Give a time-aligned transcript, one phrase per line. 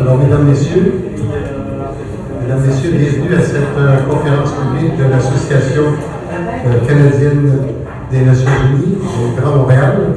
[0.00, 0.92] Alors, mesdames, messieurs,
[2.42, 5.82] mesdames, messieurs, bienvenue à cette euh, conférence publique de l'Association
[6.32, 7.52] euh, canadienne
[8.10, 10.14] des Nations Unies au Grand Montréal.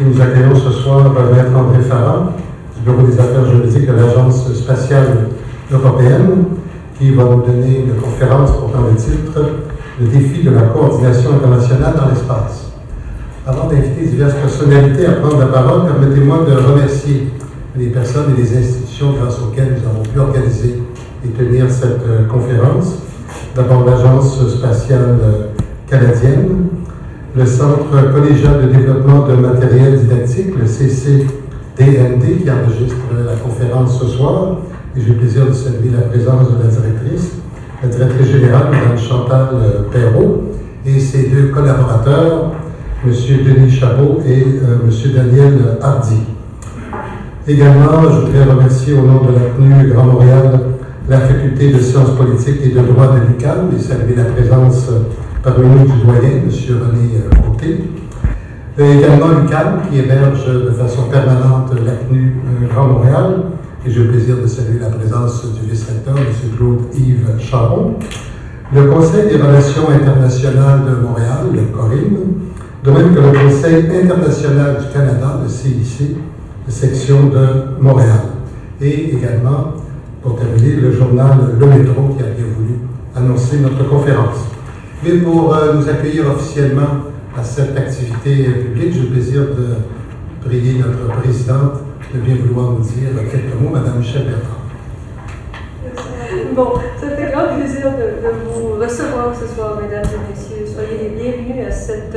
[0.00, 2.32] Et nous accueillons ce soir euh, Maître André Farah
[2.76, 5.28] du Bureau des affaires juridiques de l'Agence spatiale
[5.70, 6.44] européenne
[6.98, 9.40] qui va nous donner une conférence portant le titre
[10.00, 12.72] Le défi de la coordination internationale dans l'espace.
[13.46, 17.28] Avant d'inviter diverses personnalités à prendre la parole, permettez-moi de remercier
[17.76, 20.82] les personnes et les institutions grâce auxquelles nous avons pu organiser
[21.24, 23.02] et tenir cette euh, conférence.
[23.54, 25.46] D'abord l'Agence spatiale euh,
[25.88, 26.66] canadienne,
[27.36, 34.06] le Centre collégial de développement de matériel didactique, le CCDND, qui enregistre la conférence ce
[34.06, 34.56] soir.
[34.96, 37.36] Et j'ai le plaisir de saluer la présence de la directrice,
[37.82, 40.42] la directrice générale, Mme Chantal euh, Perrault,
[40.84, 42.52] et ses deux collaborateurs,
[43.06, 43.12] M.
[43.12, 45.12] Denis Chabot et M.
[45.14, 46.20] Daniel Hardy.
[47.50, 50.60] Également, je voudrais remercier au nom de la CNU Grand Montréal
[51.08, 54.86] la faculté de sciences politiques et de droit de l'UQAM et saluer la présence
[55.42, 56.48] parmi nous du doyen, M.
[56.48, 57.90] René Côté.
[58.78, 62.36] Et également l'UQAM qui héberge de façon permanente la CNU
[62.72, 63.42] Grand Montréal.
[63.84, 66.24] Et j'ai le plaisir de saluer la présence du vice-recteur, M.
[66.56, 67.96] Claude-Yves Charon.
[68.72, 72.16] Le Conseil des relations internationales de Montréal, le CORIM,
[72.84, 76.16] de même que le Conseil international du Canada, le CIC,
[76.70, 78.20] section de Montréal.
[78.80, 79.74] Et également,
[80.22, 82.78] pour terminer, le journal Le Métro qui a bien voulu
[83.14, 84.46] annoncer notre conférence.
[85.02, 90.78] Mais pour euh, nous accueillir officiellement à cette activité publique, j'ai le plaisir de prier
[90.78, 91.80] notre présidente
[92.12, 94.60] de bien vouloir nous dire quelques mots, Madame Michel Bertrand.
[96.54, 100.49] Bon, ça fait grand plaisir de, de, vous recevoir ce soir, mesdames et messieurs.
[100.72, 102.16] Soyez les bienvenus à cette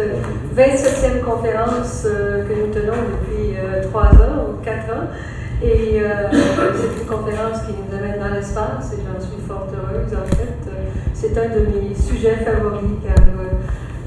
[0.56, 5.08] 27e conférence euh, que nous tenons depuis euh, trois ans ou quatre ans.
[5.64, 10.14] Et euh, c'est une conférence qui nous amène dans l'espace et j'en suis fort heureuse.
[10.14, 10.72] En fait,
[11.16, 13.26] c'est un de mes sujets favoris car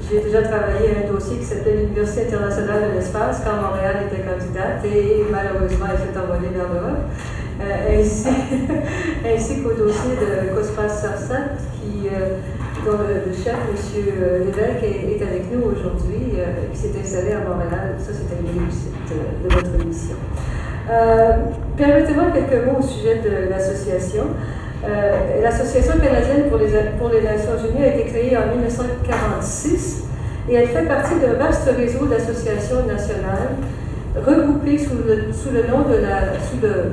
[0.09, 4.23] j'ai déjà travaillé à un dossier qui s'appelle l'Université internationale de l'espace quand Montréal était
[4.23, 7.03] candidate et malheureusement elle s'est envolée vers l'Europe.
[7.59, 8.29] Euh, ainsi,
[9.25, 12.07] ainsi qu'au dossier de Cospas Sarsat, qui,
[12.89, 14.45] euh, le, chef, M.
[14.45, 17.95] Lévesque, est, avec nous aujourd'hui, euh, qui s'est installé à Montréal.
[17.97, 18.93] Ça, c'était une réussite
[19.43, 20.15] de votre mission.
[21.75, 24.23] Permettez-moi quelques mots au sujet de l'association.
[25.41, 26.67] L'Association canadienne pour les,
[26.97, 30.05] pour les Nations Unies a été créée en 1946
[30.49, 33.57] et elle fait partie d'un vaste réseau d'associations nationales
[34.15, 36.91] regroupées sous le, sous le nom de la, sous le,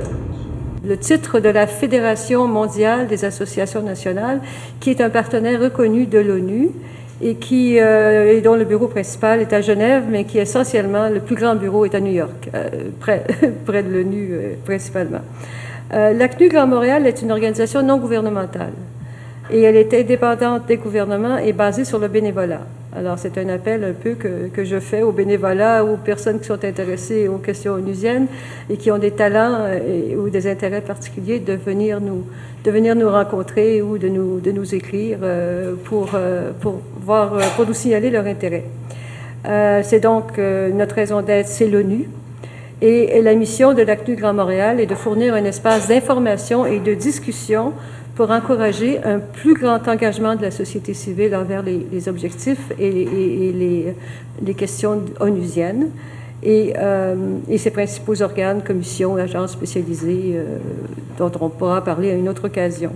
[0.87, 4.41] le titre de la Fédération mondiale des associations nationales,
[4.79, 6.69] qui est un partenaire reconnu de l'ONU
[7.21, 11.35] et qui euh, dont le bureau principal est à Genève, mais qui essentiellement le plus
[11.35, 12.69] grand bureau est à New York, euh,
[12.99, 15.21] près, de l'ONU euh, principalement.
[15.91, 18.73] la Grand Montréal est une organisation non gouvernementale
[19.49, 22.61] et elle est indépendante des gouvernements et basée sur le bénévolat.
[22.97, 26.45] Alors, c'est un appel un peu que, que, je fais aux bénévolats, aux personnes qui
[26.45, 28.27] sont intéressées aux questions onusiennes
[28.69, 32.25] et qui ont des talents et, ou des intérêts particuliers de venir nous,
[32.63, 37.33] de venir nous rencontrer ou de nous, de nous écrire euh, pour, euh, pour, voir,
[37.33, 38.63] euh, nous signaler leur intérêt.
[39.45, 42.07] Euh, c'est donc euh, notre raison d'être, c'est l'ONU.
[42.81, 46.79] Et, et, la mission de l'ACNU Grand Montréal est de fournir un espace d'information et
[46.79, 47.73] de discussion
[48.15, 53.93] pour encourager un plus grand engagement de la société civile envers les, objectifs et,
[54.41, 55.89] les, questions onusiennes
[56.41, 57.15] et, euh,
[57.57, 60.57] ses principaux organes, commissions, agences spécialisées euh,
[61.17, 62.93] dont on pourra parler à une autre occasion.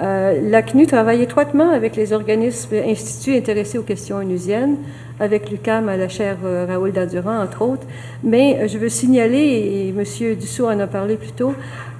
[0.00, 4.76] Euh, la CNU travaille étroitement avec les organismes instituts intéressés aux questions onusiennes,
[5.20, 7.86] avec l'UCAM à la chaire euh, Raoul Dadurand, entre autres.
[8.22, 10.34] Mais euh, je veux signaler, et M.
[10.36, 11.54] Dussault en a parlé plus tôt,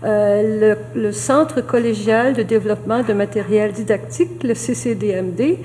[0.04, 5.58] euh, le, Centre collégial de développement de matériel didactique, le CCDMD,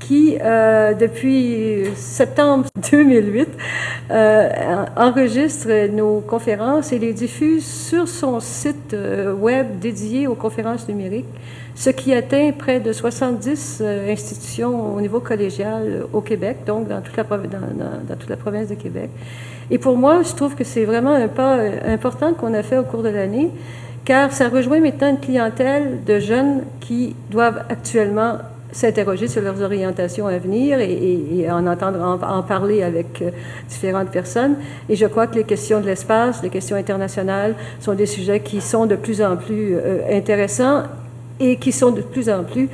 [0.00, 3.48] qui, depuis septembre 2008,
[4.10, 4.48] euh,
[4.96, 8.96] enregistre nos conférences et les diffuse sur son site
[9.38, 11.26] web dédié aux conférences numériques
[11.78, 16.88] ce qui atteint près de 70 euh, institutions au niveau collégial euh, au Québec, donc
[16.88, 17.22] dans toute, la,
[18.36, 19.10] province de Québec.
[19.70, 22.78] Et pour moi, je trouve que c'est vraiment un pas euh, important qu'on a fait
[22.78, 23.52] au cours de l'année,
[24.04, 28.38] car ça rejoint maintenant une clientèle de jeunes qui doivent actuellement
[28.72, 33.22] s'interroger sur leurs orientations à venir et, en entendre en, parler avec
[33.68, 34.56] différentes personnes.
[34.88, 38.60] Et je crois que les questions de l'espace, les questions internationales sont des sujets qui
[38.60, 39.74] sont de plus en plus
[40.10, 40.82] intéressants
[41.40, 42.68] et qui sont de plus en plus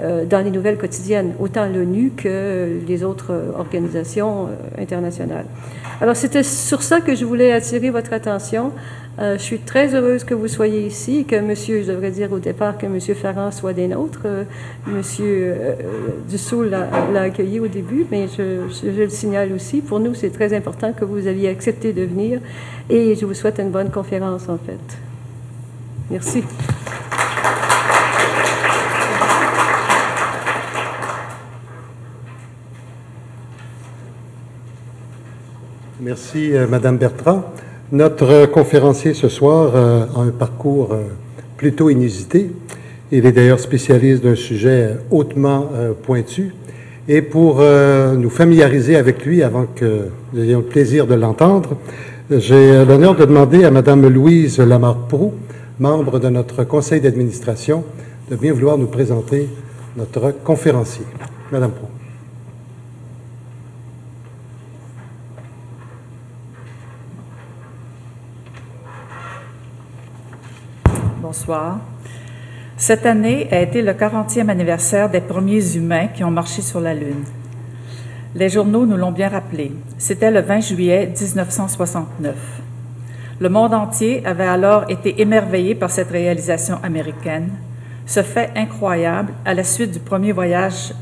[0.00, 5.46] euh, dans les nouvelles quotidiennes, autant l'ONU que les autres organisations euh, internationales.
[6.00, 8.70] Alors c'était sur ça que je voulais attirer votre attention.
[9.18, 12.38] Euh, je suis très heureuse que vous soyez ici, que monsieur, je devrais dire au
[12.38, 14.28] départ que monsieur Ferrand soit des nôtres.
[14.86, 15.56] monsieur
[16.28, 19.80] Dussault l'a accueilli au début, mais je, je, le signale aussi.
[19.80, 22.38] Pour nous, c'est très important que vous aviez accepté de venir
[22.88, 24.96] et je vous souhaite une bonne conférence en fait.
[26.08, 26.44] Merci.
[36.08, 37.42] Merci, euh, Madame Bertrand.
[37.92, 41.02] Notre conférencier ce soir euh, a un parcours euh,
[41.58, 42.50] plutôt inusité.
[43.12, 45.70] Il est d'ailleurs spécialiste d'un sujet hautement
[46.02, 46.54] pointu.
[47.08, 51.76] Et pour nous familiariser avec lui, avant que nous ayons le plaisir de l'entendre,
[52.30, 55.32] j'ai l'honneur de demander à Madame Louise Lamarck-Proux,
[55.78, 57.84] membre de notre conseil d'administration,
[58.30, 59.48] de bien vouloir nous présenter
[59.96, 61.06] notre conférencier.
[61.50, 61.97] Madame Proux.
[72.76, 76.94] Cette année a été le 40e anniversaire des premiers humains qui ont marché sur la
[76.94, 77.24] Lune.
[78.34, 79.72] Les journaux nous l'ont bien rappelé.
[79.96, 82.34] C'était le 20 juillet 1969.
[83.40, 87.50] Le monde entier avait alors été émerveillé par cette réalisation américaine.
[88.06, 90.92] Ce fait incroyable, à la suite du premier voyage,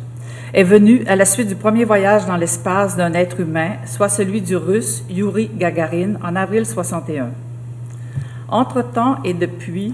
[0.55, 4.41] est venu à la suite du premier voyage dans l'espace d'un être humain, soit celui
[4.41, 7.31] du Russe Yuri Gagarin en avril 61.
[8.49, 9.93] Entre-temps et depuis,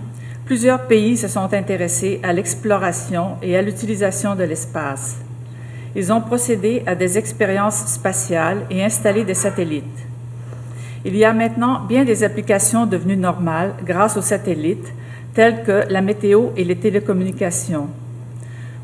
[0.53, 5.17] Plusieurs pays se sont intéressés à l'exploration et à l'utilisation de l'espace.
[5.97, 10.05] Ils ont procédé à des expériences spatiales et installé des satellites.
[11.07, 14.93] Il y a maintenant bien des applications devenues normales grâce aux satellites,
[15.33, 17.89] telles que la météo et les télécommunications.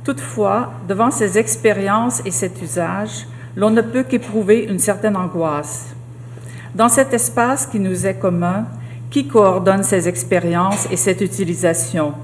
[0.04, 3.26] Toutefois, devant ces expériences et cet usage,
[3.56, 5.94] l'on ne peut qu'éprouver une certaine angoisse.
[6.74, 8.64] Dans cet espace qui nous est commun,
[9.10, 12.14] qui coordonne ces expériences et cette utilisation?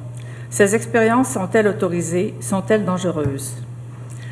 [0.50, 2.34] Ces expériences sont-elles autorisées?
[2.40, 3.54] Sont-elles dangereuses?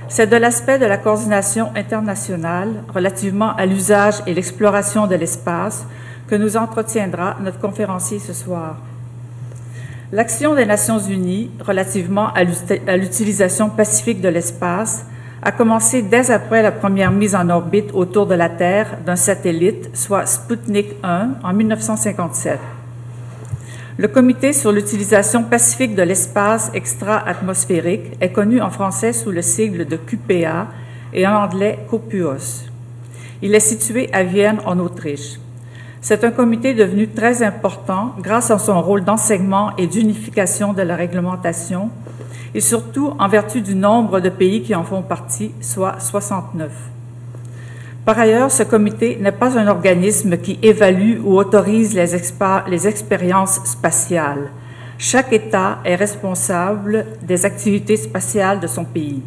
[0.08, 5.86] C'est de l'aspect de la coordination internationale relativement à l'usage et l'exploration de l'espace
[6.28, 8.76] que nous entretiendra notre conférencier ce soir.
[10.12, 12.44] L'action des Nations unies relativement à
[12.96, 15.06] l'utilisation pacifique de l'espace
[15.42, 19.90] a commencé dès après la première mise en orbite autour de la Terre d'un satellite,
[19.94, 22.60] soit Sputnik 1, en 1957.
[23.98, 29.84] Le Comité sur l'utilisation pacifique de l'espace extra-atmosphérique est connu en français sous le sigle
[29.84, 30.68] de QPA
[31.12, 32.70] et en anglais COPUOS.
[33.42, 35.40] Il est situé à Vienne, en Autriche.
[36.00, 40.96] C'est un comité devenu très important grâce à son rôle d'enseignement et d'unification de la
[40.96, 41.90] réglementation
[42.54, 46.70] et surtout en vertu du nombre de pays qui en font partie, soit 69.
[48.04, 54.50] Par ailleurs, ce comité n'est pas un organisme qui évalue ou autorise les, expériences spatiales.
[54.98, 59.22] Chaque État est responsable des activités spatiales de son pays.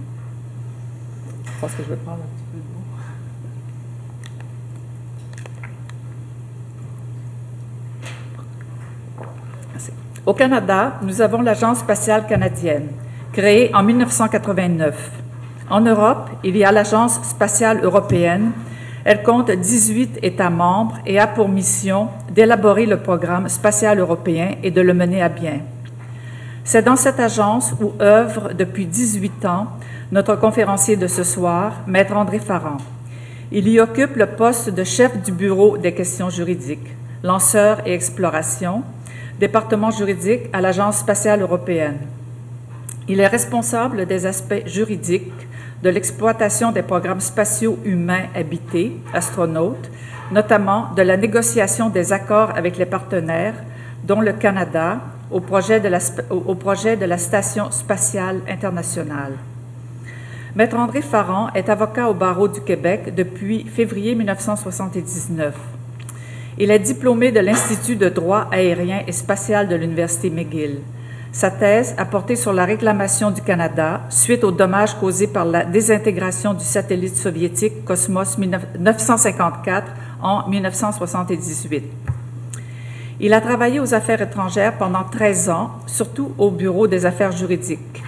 [10.25, 12.89] Au Canada, nous avons l'Agence spatiale canadienne
[13.35, 15.11] créée en 1989.
[15.69, 18.53] En Europe, il y a l'Agence spatiale européenne.
[19.03, 24.71] Elle compte 18 États membres et a pour mission d'élaborer le programme spatial européen et
[24.71, 25.59] de le mener à bien.
[26.63, 29.67] C'est dans cette agence où œuvre depuis 18 ans
[30.13, 32.77] notre conférencier de ce soir, Maître André Farran.
[33.51, 38.83] Il y occupe le poste de chef du bureau des questions juridiques, lanceur et exploration,
[39.41, 41.97] département juridique à l'Agence spatiale européenne.
[43.07, 45.47] Il est responsable des aspects juridiques
[45.83, 49.91] de l'exploitation des programmes spatiaux humains habités, astronautes,
[50.31, 53.53] notamment de la négociation des accords avec les partenaires,
[54.03, 59.33] dont le Canada, au projet de la, Station spatiale internationale.
[60.55, 65.53] Maître André Farran est avocat au barreau du Québec depuis février 1979.
[66.57, 70.79] Il est diplômé de l'Institut de droit aérien et spatial de l'Université McGill.
[71.35, 75.65] Sa thèse a porté sur la réclamation du Canada suite aux dommages causés par la
[75.65, 78.37] désintégration du satellite soviétique Cosmos
[78.79, 79.85] 954
[80.21, 81.83] en 1978.
[83.19, 88.01] Il a travaillé aux affaires étrangères pendant 13 ans, surtout au Bureau des affaires juridiques.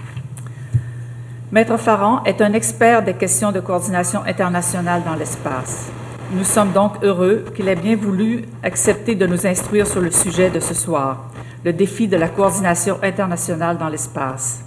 [1.52, 5.90] Maître Farran est un expert des questions de coordination internationale dans l'espace.
[6.32, 10.48] Nous sommes donc heureux qu'il ait bien voulu accepter de nous instruire sur le sujet
[10.48, 11.28] de ce soir
[11.64, 14.64] le défi de la coordination internationale dans l'espace.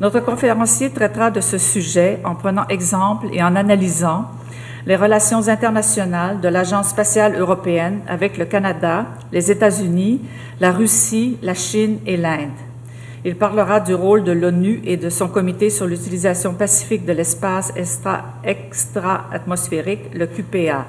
[0.00, 4.26] Notre conférencier traitera de ce sujet en prenant exemple et en analysant
[4.86, 10.20] les relations internationales de l'Agence spatiale européenne avec le Canada, les États-Unis,
[10.60, 12.50] la Russie, la Chine et l'Inde.
[13.24, 17.72] Il parlera du rôle de l'ONU et de son comité sur l'utilisation pacifique de l'espace
[18.44, 20.86] extra-atmosphérique, le QPA.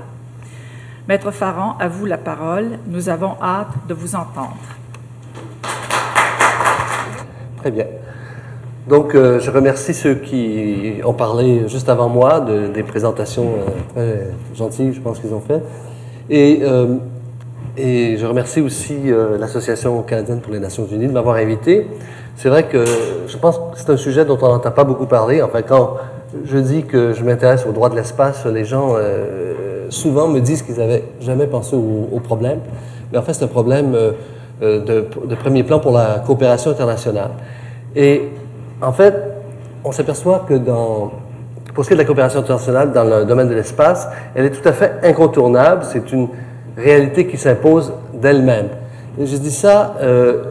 [1.08, 2.78] Maître Farron, à vous la parole.
[2.86, 4.77] Nous avons hâte de vous entendre.
[7.68, 7.88] Très bien.
[8.88, 13.50] Donc, euh, je remercie ceux qui ont parlé juste avant moi de, des présentations
[13.98, 14.22] euh,
[14.54, 15.62] très gentilles, je pense qu'ils ont fait.
[16.30, 16.96] Et, euh,
[17.76, 18.96] et je remercie aussi
[19.38, 21.88] l'Association canadienne pour les Nations Unies de m'avoir invité.
[22.38, 22.86] C'est vrai que
[23.28, 25.42] je pense que c'est un sujet dont on n'entend pas beaucoup parler.
[25.42, 25.96] Enfin, quand
[26.46, 28.96] je dis que je m'intéresse aux droits de l'espace, les gens
[29.90, 32.60] souvent me disent qu'ils n'avaient jamais pensé au, au, problème.
[33.12, 33.94] Mais en fait, c'est un problème
[34.62, 37.32] de, de premier plan pour la coopération internationale.
[37.96, 38.30] Et
[38.82, 39.14] en fait,
[39.84, 41.12] on s'aperçoit que dans,
[41.74, 44.52] pour ce qui est de la coopération internationale dans le domaine de l'espace, elle est
[44.52, 45.84] tout à fait incontournable.
[45.84, 46.28] C'est une
[46.76, 48.68] réalité qui s'impose d'elle-même.
[49.20, 50.44] Je dis ça, euh,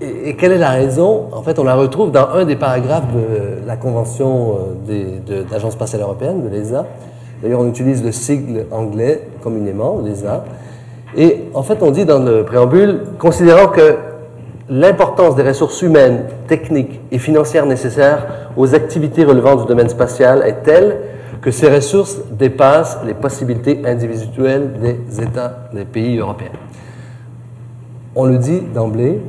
[0.00, 1.28] et, quelle est la raison?
[1.32, 4.56] En fait, on la retrouve dans un des paragraphes de la Convention
[4.88, 6.86] euh, de, de spatiale européenne, de l'ESA.
[7.42, 10.44] D'ailleurs, on utilise le sigle anglais communément, l'ESA.
[11.16, 13.96] Et en fait, on dit dans le préambule, considérant que
[14.68, 20.62] l'importance des ressources humaines, techniques et financières nécessaires aux activités relevant du domaine spatial est
[20.62, 20.98] telle
[21.42, 26.50] que ces ressources dépassent les possibilités individuelles des États, des pays européens.
[28.14, 29.20] On le dit d'emblée,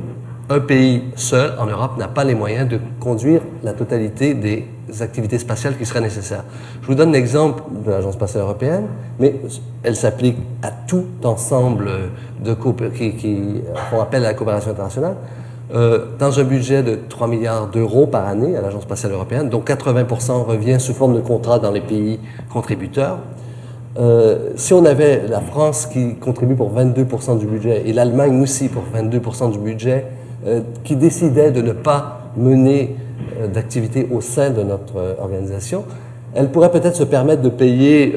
[0.50, 4.66] un pays seul en Europe n'a pas les moyens de conduire la totalité des
[5.00, 6.44] activités spatiales qui seraient nécessaires.
[6.82, 8.86] Je vous donne l'exemple de l'Agence spatiale européenne,
[9.18, 9.36] mais
[9.82, 11.90] elle s'applique à tout ensemble
[12.44, 12.54] de
[12.90, 15.16] qui, qui font appel à la coopération internationale.
[15.74, 19.60] Euh, dans un budget de 3 milliards d'euros par année à l'Agence spatiale européenne, dont
[19.60, 22.20] 80% revient sous forme de contrats dans les pays
[22.52, 23.18] contributeurs.
[23.98, 28.68] Euh, si on avait la France qui contribue pour 22% du budget et l'Allemagne aussi
[28.68, 30.06] pour 22% du budget,
[30.84, 32.96] qui décidait de ne pas mener
[33.40, 35.84] euh, d'activités au sein de notre euh, organisation,
[36.34, 38.14] elle pourrait peut-être se permettre de payer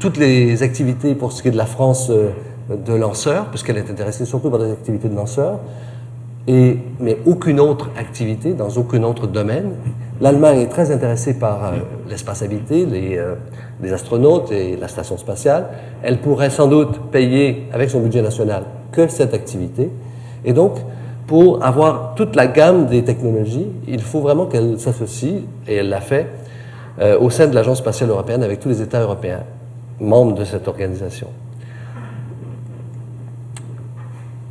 [0.00, 4.24] toutes les activités pour ce qui est de la France de lanceurs, puisqu'elle est intéressée
[4.24, 5.60] surtout par des activités de lanceurs,
[6.48, 9.72] mais aucune autre activité dans aucun autre domaine.
[10.22, 11.74] L'Allemagne est très intéressée par
[12.08, 15.66] l'espace habité, les, astronautes et la station spatiale.
[16.02, 19.90] Elle pourrait sans doute payer avec son budget national que cette activité.
[20.46, 20.78] Et donc,
[21.26, 26.00] pour avoir toute la gamme des technologies, il faut vraiment qu'elle s'associe, et elle l'a
[26.00, 26.28] fait,
[27.00, 29.42] euh, au sein de l'Agence spatiale européenne avec tous les États européens,
[30.00, 31.26] membres de cette organisation.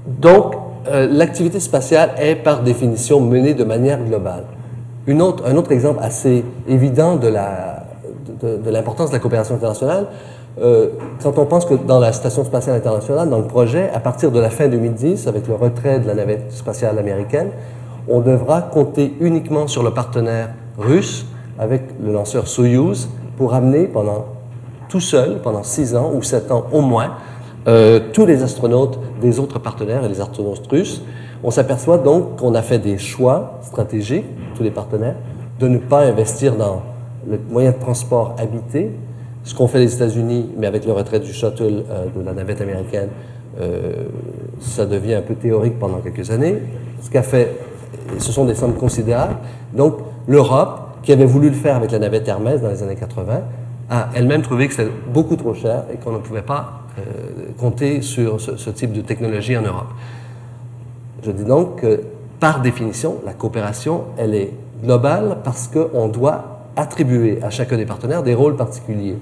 [0.06, 0.56] Donc,
[0.88, 4.44] euh, l'activité spatiale est par définition menée de manière globale.
[5.08, 7.30] Une un autre exemple assez évident de
[8.70, 10.08] l'importance de la coopération internationale,
[10.62, 10.90] euh,
[11.22, 14.40] quand on pense que dans la Station spatiale internationale, dans le projet, à partir de
[14.40, 17.50] la fin 2010, avec le retrait de la navette spatiale américaine,
[18.08, 21.26] on devra compter uniquement sur le partenaire russe
[21.60, 24.26] avec le lanceur Soyuz pour amener pendant
[24.88, 27.12] tout seul, pendant six ans ou sept ans au moins,
[27.68, 31.02] euh, tous les astronautes des autres partenaires et les astronautes russes.
[31.44, 35.16] On s'aperçoit donc qu'on a fait des choix stratégiques, tous les partenaires,
[35.60, 36.84] de ne pas investir dans
[37.28, 38.92] le moyen de transport habité,
[39.46, 42.62] ce qu'ont fait les États-Unis, mais avec le retrait du shuttle euh, de la navette
[42.62, 43.10] américaine,
[43.62, 44.06] euh,
[44.60, 46.58] ça devient un peu théorique pendant quelques années.
[47.02, 47.56] Ce qu'a fait,
[48.18, 49.38] ce sont des sommes considérables.
[49.74, 49.98] Donc,
[50.28, 53.42] l'Europe, qui avait voulu le faire avec la navette Hermès dans les années 80,
[53.92, 58.02] a elle-même trouvé que c'était beaucoup trop cher et qu'on ne pouvait pas euh, compter
[58.02, 59.90] sur ce, ce, type de technologie en Europe.
[61.24, 62.02] Je dis donc que,
[62.40, 64.52] par définition, la coopération, elle est
[64.84, 69.18] globale parce qu'on doit attribuer à chacun des partenaires des rôles particuliers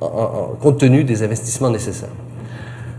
[0.00, 2.08] compte tenu des investissements nécessaires.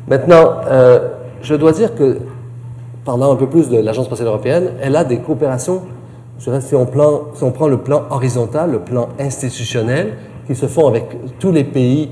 [0.07, 1.09] Maintenant, euh,
[1.41, 2.19] je dois dire que,
[3.05, 5.81] parlant un peu plus de l'Agence spatiale européenne, elle a des coopérations,
[6.39, 10.13] je dirais, si on, plan, si on prend le plan horizontal, le plan institutionnel,
[10.47, 11.05] qui se font avec
[11.39, 12.09] tous les pays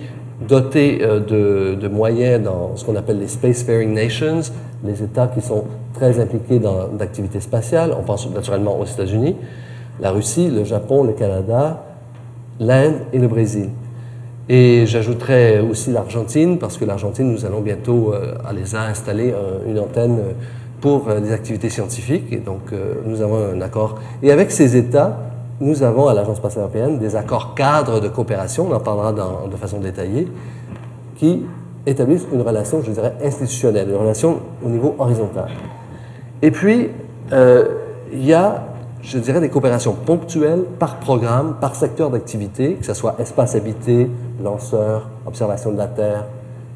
[0.47, 4.41] dotés euh, de, de, moyens dans ce qu'on appelle les Spacefaring Nations,
[4.83, 9.35] les États qui sont très impliqués dans l'activité spatiale, on pense naturellement aux États-Unis,
[9.99, 11.83] la Russie, le Japon, le Canada,
[12.59, 13.69] l'Inde et le Brésil.
[14.51, 19.77] Et j'ajouterais aussi l'Argentine, parce que l'Argentine, nous allons bientôt euh, à installer euh, une
[19.77, 20.17] antenne
[20.81, 22.33] pour euh, des activités scientifiques.
[22.33, 22.71] Et donc,
[23.05, 23.99] nous avons un accord.
[24.23, 25.19] Et avec ces États,
[25.61, 29.55] nous avons à l'Agence spatiale européenne des accords cadres de coopération, on en parlera de
[29.55, 30.27] façon détaillée,
[31.17, 31.45] qui
[31.85, 35.49] établissent une relation, je dirais, institutionnelle, une relation au niveau horizontal.
[36.41, 36.89] Et puis,
[37.31, 38.68] il y a
[39.01, 44.09] je dirais, des coopérations ponctuelles par programme, par secteur d'activité, que ce soit espace habité,
[44.43, 46.25] lanceur, observation de la Terre,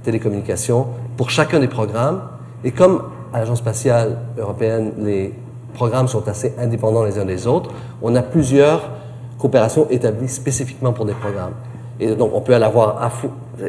[0.03, 0.87] télécommunications,
[1.17, 2.21] pour chacun des programmes.
[2.63, 3.03] Et comme
[3.33, 5.33] à l'Agence spatiale européenne, les
[5.73, 8.89] programmes sont assez indépendants les uns des autres, on a plusieurs
[9.37, 11.53] coopérations établies spécifiquement pour des programmes.
[11.99, 13.11] Et donc, on peut aller avoir,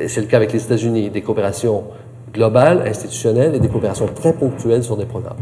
[0.06, 1.84] c'est le cas avec les États-Unis, des coopérations
[2.32, 5.36] globales, institutionnelles et des coopérations très ponctuelles sur des programmes.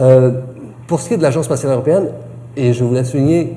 [0.00, 0.42] Euh,
[0.88, 2.08] pour ce qui est de l'Agence spatiale européenne,
[2.56, 3.56] et je voulais souligner,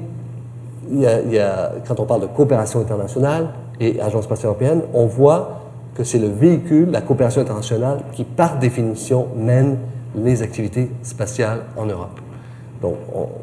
[0.92, 3.48] il y, a, quand on parle de coopération internationale
[3.80, 5.62] et Agence spatiale européenne, on voit
[5.96, 9.78] que c'est le véhicule, la coopération internationale, qui par définition mène
[10.16, 12.20] les activités spatiales en Europe.
[12.82, 12.96] Donc,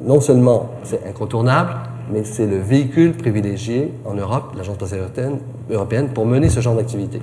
[0.02, 1.70] non seulement c'est incontournable,
[2.12, 5.08] mais c'est le véhicule privilégié en Europe, l'Agence spatiale
[5.70, 7.22] européenne, pour mener ce genre d'activité.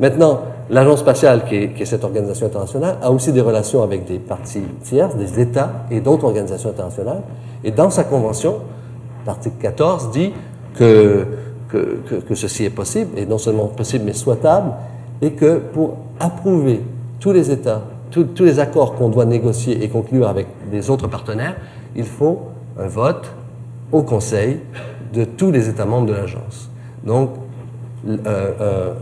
[0.00, 0.40] Maintenant,
[0.70, 5.16] l'Agence spatiale, qui est, cette organisation internationale, a aussi des relations avec des parties tierces,
[5.16, 7.22] des États et d'autres organisations internationales.
[7.64, 8.58] Et dans sa convention,
[9.26, 10.32] l'article 14 dit
[10.74, 11.26] que,
[12.34, 14.72] ceci est possible, et non seulement possible, mais souhaitable,
[15.20, 16.82] et que pour approuver
[17.18, 21.56] tous les États, tous les accords qu'on doit négocier et conclure avec des autres partenaires,
[21.96, 22.40] il faut
[22.78, 23.28] un vote
[23.90, 24.60] au Conseil
[25.12, 26.70] de tous les États membres de l'agence.
[27.04, 27.30] Donc,
[28.06, 28.16] euh,
[28.60, 28.94] euh,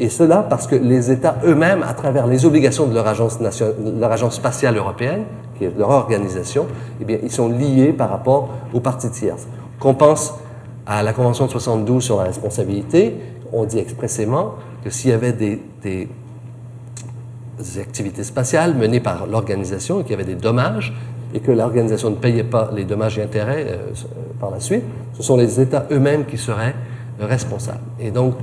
[0.00, 4.76] et cela parce que les États eux-mêmes, à travers les obligations de leur agence, spatiale
[4.76, 5.24] européenne,
[5.56, 6.66] qui est leur organisation,
[7.00, 9.46] eh bien, ils sont liés par rapport aux parties tierces.
[9.78, 10.34] Qu'on pense
[10.86, 13.16] à la Convention de 72 sur la responsabilité,
[13.52, 16.08] on dit expressément que s'il y avait des, des,
[17.80, 20.92] activités spatiales menées par l'organisation et qu'il y avait des dommages,
[21.32, 23.92] et que l'organisation ne payait pas les dommages et intérêts euh,
[24.38, 24.84] par la suite,
[25.14, 26.74] ce sont les États eux-mêmes qui seraient
[27.20, 27.80] responsables.
[27.98, 28.34] Et donc,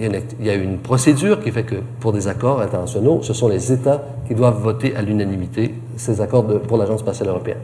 [0.00, 3.72] il y, a une, procédure qui fait que pour des accords internationaux, ce sont les
[3.72, 7.58] États qui doivent voter à l'unanimité ces accords pour l'Agence spatiale européenne.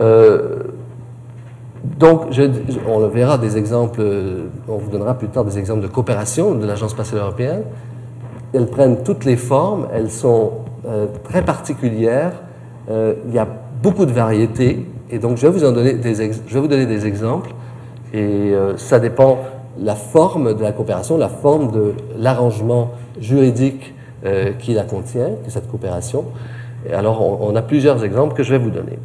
[0.00, 0.58] Euh,
[1.98, 2.26] donc,
[2.88, 4.02] on le verra des exemples,
[4.68, 7.62] on vous donnera plus tard des exemples de coopération de l'Agence spatiale européenne.
[8.52, 10.52] Elles prennent toutes les formes, elles sont
[10.86, 12.32] euh, très particulières,
[12.88, 13.48] euh, il y a
[13.82, 16.86] beaucoup de variétés, et donc je vais vous, en donner, des je vais vous donner
[16.86, 17.50] des exemples,
[18.12, 19.38] et ça dépend
[19.78, 25.70] la forme de la coopération, la forme de l'arrangement juridique euh, qui la contient, cette
[25.70, 26.24] coopération.
[26.88, 28.98] Et alors, on, a plusieurs exemples que je vais vous donner.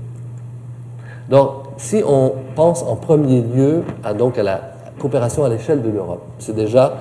[1.29, 4.61] Donc, si on pense en premier lieu à, donc, à la
[4.99, 6.93] coopération à l'échelle de l'Europe, c'est déjà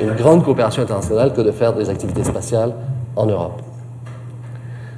[0.00, 2.72] une grande coopération internationale que de faire des activités spatiales
[3.14, 3.60] en Europe.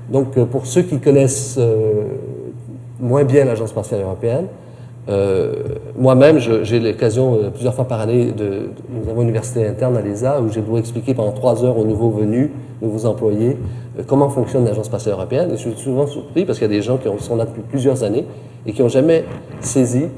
[0.08, 2.04] Donc, euh, pour ceux qui connaissent euh,
[3.00, 4.46] moins bien l'Agence spatiale européenne,
[5.98, 10.02] moi-même, j'ai l'occasion euh, plusieurs fois par année de, nous avons une université interne à
[10.02, 13.56] l'ESA où je dois expliquer pendant trois heures aux nouveaux venus, nouveaux employés,
[13.98, 15.50] euh, comment fonctionne l'Agence spatiale européenne.
[15.50, 17.62] Et je suis souvent surpris parce qu'il y a des gens qui sont là depuis
[17.62, 18.26] plusieurs années
[18.66, 19.24] et qui n'ont jamais
[19.60, 20.08] saisi euh,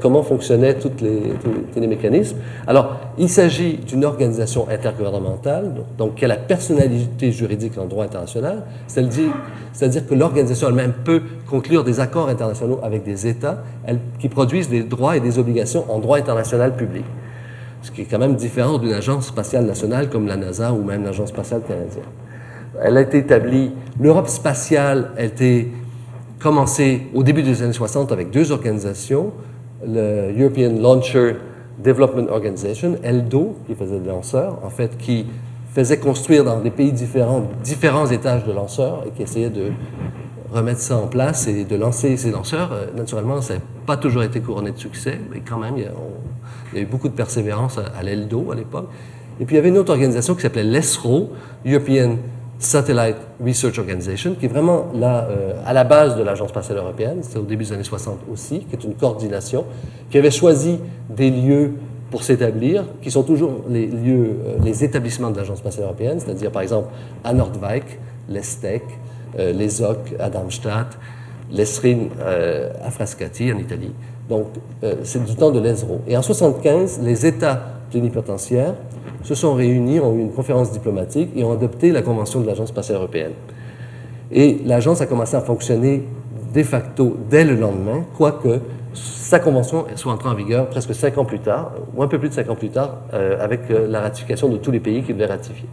[0.00, 2.36] comment fonctionnaient tous, les, mécanismes.
[2.66, 8.62] Alors, il s'agit d'une organisation intergouvernementale, donc, qui a la personnalité juridique en droit international,
[8.86, 13.62] c'est-à-dire que l'organisation elle-même peut conclure des accords internationaux avec des États
[14.18, 17.04] qui produisent des droits et des obligations en droit international public.
[17.82, 21.04] Ce qui est quand même différent d'une agence spatiale nationale comme la NASA ou même
[21.04, 22.02] l'agence spatiale canadienne.
[22.82, 25.70] Elle a été établie, l'Europe spatiale a été
[26.38, 29.32] commencée au début des années 60 avec deux organisations,
[29.86, 31.36] le European Launcher
[31.82, 35.26] Development Organization, ELDO, qui faisait des lanceurs, en fait, qui
[35.74, 39.72] faisait construire dans des pays différents différents étages de lanceurs et qui essayait de
[40.50, 42.72] remettre ça en place et de lancer ces lanceurs.
[42.72, 46.78] Euh, naturellement, ça n'a pas toujours été couronné de succès, mais quand même, il y
[46.78, 48.88] a, eu beaucoup de persévérance à, à l'ELDO à l'époque.
[49.38, 51.30] Et puis, il y avait une autre organisation qui s'appelait l'ESRO,
[51.66, 52.16] European
[52.58, 57.18] Satellite Research Organization, qui est vraiment là, euh, à la base de l'Agence spatiale européenne,
[57.20, 59.64] c'est au début des années 60 aussi, qui est une coordination,
[60.10, 60.78] qui avait choisi
[61.10, 61.74] des lieux
[62.10, 66.50] pour s'établir, qui sont toujours les lieux, euh, les établissements de l'Agence spatiale européenne, c'est-à-dire
[66.50, 66.88] par exemple
[67.24, 67.84] à Nordwijk,
[68.28, 68.84] l'Estec,
[69.38, 69.68] euh,
[70.18, 70.96] à Darmstadt,
[71.52, 72.08] l'Esrin
[72.84, 73.92] à Frascati en Italie.
[74.28, 74.46] Donc,
[75.04, 76.00] c'est du temps de l'ESRO.
[76.08, 78.74] Et en 75, les États plénipotentiaires
[79.22, 82.68] se sont réunis, ont eu une conférence diplomatique et ont adopté la Convention de l'Agence
[82.68, 83.32] spatiale européenne.
[84.30, 86.04] Et l'agence a commencé à fonctionner
[86.54, 88.60] de facto dès le lendemain, quoique
[88.94, 92.30] sa convention soit entrée en vigueur presque cinq ans plus tard, ou un peu plus
[92.30, 95.12] de cinq ans plus tard, euh, avec euh, la ratification de tous les pays qui
[95.12, 95.68] devaient ratifier.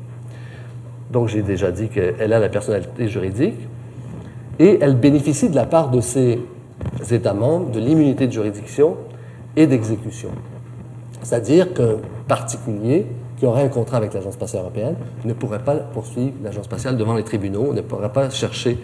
[1.11, 3.59] Donc j'ai déjà dit qu'elle a la personnalité juridique
[4.59, 6.39] et elle bénéficie de la part de ses
[7.11, 8.97] États membres de l'immunité de juridiction
[9.55, 10.29] et d'exécution.
[11.23, 13.07] C'est-à-dire qu'un particulier
[13.37, 17.15] qui aurait un contrat avec l'Agence spatiale européenne ne pourrait pas poursuivre l'Agence spatiale devant
[17.15, 18.77] les tribunaux, ne pourrait pas chercher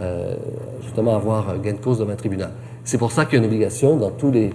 [0.00, 0.34] euh,
[0.82, 2.50] justement avoir gain de cause devant un tribunal.
[2.84, 4.52] C'est pour ça qu'il y a une obligation dans tous les,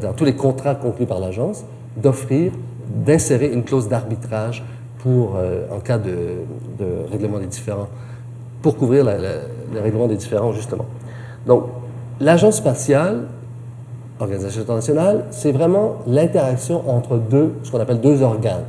[0.00, 1.64] dans tous les contrats conclus par l'agence
[1.96, 2.52] d'offrir,
[2.88, 4.64] d'insérer une clause d'arbitrage
[4.98, 6.38] pour, euh, en cas de,
[7.10, 7.88] règlement des différends,
[8.62, 10.86] pour couvrir le règlement des différends, justement.
[11.46, 11.64] Donc,
[12.20, 13.28] l'agence spatiale,
[14.20, 18.64] organisation internationale, c'est vraiment l'interaction entre deux, ce qu'on appelle deux organes.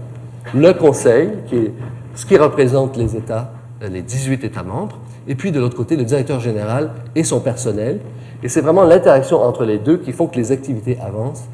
[0.53, 1.73] Le Conseil, qui est
[2.15, 3.51] ce qui représente les États,
[3.83, 7.39] euh, les 18 États membres, et puis de l'autre côté, le directeur général et son
[7.39, 7.99] personnel.
[8.43, 11.45] Et c'est vraiment l'interaction entre les deux qui font que les activités avancent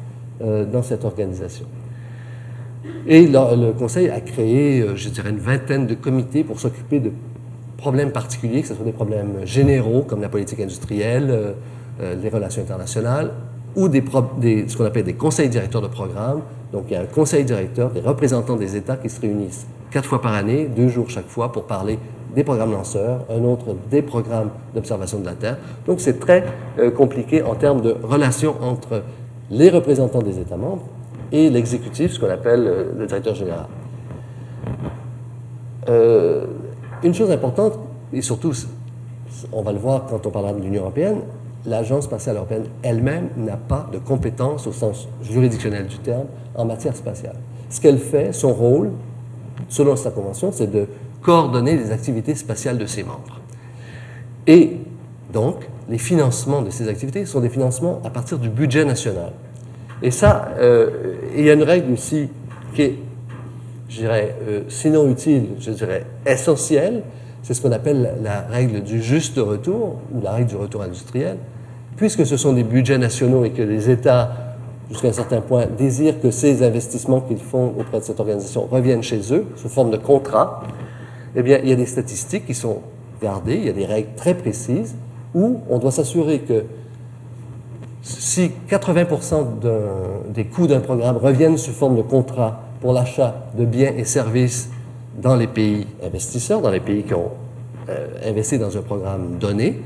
[0.42, 1.66] euh, dans cette organisation.
[3.06, 7.10] Et le, Conseil a créé, euh, je dirais, une vingtaine de comités pour s'occuper de
[7.76, 11.54] problèmes particuliers, que ce soit des problèmes généraux comme la politique industrielle,
[12.00, 13.30] les relations internationales,
[13.76, 16.40] ou ce qu'on appelle des conseils directeurs de programme.
[16.72, 20.08] Donc il y a un conseil directeur, des représentants des États qui se réunissent quatre
[20.08, 21.98] fois par année, deux jours chaque fois, pour parler
[22.34, 25.56] des programmes lanceurs, un autre des programmes d'observation de la Terre.
[25.86, 26.44] Donc c'est très
[26.78, 29.02] euh, compliqué en termes de relations entre
[29.50, 30.82] les représentants des États membres
[31.30, 33.66] et l'exécutif, ce qu'on appelle euh, le directeur général.
[35.88, 36.46] Euh,
[37.02, 37.78] une chose importante,
[38.12, 38.52] et surtout,
[39.52, 41.20] on va le voir quand on parlera de l'Union européenne,
[41.66, 46.94] l'Agence spatiale européenne elle-même n'a pas de compétences au sens juridictionnel du terme en matière
[46.94, 47.36] spatiale.
[47.70, 48.90] Ce qu'elle fait, son rôle,
[49.68, 50.86] selon sa convention, c'est de
[51.22, 53.40] coordonner les activités spatiales de ses membres.
[54.46, 54.76] Et
[55.32, 59.32] donc, les financements de ces activités sont des financements à partir du budget national.
[60.02, 62.28] Et ça, euh, il y a une règle aussi
[62.74, 62.98] qui est,
[63.88, 67.02] je dirais, euh, sinon utile, je dirais essentielle,
[67.42, 71.36] c'est ce qu'on appelle la règle du juste retour, ou la règle du retour industriel.
[71.96, 74.44] Puisque ce sont des budgets nationaux et que les États
[74.90, 79.02] jusqu'à un certain point, désirent que ces investissements qu'ils font auprès de cette organisation reviennent
[79.02, 80.62] chez eux sous forme de contrat,
[81.36, 82.78] eh bien, il y a des statistiques qui sont
[83.20, 84.94] gardées, il y a des règles très précises
[85.34, 86.64] où on doit s'assurer que
[88.02, 89.44] si 80%
[90.32, 94.68] des coûts d'un programme reviennent sous forme de contrat pour l'achat de biens et services
[95.20, 97.30] dans les pays investisseurs, dans les pays qui ont
[97.88, 99.80] euh, investi dans un programme donné,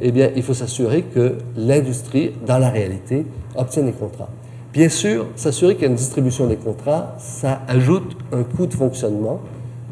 [0.00, 4.30] eh bien, il faut s'assurer que l'industrie, dans la réalité, obtienne les contrats.
[4.72, 8.74] Bien sûr, s'assurer qu'il y a une distribution des contrats, ça ajoute un coût de
[8.74, 9.40] fonctionnement,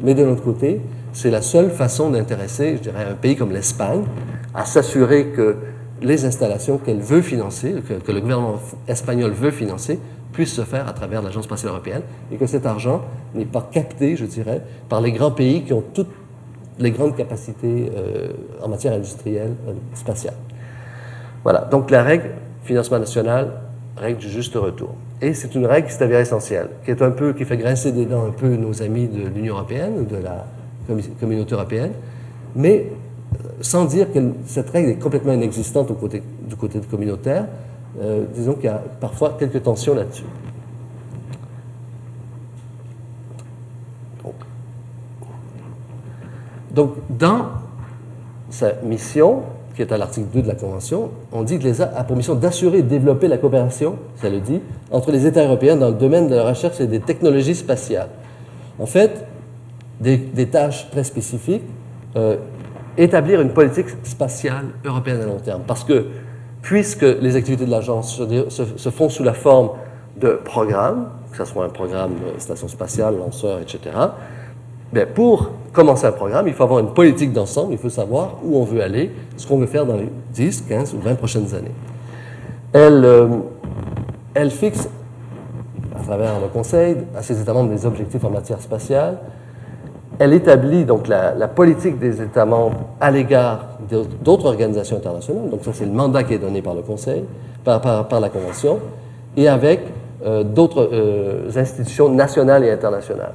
[0.01, 0.79] mais de l'autre côté,
[1.11, 4.03] c'est la seule façon d'intéresser, je dirais, un pays comme l'Espagne
[4.53, 5.57] à s'assurer que
[6.01, 9.99] les installations qu'elle veut financer, que, le gouvernement espagnol veut financer,
[10.31, 13.01] puissent se faire à travers l'Agence spatiale européenne et que cet argent
[13.35, 16.07] n'est pas capté, je dirais, par les grands pays qui ont toutes
[16.79, 18.29] les grandes capacités euh,
[18.63, 20.35] en matière industrielle euh, spatiale.
[21.43, 22.31] Voilà, donc la règle
[22.63, 23.51] financement national,
[23.97, 24.95] règle du juste retour.
[25.21, 27.91] Et c'est une règle qui s'est avérée essentielle, qui est un peu, qui fait grincer
[27.91, 30.45] des dents un peu nos amis de l'Union européenne ou de la
[31.19, 31.91] communauté européenne,
[32.55, 37.45] mais euh, sans dire que cette règle est complètement inexistante du côté, du côté communautaire,
[38.33, 40.23] disons qu'il y a parfois quelques tensions là-dessus.
[46.71, 47.45] Donc, dans
[48.49, 49.43] sa mission,
[49.75, 52.35] qui est à l'article 2 de la Convention, on dit que l'ESA a pour mission
[52.35, 55.95] d'assurer et de développer la coopération, ça le dit, entre les États européens dans le
[55.95, 58.09] domaine de la recherche et des technologies spatiales.
[58.79, 59.25] En fait,
[59.99, 61.63] des, tâches très spécifiques,
[62.15, 62.37] euh,
[62.97, 65.61] établir une politique spatiale européenne à long terme.
[65.65, 66.07] Parce que,
[66.61, 69.71] puisque les activités de l'agence se, se, font sous la forme
[70.19, 73.91] de programmes, que ce soit un programme station spatiale, lanceur, etc.,
[74.91, 78.57] Bien, pour commencer un programme, il faut avoir une politique d'ensemble, il faut savoir où
[78.57, 81.71] on veut aller, ce qu'on veut faire dans les 10, 15 ou 20 prochaines années.
[82.73, 83.27] Elle, euh,
[84.33, 84.89] elle fixe,
[85.95, 89.19] à travers le Conseil, à ses États membres des objectifs en matière spatiale.
[90.17, 93.77] Elle établit donc la, politique des États membres à l'égard
[94.23, 95.49] d'autres organisations internationales.
[95.49, 97.23] Donc ça, c'est le mandat qui est donné par le Conseil,
[97.63, 98.79] par, par, la Convention,
[99.37, 99.81] et avec
[100.25, 103.33] euh, d'autres euh, institutions nationales et internationales.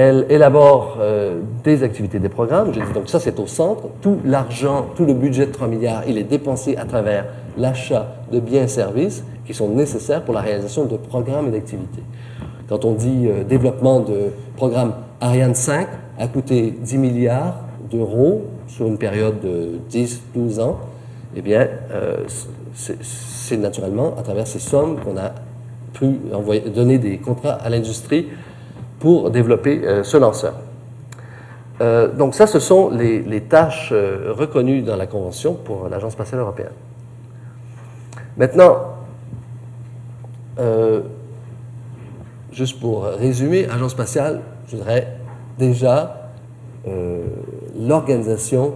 [0.00, 2.72] Elle élabore euh, des activités, des programmes.
[2.72, 3.88] Je dis donc ça, c'est au centre.
[4.00, 8.38] Tout l'argent, tout le budget de 3 milliards, il est dépensé à travers l'achat de
[8.38, 12.04] biens et services qui sont nécessaires pour la réalisation de programmes et d'activités.
[12.68, 17.56] Quand on dit euh, développement de programme Ariane 5 a coûté 10 milliards
[17.90, 20.78] d'euros sur une période de 10-12 ans,
[21.34, 22.18] eh bien, euh,
[22.72, 25.32] c'est naturellement à travers ces sommes qu'on a
[25.92, 26.18] pu
[26.72, 28.28] donner des contrats à l'industrie
[28.98, 30.54] pour développer euh, ce lanceur.
[31.80, 36.40] Euh, donc ça, ce sont les, tâches euh, reconnues dans la Convention pour l'Agence spatiale
[36.40, 36.72] européenne.
[38.36, 38.94] Maintenant,
[42.52, 45.16] juste pour résumer, Agence spatiale, je dirais
[45.58, 46.30] déjà
[47.76, 48.74] l'organisation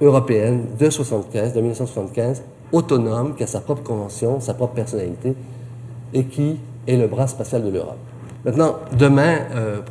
[0.00, 5.34] européenne de 75, de 1975, autonome, qui a sa propre convention, sa propre personnalité,
[6.12, 8.07] et qui est le bras spatial de l'Europe.
[8.44, 9.38] Maintenant, demain,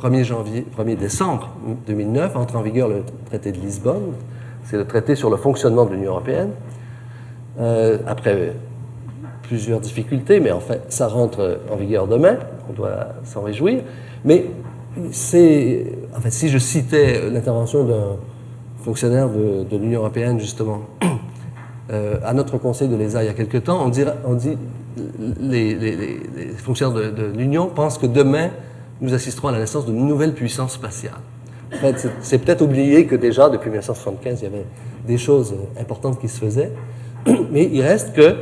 [0.00, 1.50] 1er, janvier, 1er décembre
[1.86, 4.14] 2009, entre en vigueur le traité de Lisbonne.
[4.64, 6.50] C'est le traité sur le fonctionnement de l'Union européenne.
[8.06, 8.54] après
[9.42, 12.36] plusieurs difficultés, mais en fait, ça rentre en vigueur demain,
[12.68, 13.82] on doit s'en réjouir.
[14.24, 14.46] Mais
[15.10, 18.16] c'est, en fait, si je citais l'intervention d'un
[18.82, 20.82] fonctionnaire de, l'Union européenne, justement,
[21.90, 24.56] euh, à notre conseil de l'ESA il y a quelque temps, on dit, on dit
[25.40, 25.76] les,
[26.56, 28.50] fonctionnaires de, l'Union pensent que demain,
[29.00, 31.20] nous assisterons à la naissance d'une nouvelle puissance spatiale.
[31.72, 34.64] En fait, c'est peut-être oublié que déjà, depuis 1975, il y avait
[35.06, 36.72] des choses importantes qui se faisaient,
[37.50, 38.34] mais il reste que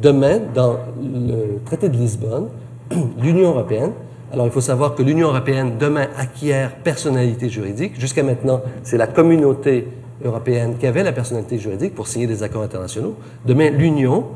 [0.00, 2.48] Demain, dans le traité de Lisbonne,
[3.20, 3.90] l'Union européenne,
[4.32, 7.98] alors il faut savoir que l'Union européenne demain acquiert personnalité juridique.
[7.98, 9.88] Jusqu'à maintenant, c'est la communauté
[10.24, 13.16] européenne qui avait la personnalité juridique pour signer des accords internationaux.
[13.44, 14.26] Demain, l'Union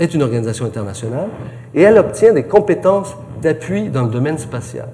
[0.00, 1.28] est une organisation internationale
[1.74, 4.88] et elle obtient des compétences d'appui dans le domaine spatial.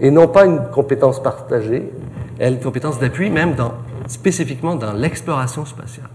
[0.00, 1.90] Et non pas une compétence partagée,
[2.38, 3.72] elle une compétence d'appui même dans,
[4.06, 6.10] spécifiquement dans l'exploration spatiale.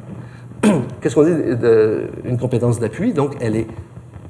[1.02, 1.32] qu'est-ce qu'on dit
[2.24, 3.12] d'une compétence d'appui?
[3.12, 3.68] Donc, elle est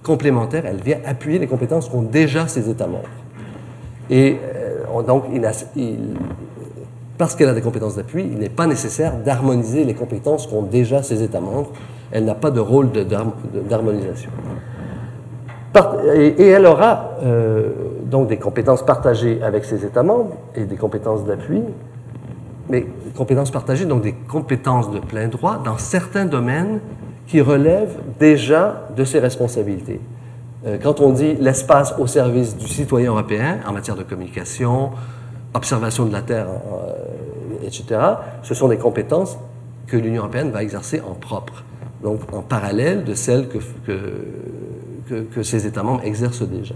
[0.01, 3.07] complémentaire, elle vient appuyer les compétences qu'ont déjà ses États membres.
[4.09, 5.25] Et euh, donc,
[7.17, 11.03] parce qu'elle a des compétences d'appui, il n'est pas nécessaire d'harmoniser les compétences qu'ont déjà
[11.03, 11.71] ses États membres.
[12.13, 14.29] Elle n'a pas de rôle d'harmonisation.
[16.15, 17.71] Et, elle aura euh,
[18.05, 21.63] donc des compétences partagées avec ses États membres et des compétences d'appui,
[22.69, 22.85] mais
[23.17, 26.79] compétences partagées, donc des compétences de plein droit dans certains domaines
[27.25, 29.99] qui relèvent déjà de ses responsabilités.
[30.67, 34.91] Euh, quand on dit l'espace au service du citoyen européen en matière de communication,
[35.55, 37.99] observation de la Terre, euh, etc.,
[38.43, 39.39] ce sont des compétences
[39.87, 41.63] que l'Union européenne va exercer en propre,
[42.03, 46.75] donc en parallèle de celles que, que, que ses États membres exercent déjà.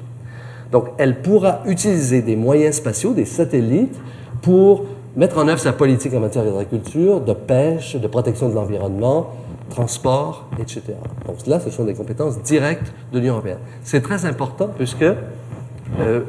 [0.71, 3.97] Donc, elle pourra utiliser des moyens spatiaux, des satellites,
[4.41, 4.85] pour
[5.15, 9.31] mettre en œuvre sa politique en matière d'agriculture, de pêche, de protection de l'environnement,
[9.69, 10.81] transport, etc.
[11.25, 13.59] Donc là, ce sont des compétences directes de l'Union européenne.
[13.83, 16.21] C'est très important puisque euh,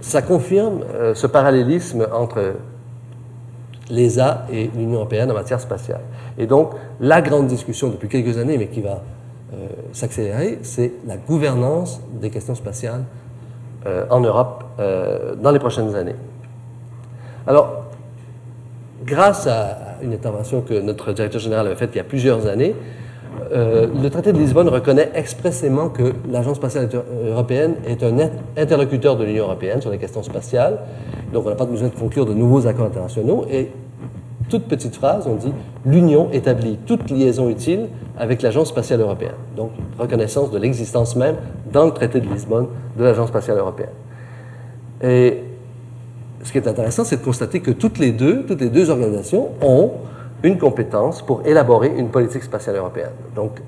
[0.00, 2.54] ça confirme euh, ce parallélisme entre
[3.90, 6.00] l'ESA et l'Union européenne en matière spatiale.
[6.38, 9.02] Et donc, la grande discussion depuis quelques années, mais qui va
[9.52, 13.04] euh, s'accélérer, c'est la gouvernance des questions spatiales
[14.10, 14.64] en Europe
[15.42, 16.14] dans les prochaines années.
[17.46, 17.84] Alors,
[19.06, 22.74] grâce à une intervention que notre directeur général avait faite il y a plusieurs années,
[23.52, 26.88] euh, le traité de Lisbonne reconnaît expressément que l'Agence spatiale
[27.26, 28.16] européenne est un
[28.56, 30.78] interlocuteur de l'Union européenne sur les questions spatiales.
[31.32, 33.44] Donc, on n'a pas besoin de conclure de nouveaux accords internationaux.
[33.50, 33.70] Et
[34.48, 35.52] toute petite phrase, on dit
[35.84, 39.36] l'Union établit toute liaison utile avec l'Agence spatiale européenne.
[39.56, 41.36] Donc, reconnaissance de l'existence même
[41.72, 43.90] dans le traité de Lisbonne de l'Agence spatiale européenne.
[45.02, 45.38] Et
[46.42, 49.48] ce qui est intéressant, c'est de constater que toutes les deux, toutes les deux organisations
[49.62, 49.92] ont
[50.42, 53.12] une compétence pour élaborer une politique spatiale européenne.
[53.34, 53.60] Donc,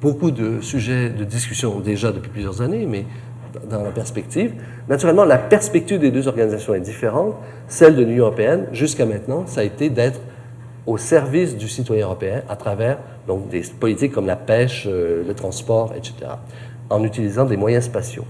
[0.00, 3.04] beaucoup de sujets de discussion déjà depuis plusieurs années, mais
[3.68, 4.54] dans la perspective.
[4.88, 7.34] Naturellement, la perspective des deux organisations est différente.
[7.68, 10.20] Celle de l'Union européenne, jusqu'à maintenant, ça a été d'être
[10.86, 15.34] au service du citoyen européen à travers donc, des politiques comme la pêche, euh, le
[15.34, 16.14] transport, etc.,
[16.88, 18.24] en utilisant des moyens spatiaux.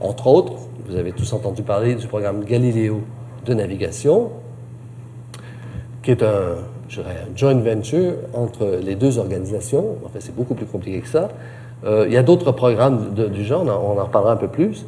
[0.00, 0.54] Entre autres,
[0.86, 3.02] vous avez tous entendu parler du programme Galileo
[3.44, 4.30] de navigation,
[6.02, 6.56] qui est un,
[6.88, 9.96] je dirais, un joint venture entre les deux organisations.
[10.04, 11.28] Enfin, c'est beaucoup plus compliqué que ça.
[11.84, 14.84] Euh, il y a d'autres programmes du genre, on en reparlera un peu plus.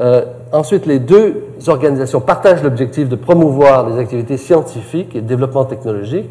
[0.00, 5.64] Euh, ensuite, les deux organisations partagent l'objectif de promouvoir les activités scientifiques et le développement
[5.64, 6.26] technologique,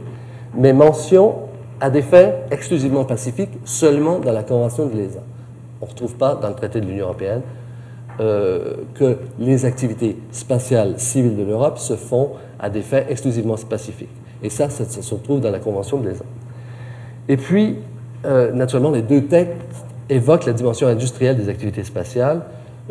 [0.56, 1.36] mais mention
[1.82, 5.19] à des fins exclusivement pacifiques seulement dans la Convention de l'ESA.
[5.82, 7.41] On ne retrouve pas dans le traité de l'Union européenne
[8.21, 14.08] euh, que les activités spatiales civiles de l'Europe se font à des fins exclusivement pacifiques.
[14.45, 16.23] Et ça, ça, se retrouve dans la Convention de l'ESA.
[17.27, 17.77] Et puis,
[18.25, 22.41] euh, naturellement, les deux textes évoquent la dimension industrielle des activités spatiales.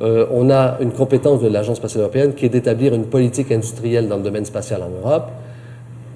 [0.01, 4.09] Euh, on a une compétence de l'Agence spatiale européenne qui est d'établir une politique industrielle
[4.09, 5.31] dans le domaine spatial en Europe.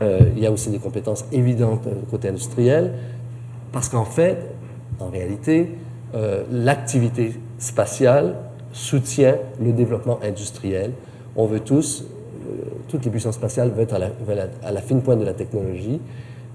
[0.00, 2.92] il y a aussi des compétences évidentes côté industriel,
[3.72, 4.38] parce qu'en fait,
[5.00, 5.70] en réalité,
[6.52, 8.36] l'activité spatiale
[8.72, 10.92] soutient le développement industriel.
[11.36, 12.17] On veut tous, euh,
[12.88, 13.94] toutes les puissances spatiales veulent être
[14.62, 16.00] à la, fine pointe de la technologie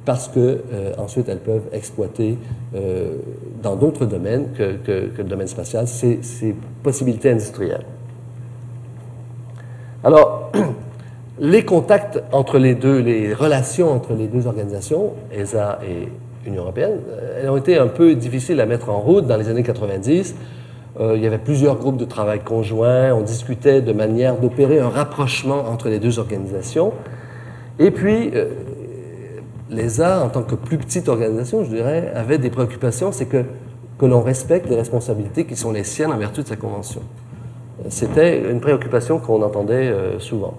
[0.05, 0.39] parce que
[0.73, 2.37] euh, ensuite elles peuvent exploiter
[2.75, 3.13] euh,
[3.61, 4.77] dans d'autres domaines que,
[5.17, 7.85] le domaine spatial ces, ces possibilités industrielles.
[10.03, 10.51] Alors,
[11.39, 16.09] les contacts entre les deux, les relations entre les deux organisations, ESA et
[16.45, 19.49] Union européenne, euh, elles ont été un peu difficiles à mettre en route dans les
[19.49, 20.35] années 90.
[20.99, 24.89] Euh, il y avait plusieurs groupes de travail conjoints, on discutait de manière d'opérer un
[24.89, 26.93] rapprochement entre les deux organisations.
[27.79, 28.49] Et puis, euh,
[29.69, 33.43] l'ESA, en tant que plus petite organisation, je dirais, avait des préoccupations, c'est que,
[33.97, 37.01] que l'on respecte les responsabilités qui sont les siennes en vertu de sa convention.
[37.89, 40.55] C'était une préoccupation qu'on entendait euh, souvent.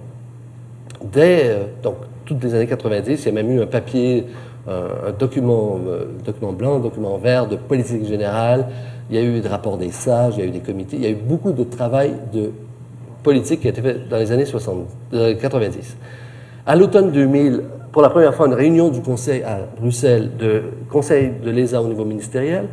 [1.12, 4.26] Dès euh, donc, toutes les années 90, il y a même eu un papier,
[4.66, 8.66] un, document, euh, document blanc, un document vert de politique générale.
[9.10, 10.96] Il y a eu des rapports des sages, il y a eu des comités.
[10.96, 12.52] Il y a eu beaucoup de travail de
[13.22, 15.96] politique qui a été fait dans les années 60, euh, 90.
[16.66, 17.62] À l'automne 2000,
[17.92, 21.88] pour la première fois, une réunion du Conseil à Bruxelles, de Conseil de l'ESA au
[21.88, 22.68] niveau ministériel,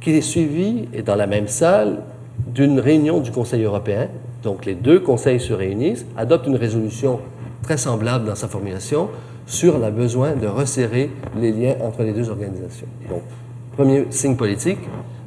[0.00, 2.02] qui est suivie, et dans la même salle,
[2.46, 4.08] d'une réunion du Conseil européen.
[4.42, 7.20] Donc les deux conseils se réunissent, adoptent une résolution
[7.62, 9.08] très semblable dans sa formulation
[9.46, 12.86] sur le besoin de resserrer les liens entre les deux organisations.
[13.08, 13.22] Donc,
[13.76, 14.78] premier signe politique,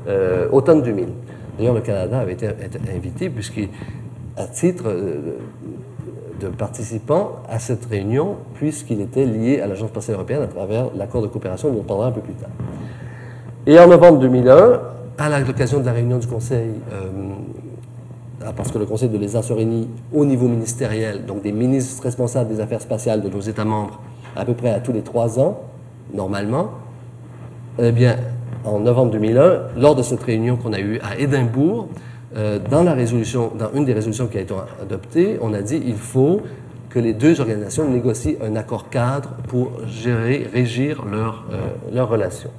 [0.07, 1.07] euh, automne 2000.
[1.57, 2.47] D'ailleurs, le Canada avait été,
[2.95, 3.67] invité, puisqu'à
[4.53, 5.37] titre euh,
[6.39, 11.21] de participant à cette réunion, puisqu'il était lié à l'Agence spatiale européenne à travers l'accord
[11.21, 12.49] de coopération dont on parlera un peu plus tard.
[13.65, 14.81] Et en novembre 2001,
[15.17, 19.51] à l'occasion de la réunion du Conseil, euh, parce que le Conseil de l'ESA se
[19.51, 23.99] réunit au niveau ministériel, donc des ministres responsables des affaires spatiales de nos États membres,
[24.35, 25.59] à peu près à tous les trois ans,
[26.13, 26.69] normalement,
[27.79, 28.15] eh bien,
[28.65, 31.89] en novembre 2001, lors de cette réunion qu'on a eue à Édimbourg,
[32.35, 35.81] euh, dans la résolution, dans une des résolutions qui a été adoptée, on a dit
[35.85, 36.41] il faut
[36.89, 42.51] que les deux organisations négocient un accord cadre pour gérer, régir leurs euh, relations.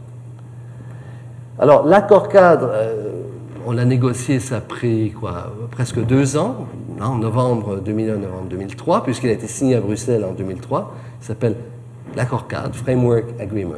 [1.59, 3.23] Alors, l'accord cadre, euh,
[3.67, 6.67] on l'a négocié, ça a pris quoi, presque deux ans,
[7.01, 10.95] hein, en novembre 2001, novembre 2003, puisqu'il a été signé à Bruxelles en 2003.
[11.21, 11.57] Il s'appelle
[12.17, 13.75] l'accord cadre, Framework Agreement,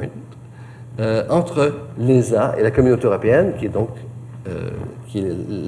[0.99, 3.89] euh, entre l'ESA et la communauté européenne, qui est donc
[4.47, 4.71] euh,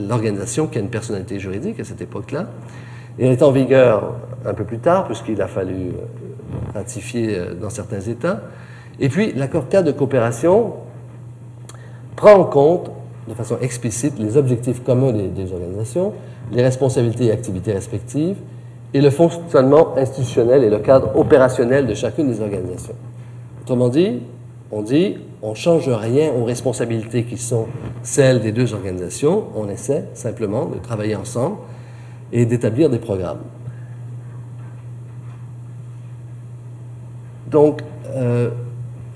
[0.07, 2.47] l'organisation qui a une personnalité juridique à cette époque-là.
[3.19, 7.69] Elle est en vigueur un peu plus tard, puisqu'il a fallu euh, ratifier euh, dans
[7.69, 8.41] certains États.
[8.99, 10.73] Et puis, l'accord cadre de coopération
[12.15, 12.91] prend en compte
[13.27, 16.13] de façon explicite les objectifs communs des organisations,
[16.51, 18.37] les responsabilités et activités respectives,
[18.93, 22.95] et le fonctionnement institutionnel et le cadre opérationnel de chacune des organisations.
[23.61, 24.19] Autrement dit,
[24.73, 27.67] on dit on ne change rien aux responsabilités qui sont
[28.01, 31.57] celles des deux organisations, on essaie simplement de travailler ensemble
[32.31, 33.41] et d'établir des programmes.
[37.51, 37.83] Donc,
[38.15, 38.49] euh,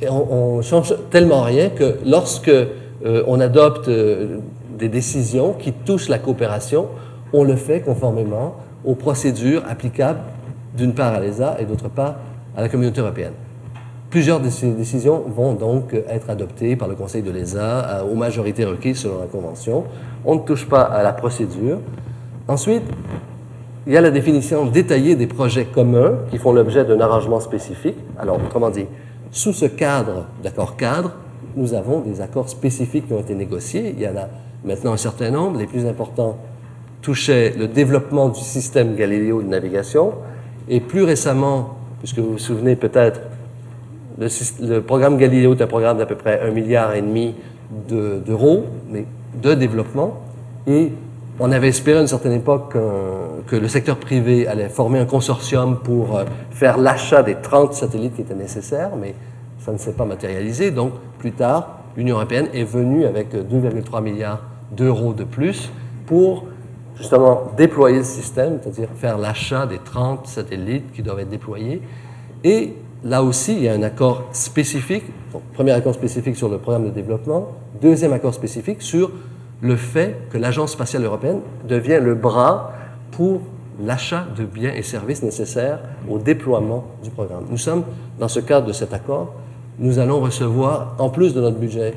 [0.08, 4.38] on, ne change tellement rien que lorsque euh, on adopte euh,
[4.78, 6.88] des décisions qui touchent la coopération,
[7.34, 10.20] on le fait conformément aux procédures applicables
[10.76, 12.18] d'une part à l'ESA et d'autre part
[12.56, 13.34] à la communauté européenne.
[14.18, 19.20] Plusieurs décisions vont donc être adoptées par le Conseil de l'ESA aux majorités requises selon
[19.20, 19.84] la Convention.
[20.26, 21.78] On ne touche pas à la procédure.
[22.48, 22.82] Ensuite,
[23.86, 27.96] il y a la définition détaillée des projets communs qui font l'objet d'un arrangement spécifique.
[28.18, 28.88] Alors, autrement dit,
[29.30, 31.12] sous ce cadre d'accord cadre,
[31.56, 33.94] nous avons des accords spécifiques qui ont été négociés.
[33.96, 34.30] Il y en a
[34.66, 35.60] maintenant un certain nombre.
[35.60, 36.38] Les plus importants
[37.04, 40.14] touchaient le développement du système Galileo de navigation.
[40.68, 43.22] Et plus récemment, puisque vous vous souvenez peut-être,
[44.20, 47.36] le, programme Galileo est un programme d'à peu près un milliard et demi
[47.90, 49.04] d'euros de,
[49.42, 50.20] de développement.
[50.66, 50.92] Et
[51.40, 52.76] on avait espéré à une certaine époque
[53.48, 58.16] que le secteur privé allait former un consortium pour euh, faire l'achat des 30 satellites
[58.16, 59.16] qui étaient nécessaires, mais
[59.60, 60.72] ça ne s'est pas matérialisé.
[60.72, 65.72] Donc, plus tard, l'Union européenne est venue avec 2,3 milliards d'euros de plus
[66.06, 66.46] pour
[66.96, 71.82] justement déployer le système, c'est-à-dire faire l'achat des 30 satellites qui doivent être déployés.
[72.44, 75.06] Et là aussi, il y a un accord spécifique,
[75.54, 79.12] premier accord spécifique sur le programme de développement, deuxième accord spécifique sur
[79.62, 82.74] le fait que l'Agence spatiale européenne devient le bras
[83.12, 83.42] pour
[83.84, 85.80] l'achat de biens et services nécessaires
[86.10, 87.46] au déploiement du programme.
[87.50, 87.84] Nous sommes,
[88.20, 89.34] dans ce cadre de cet accord,
[89.80, 91.94] nous allons recevoir, en plus de notre budget,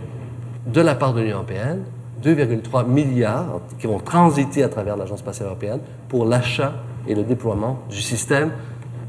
[0.67, 1.83] de la part de l'Union européenne,
[2.23, 6.75] 2,3 milliards qui vont transiter à travers l'Agence spatiale européenne pour l'achat
[7.07, 8.51] et le déploiement du système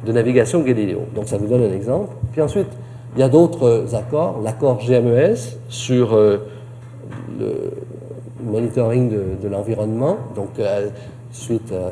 [0.06, 1.02] de navigation Galileo.
[1.16, 2.14] Donc ça vous donne un exemple.
[2.32, 2.68] Puis ensuite,
[3.16, 4.40] il y a d'autres accords.
[4.44, 5.36] L'accord GMES
[5.70, 6.38] sur euh,
[7.40, 7.72] le
[8.44, 9.10] monitoring
[9.42, 10.88] de, l'environnement, donc euh,
[11.32, 11.92] suite à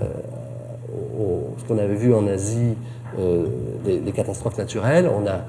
[1.57, 2.75] ce qu'on avait vu en Asie,
[3.19, 3.45] euh,
[3.85, 5.41] des, catastrophes naturelles, on a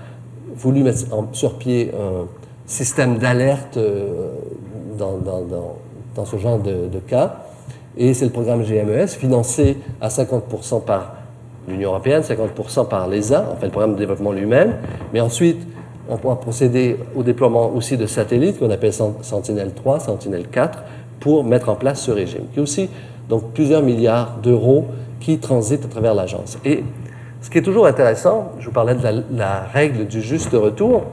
[0.54, 2.26] voulu mettre en, sur pied un
[2.66, 4.32] système d'alerte euh,
[4.98, 7.44] dans, ce genre de cas.
[7.96, 11.14] Et c'est le programme GMES, financé à 50% par
[11.70, 14.74] l'Union européenne, 50% par l'ESA, enfin le programme de développement lui-même,
[15.12, 15.66] mais ensuite
[16.08, 20.70] on pourra procéder au déploiement aussi de satellites qu'on appelle Sentinelle-3, Sentinelle-4,
[21.20, 22.88] pour mettre en place ce régime, qui est aussi
[23.28, 24.86] donc plusieurs milliards d'euros
[25.20, 26.58] qui transitent à travers l'agence.
[26.64, 26.82] Et
[27.40, 31.04] ce qui est toujours intéressant, je vous parlais de la règle du juste retour,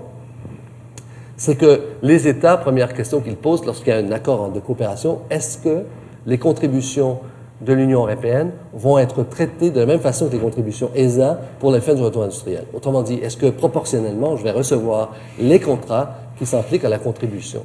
[1.35, 5.19] c'est que les États, première question qu'ils posent lorsqu'il y a un accord de coopération,
[5.29, 5.83] est-ce que
[6.25, 7.19] les contributions
[7.61, 11.71] de l'Union européenne vont être traitées de la même façon que les contributions ESA pour
[11.71, 12.65] les fins du retour industriel.
[12.73, 17.63] Autrement dit, est-ce que proportionnellement, je vais recevoir les contrats qui s'impliquent à la contribution?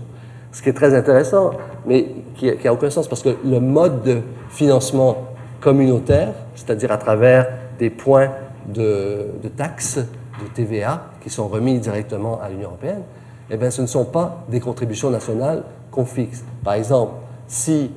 [0.51, 1.53] Ce qui est très intéressant,
[1.87, 4.21] mais qui n'a aucun sens parce que le mode de
[4.51, 5.17] financement
[5.61, 8.31] communautaire, c'est-à-dire à travers des points
[8.67, 13.03] de, taxes, de TVA, qui sont remis directement à l'Union européenne,
[13.51, 16.45] eh bien, ce ne sont pas des contributions nationales qu'on fixe.
[16.65, 17.13] Par exemple,
[17.47, 17.91] si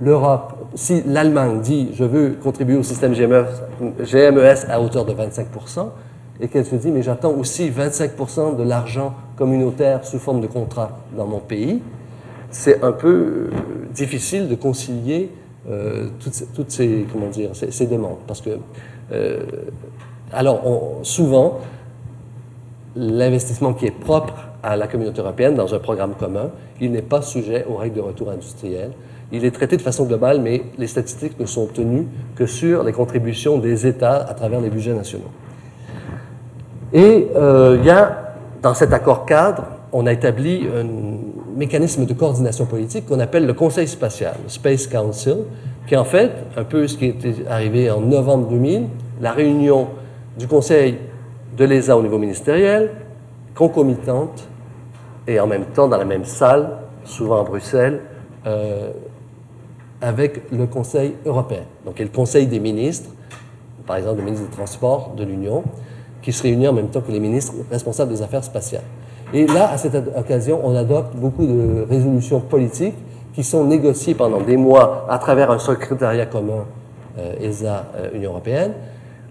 [0.00, 3.44] l'Europe, si l'Allemagne dit je veux contribuer au système GMES,
[4.00, 5.46] GMES à hauteur de 25
[6.40, 10.98] et qu'elle se dit mais j'attends aussi 25 de l'argent communautaire sous forme de contrat
[11.16, 11.82] dans mon pays,
[12.50, 13.50] c'est un peu euh,
[13.94, 15.30] difficile de concilier
[15.68, 16.08] euh,
[16.54, 17.06] toutes, ces,
[17.86, 18.18] demandes.
[18.26, 18.50] Parce que,
[19.12, 19.40] euh,
[20.32, 20.62] alors,
[21.02, 21.60] souvent,
[22.96, 27.22] l'investissement qui est propre à la communauté européenne dans un programme commun, il n'est pas
[27.22, 28.92] sujet aux règles de retour industriel.
[29.32, 32.92] Il est traité de façon globale, mais les statistiques ne sont tenues que sur les
[32.92, 35.30] contributions des États à travers les budgets nationaux.
[36.92, 40.86] Et euh, il y a, dans cet accord cadre, on a établi un
[41.56, 45.36] mécanisme de coordination politique qu'on appelle le Conseil spatial, le Space Council,
[45.86, 48.86] qui est en fait un peu ce qui est arrivé en novembre 2000,
[49.20, 49.88] la réunion
[50.38, 50.98] du Conseil
[51.56, 52.90] de l'ESA au niveau ministériel,
[53.54, 54.48] concomitante
[55.26, 58.00] et en même temps dans la même salle, souvent à Bruxelles,
[58.46, 58.90] euh,
[60.00, 61.62] avec le Conseil européen.
[61.84, 63.10] Donc, il y a le Conseil des ministres,
[63.86, 65.62] par exemple le ministre des Transports de l'Union,
[66.22, 68.84] qui se réunit en même temps que les ministres responsables des affaires spatiales.
[69.32, 72.96] Et là, à cette occasion, on adopte beaucoup de résolutions politiques
[73.34, 76.64] qui sont négociées pendant des mois à travers un secrétariat commun
[77.18, 78.72] euh, ESA-Union européenne,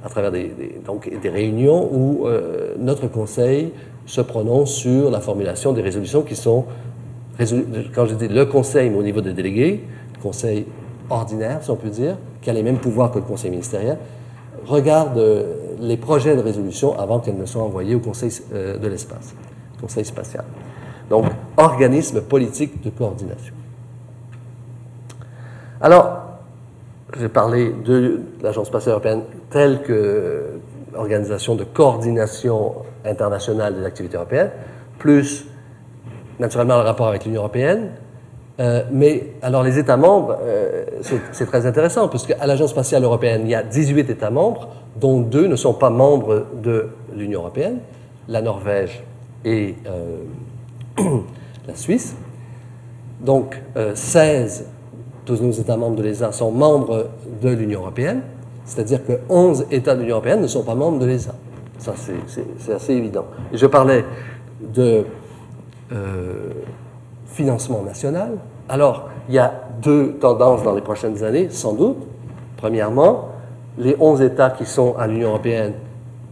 [0.03, 0.53] à travers des,
[0.85, 3.71] donc, des réunions où euh, notre Conseil
[4.05, 6.65] se prononce sur la formulation des résolutions qui sont,
[7.93, 9.83] quand je dis le Conseil, mais au niveau des délégués,
[10.21, 10.65] Conseil
[11.09, 13.97] ordinaire, si on peut dire, qui a les mêmes pouvoirs que le Conseil ministériel,
[14.65, 18.87] regarde euh, les projets de résolution avant qu'elles ne soient envoyées au Conseil euh, de
[18.87, 19.33] l'espace,
[19.81, 20.45] Conseil spatial.
[21.09, 21.25] Donc,
[21.57, 23.53] organisme politique de coordination.
[25.81, 26.19] Alors,
[27.17, 30.59] j'ai parlé de l'Agence spatiale européenne telle que
[30.95, 32.73] organisation de coordination
[33.05, 34.51] internationale des activités européennes,
[34.97, 35.45] plus
[36.39, 37.91] naturellement le rapport avec l'Union européenne.
[38.59, 40.85] Euh, mais alors les États membres, euh,
[41.31, 44.67] c'est très intéressant, puisque à l'Agence spatiale européenne, il y a 18 États membres,
[44.99, 47.79] dont deux ne sont pas membres de l'Union européenne,
[48.27, 49.01] la Norvège
[49.45, 50.17] et euh,
[51.67, 52.15] la Suisse.
[53.21, 53.61] Donc
[53.95, 54.65] 16
[55.25, 57.09] de nos États membres de l'ESA sont membres
[57.41, 58.21] de l'Union européenne,
[58.65, 61.35] c'est-à-dire que 11 États de l'Union européenne ne sont pas membres de l'ESA.
[61.77, 63.25] Ça, c'est assez évident.
[63.53, 64.05] Je parlais
[64.61, 65.05] de
[67.39, 68.31] financement national.
[68.67, 72.05] Alors, il y a deux tendances dans les prochaines années, sans doute.
[72.57, 73.29] Premièrement,
[73.77, 75.71] les 11 États qui sont à l'Union européenne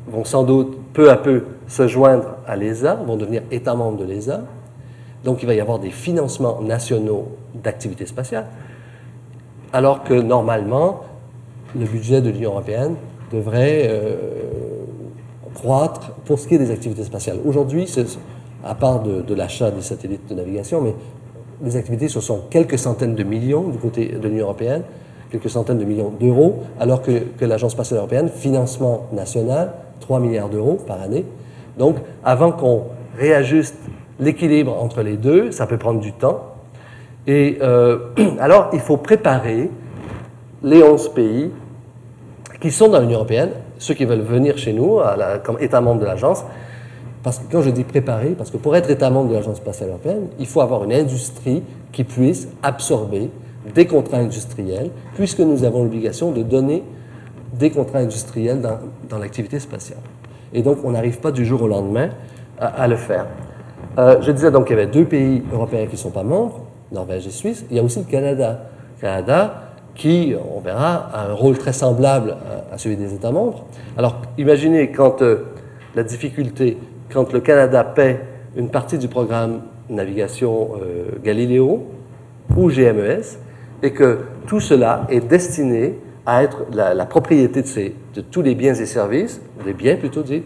[0.10, 4.04] vont sans doute peu à peu se joindre à l'ESA, vont devenir États membres de
[4.04, 4.42] l'ESA.
[5.24, 8.48] Donc, il va y avoir des financements nationaux d'activités spatiales,
[9.72, 11.04] alors que normalement,
[11.74, 12.96] le budget de l'Union européenne
[13.32, 14.16] devrait euh,
[15.54, 17.38] croître pour ce qui est des activités spatiales.
[17.46, 17.88] Aujourd'hui,
[18.64, 20.96] à part de, l'achat des satellites de navigation, mais
[21.64, 24.84] les activités, ce sont quelques centaines de millions du côté de l'Union européenne,
[25.32, 30.78] quelques centaines de millions d'euros, alors que, l'Agence spatiale européenne, financement national, 3 milliards d'euros
[30.86, 31.26] par année.
[31.78, 32.84] Donc, avant qu'on
[33.18, 33.76] réajuste
[34.20, 36.42] l'équilibre entre les deux, ça peut prendre du temps.
[37.26, 37.98] Et euh,
[38.40, 39.70] alors, il faut préparer
[40.64, 41.52] les 11 pays
[42.62, 45.00] qui sont dans l'Union européenne, ceux qui veulent venir chez nous
[45.44, 46.44] comme État membre de l'agence,
[47.24, 49.90] parce que quand je dis préparer, parce que pour être État membre de l'Agence spatiale
[49.90, 53.30] européenne, il faut avoir une industrie qui puisse absorber
[53.74, 56.84] des contrats industriels, puisque nous avons l'obligation de donner
[57.54, 60.00] des contrats industriels dans, dans l'activité spatiale.
[60.54, 62.10] Et donc, on n'arrive pas du jour au lendemain
[62.60, 63.28] à, le faire.
[63.98, 66.62] Euh, je disais donc qu'il y avait deux pays européens qui ne sont pas membres,
[66.92, 67.66] Norvège et Suisse.
[67.70, 68.62] Il y a aussi le Canada.
[68.98, 69.64] Le Canada,
[69.96, 72.38] qui, on verra, a un rôle très semblable
[72.72, 73.66] à, celui des États membres.
[73.98, 75.48] Alors, imaginez quand euh,
[75.96, 76.78] la difficulté,
[77.12, 78.20] quand le Canada paie
[78.56, 81.86] une partie du programme navigation euh, Galileo
[82.56, 83.38] ou GMES,
[83.84, 87.64] et que tout cela est destiné à être la, propriété
[88.16, 90.44] de, tous les biens et services, des biens plutôt dit,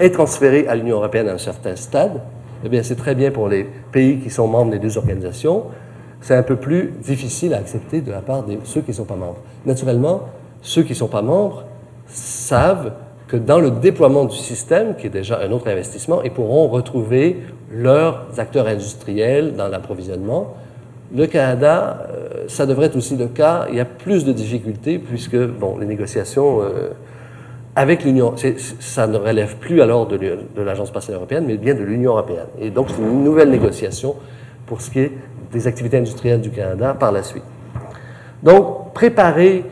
[0.00, 2.20] est transférée à l'Union européenne à un certain stade,
[2.64, 5.64] eh bien, c'est très bien pour les pays qui sont membres des deux organisations.
[6.22, 9.04] C'est un peu plus difficile à accepter de la part de ceux qui ne sont
[9.04, 9.40] pas membres.
[9.66, 10.22] Naturellement,
[10.62, 11.64] ceux qui ne sont pas membres
[12.06, 12.92] savent
[13.36, 17.38] dans le déploiement du système, qui est déjà un autre investissement, ils pourront retrouver
[17.72, 20.54] leurs acteurs industriels dans l'approvisionnement.
[21.14, 23.66] Le Canada, euh, ça devrait être aussi le cas.
[23.70, 26.90] Il y a plus de difficultés puisque bon, les négociations euh,
[27.76, 28.34] avec l'Union,
[28.78, 32.46] ça ne relève plus alors de l'Agence spatiale européenne, mais bien de l'Union européenne.
[32.60, 34.14] Et donc, c'est une nouvelle négociation
[34.66, 35.12] pour ce qui est
[35.52, 37.42] des activités industrielles du Canada par la suite.
[38.44, 39.64] Donc, préparer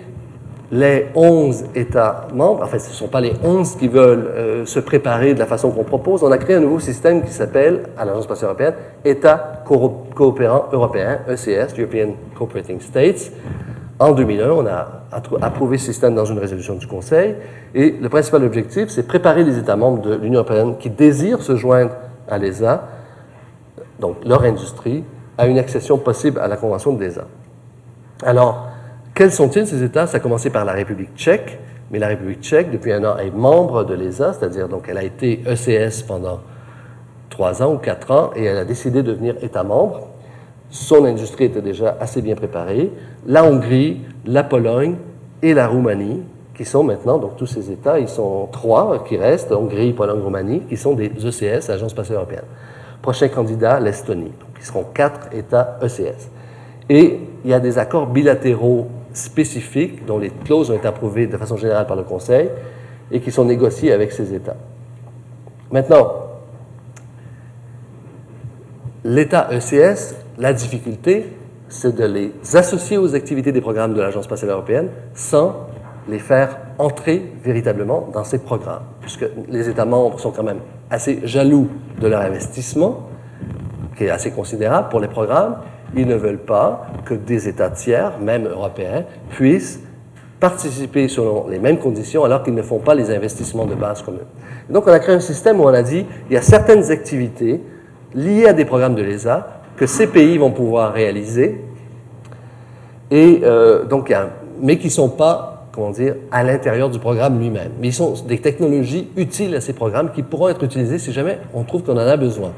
[0.72, 4.80] les 11 États membres, enfin, ce ne sont pas les 11 qui veulent euh, se
[4.80, 6.22] préparer de la façon qu'on propose.
[6.24, 11.20] On a créé un nouveau système qui s'appelle, à l'Agence spatiale européenne, États coopérants européens,
[11.28, 13.32] ECS, European Cooperating States.
[13.98, 15.02] En 2001, on a
[15.42, 17.36] approuvé ce système dans une résolution du Conseil.
[17.74, 21.54] Et le principal objectif, c'est préparer les États membres de l'Union européenne qui désirent se
[21.54, 21.92] joindre
[22.30, 22.88] à l'ESA,
[24.00, 25.04] donc leur industrie,
[25.36, 27.26] à une accession possible à la Convention de l'ESA.
[28.24, 28.71] Alors,
[29.14, 30.06] quels sont-ils ces États?
[30.06, 31.58] Ça a commencé par la République tchèque,
[31.90, 35.04] mais la République tchèque, depuis un an, est membre de l'ESA, c'est-à-dire donc elle a
[35.04, 36.40] été ECS pendant
[37.28, 40.08] trois ans ou quatre ans, et elle a décidé de devenir État membre.
[40.70, 42.90] Son industrie était déjà assez bien préparée.
[43.26, 44.96] La Hongrie, la Pologne
[45.42, 46.22] et la Roumanie,
[46.54, 50.60] qui sont maintenant, donc tous ces États, ils sont trois qui restent, Hongrie, Pologne, Roumanie,
[50.60, 52.44] qui sont des ECS, Agence spatiale européenne.
[53.02, 54.24] Prochain candidat, l'Estonie.
[54.24, 56.30] Donc, ils seront quatre États ECS.
[56.88, 61.36] Et il y a des accords bilatéraux spécifiques dont les clauses ont été approuvées de
[61.36, 62.50] façon générale par le Conseil
[63.10, 64.56] et qui sont négociés avec ces États.
[65.70, 66.12] Maintenant,
[69.04, 71.32] l'État ECS, la difficulté,
[71.68, 75.66] c'est de les associer aux activités des programmes de l'Agence spatiale européenne sans
[76.08, 80.60] les faire entrer véritablement dans ces programmes, puisque les États membres sont quand même
[80.90, 81.68] assez jaloux
[82.00, 83.08] de leur investissement,
[83.96, 85.56] qui est assez considérable pour les programmes.
[85.96, 89.80] Ils ne veulent pas que des États tiers, même européens, puissent
[90.40, 94.02] participer selon les mêmes conditions alors qu'ils ne font pas les investissements de base.
[94.68, 96.90] Et donc on a créé un système où on a dit il y a certaines
[96.90, 97.60] activités
[98.14, 101.60] liées à des programmes de l'ESA que ces pays vont pouvoir réaliser,
[103.10, 104.12] et euh, donc,
[104.60, 107.72] mais qui ne sont pas, comment dire, à l'intérieur du programme lui-même.
[107.80, 111.38] Mais ils sont des technologies utiles à ces programmes qui pourront être utilisées si jamais
[111.54, 112.52] on trouve qu'on en a besoin.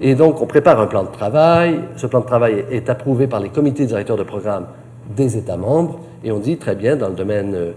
[0.00, 1.80] Et donc, on prépare un plan de travail.
[1.96, 4.66] Ce plan de travail est approuvé par les comités directeurs de programme
[5.16, 6.00] des États membres.
[6.22, 7.72] Et on dit, très bien, dans le domaine euh,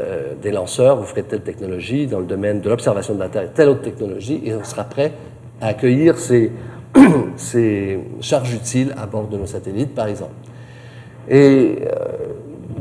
[0.00, 2.06] euh, des lanceurs, vous ferez telle technologie.
[2.06, 4.40] Dans le domaine de l'observation de la Terre, telle autre technologie.
[4.44, 5.12] Et on sera prêt
[5.60, 6.52] à accueillir ces,
[8.20, 10.34] charges utiles à bord de nos satellites, par exemple.
[11.28, 12.17] Et euh,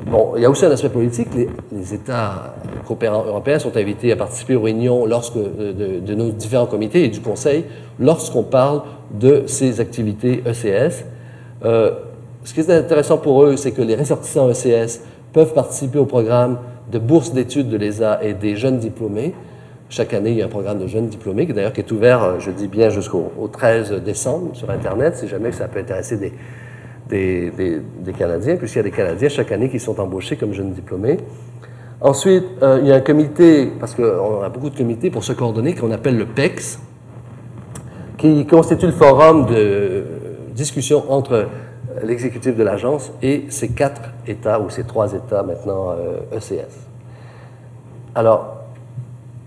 [0.09, 1.29] bon, il y a aussi un aspect politique.
[1.71, 2.55] Les, États
[2.85, 7.09] coopérants européens sont invités à participer aux réunions lorsque, de, de- nos différents comités et
[7.09, 7.65] du Conseil
[7.99, 8.81] lorsqu'on parle
[9.11, 11.05] de ces activités ECS.
[11.63, 11.91] Euh,
[12.43, 15.01] ce qui est intéressant pour eux, c'est que les ressortissants ECS
[15.33, 16.59] peuvent participer au programme
[16.91, 19.33] de bourse d'études de l'ESA et des jeunes diplômés.
[19.89, 22.51] Chaque année, il y a un programme de jeunes diplômés, qui est ouvert, euh, je
[22.51, 26.33] dis bien, jusqu'au au 13 décembre sur Internet, si jamais ça peut intéresser des,
[27.09, 27.81] des,
[28.17, 31.17] Canadiens, puisqu'il y a des Canadiens chaque année qui sont embauchés comme jeunes diplômés.
[31.99, 35.33] Ensuite, euh, il y a un comité, parce qu'on a beaucoup de comités pour se
[35.33, 36.79] coordonner, qu'on appelle le PEX,
[38.17, 40.05] qui constitue le forum de
[40.53, 41.47] discussion entre
[42.03, 46.87] l'exécutif de l'agence et ces quatre États, ou ces trois États maintenant euh, ECS.
[48.13, 48.56] Alors,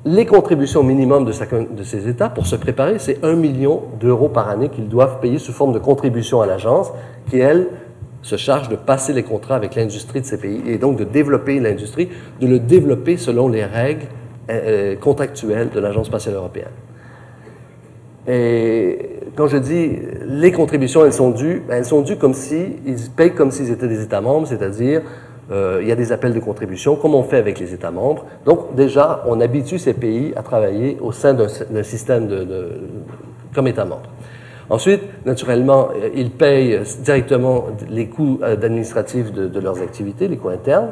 [0.04, 4.70] les contributions minimum de ces États pour se préparer, c'est 1 million d'euros par année
[4.70, 6.90] qu'ils doivent payer sous forme de contribution à l'agence,
[7.28, 7.68] qui, elle,
[8.22, 11.58] se charge de passer les contrats avec l'industrie de ces pays et donc de développer
[11.58, 12.08] l'industrie,
[12.40, 14.06] de le développer selon les règles
[14.50, 16.72] euh, contractuelles de l'Agence spatiale européenne.
[18.28, 18.98] Et
[19.36, 23.10] quand je dis les contributions, elles sont dues, ben, elles sont dues comme si, ils
[23.16, 26.40] payent comme s'ils étaient des États membres, c'est-à-dire euh, il y a des appels de
[26.40, 28.24] contribution, comme on fait avec les États membres.
[28.44, 32.68] Donc déjà, on habitue ces pays à travailler au sein d'un système de,
[33.54, 34.10] comme États membres.
[34.70, 40.36] Ensuite, naturellement, euh, ils payent directement les coûts euh, administratifs de, de leurs activités, les
[40.36, 40.90] coûts internes.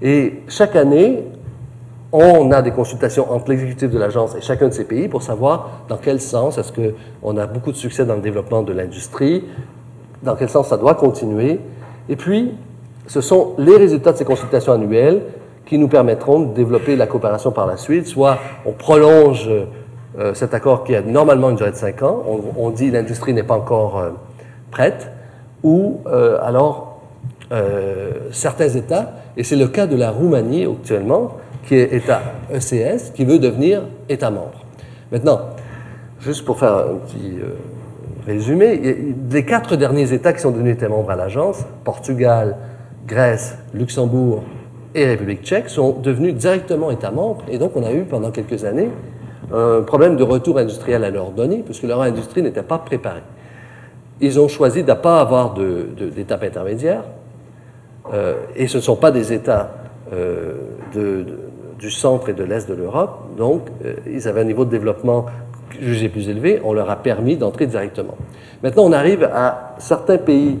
[0.00, 1.24] Et chaque année,
[2.12, 5.82] on a des consultations entre l'exécutif de l'agence et chacun de ces pays pour savoir
[5.88, 9.42] dans quel sens est-ce qu'on a beaucoup de succès dans le développement de l'industrie,
[10.22, 11.58] dans quel sens ça doit continuer.
[12.08, 12.52] Et puis,
[13.06, 15.22] ce sont les résultats de ces consultations annuelles
[15.66, 18.06] qui nous permettront de développer la coopération par la suite.
[18.06, 19.48] Soit on prolonge
[20.18, 22.22] euh, cet accord qui a normalement une durée de 5 ans,
[22.56, 24.10] on, dit l'industrie n'est pas encore euh,
[24.70, 25.10] prête,
[25.62, 26.92] ou euh, alors
[28.32, 31.36] certains États, et c'est le cas de la Roumanie actuellement,
[31.68, 32.20] qui est État
[32.52, 34.64] ECS, qui veut devenir État membre.
[35.12, 35.40] Maintenant,
[36.20, 37.38] juste pour faire un petit
[38.26, 42.56] résumé, les quatre derniers États qui sont devenus États membres à l'agence, Portugal,
[43.06, 44.44] Grèce, Luxembourg
[44.94, 48.64] et République tchèque, sont devenus directement États membres, et donc on a eu pendant quelques
[48.64, 48.90] années
[49.52, 53.22] un problème de retour industriel à leur donner, puisque leur industrie n'était pas préparée.
[54.20, 57.02] Ils ont choisi de ne pas avoir d'étape intermédiaire,
[58.12, 59.70] euh, et ce ne sont pas des États
[60.12, 60.54] euh,
[61.78, 65.26] du centre et de l'est de l'Europe, donc euh, ils avaient un niveau de développement
[65.80, 68.16] jugé plus élevé, on leur a permis d'entrer directement.
[68.62, 70.58] Maintenant, on arrive à certains pays,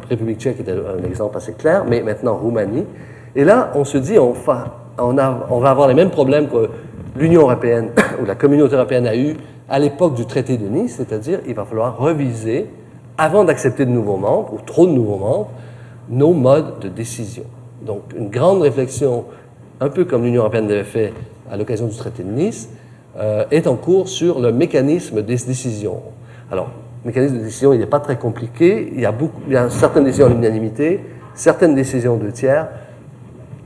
[0.00, 2.86] la République tchèque était un exemple assez clair, mais maintenant Roumanie,
[3.34, 6.68] et là, on se dit, on va, avoir les mêmes problèmes que
[7.16, 7.90] l'Union européenne
[8.22, 9.36] ou la communauté européenne a eu
[9.68, 12.68] à l'époque du traité de Nice, c'est-à-dire il va falloir reviser,
[13.16, 15.50] avant d'accepter de nouveaux membres, ou trop de nouveaux membres,
[16.08, 17.44] nos modes de décision.
[17.80, 19.24] Donc une grande réflexion,
[19.80, 21.12] un peu comme l'Union européenne l'avait fait
[21.50, 22.68] à l'occasion du traité de Nice,
[23.16, 26.00] euh, est en cours sur le mécanisme des décisions.
[26.50, 26.70] Alors,
[27.04, 31.00] mécanisme de décision, il n'est pas très compliqué, il y a, certaines décisions à l'unanimité,
[31.34, 32.68] certaines décisions de tiers,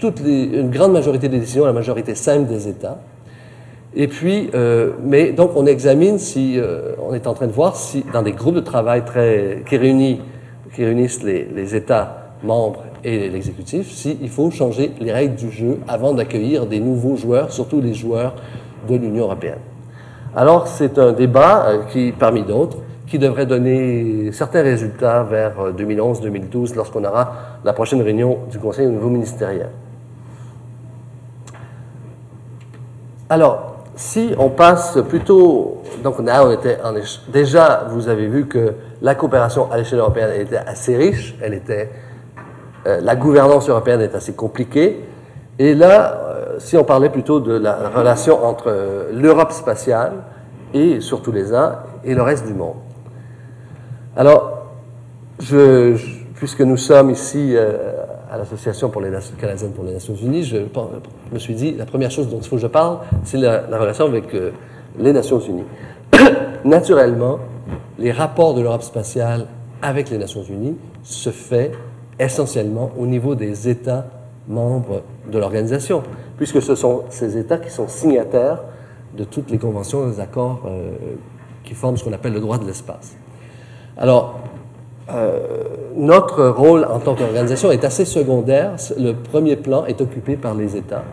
[0.03, 2.99] une grande majorité des décisions, la majorité simple des États,
[3.99, 7.77] et puis, euh, mais donc on examine si, euh, on est en train de voir
[7.77, 10.19] si dans des groupes de travail très, qui, réunissent,
[10.75, 15.79] qui réunissent les, les, États membres et l'exécutif, s'il faut changer les règles du jeu
[15.89, 18.35] avant d'accueillir des nouveaux joueurs, surtout les joueurs
[18.87, 19.61] de l'Union européenne.
[20.37, 22.77] Alors c'est un débat euh, qui, parmi d'autres,
[23.07, 27.33] qui devrait donner certains résultats vers 2011-2012 lorsqu'on aura
[27.65, 29.71] la prochaine réunion du Conseil au niveau ministériel.
[33.29, 36.93] Alors, si on passe plutôt, donc là on était en,
[37.33, 41.91] déjà, vous avez vu que la coopération à l'échelle européenne était assez riche, elle était,
[42.87, 45.05] euh, la gouvernance européenne est assez compliquée,
[45.59, 50.13] et là, euh, si on parlait plutôt de la relation entre euh, l'Europe spatiale
[50.75, 52.77] et surtout les uns et le reste du monde.
[54.17, 54.67] Alors,
[55.41, 55.97] je,
[56.35, 57.55] puisque nous sommes ici
[58.31, 58.91] à l'Association
[59.39, 60.57] canadienne pour les Nations Unies, je,
[61.33, 64.07] me suis dit, la première chose dont il faut que je parle, c'est la, relation
[64.07, 64.51] avec euh,
[64.99, 65.65] les Nations Unies.
[66.65, 67.39] Naturellement,
[67.99, 69.47] les rapports de l'Europe spatiale
[69.83, 71.73] avec les Nations Unies se fait
[72.19, 74.07] essentiellement au niveau des États
[74.49, 76.03] membres de l'organisation,
[76.37, 78.63] puisque ce sont ces États qui sont signataires
[79.17, 80.93] de toutes les conventions et les accords euh,
[81.65, 83.17] qui forment ce qu'on appelle le droit de l'espace.
[83.97, 84.41] Alors,
[85.11, 85.41] euh,
[85.97, 88.77] notre rôle en tant qu'organisation est assez secondaire.
[88.99, 91.05] Le premier plan est occupé par les États,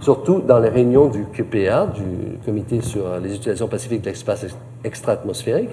[0.00, 4.46] surtout dans les réunions du QPA, du Comité sur les utilisations pacifiques de l'espace
[4.84, 5.70] extra-atmosphérique.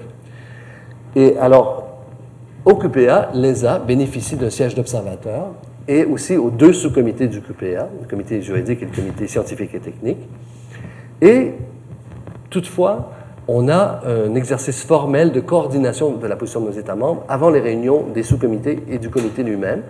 [1.14, 1.88] Et alors,
[2.64, 5.48] au QPA, l'ESA bénéficie d'un siège d'observateur
[5.88, 9.80] et aussi aux deux sous-comités du QPA, le comité juridique et le comité scientifique et
[9.80, 10.28] technique.
[11.20, 11.52] Et
[12.48, 13.10] toutefois,
[13.48, 17.50] on a un exercice formel de coordination de la position de nos États membres avant
[17.50, 19.82] les réunions des sous-comités et du comité lui-même.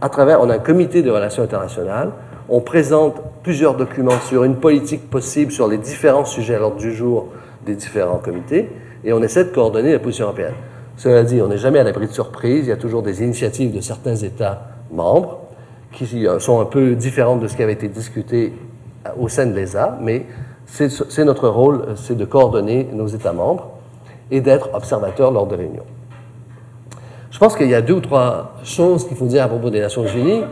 [0.00, 2.10] À travers, on a un comité de relations internationales.
[2.48, 6.92] On présente plusieurs documents sur une politique possible sur les différents sujets à l'ordre du
[6.92, 7.28] jour
[7.64, 8.70] des différents comités
[9.04, 10.54] et on essaie de coordonner la position européenne.
[10.96, 12.66] Cela dit, on n'est jamais à l'abri de surprises.
[12.66, 15.38] Il y a toujours des initiatives de certains États membres
[15.92, 18.52] qui sont un peu différentes de ce qui avait été discuté
[19.18, 20.26] au sein de l'ESA, mais
[20.70, 23.68] c'est notre rôle, c'est de coordonner nos États membres
[24.30, 25.84] et d'être observateur lors de réunions.
[27.30, 29.80] Je pense qu'il y a deux ou trois choses qu'il faut dire à propos des
[29.80, 30.42] Nations Unies.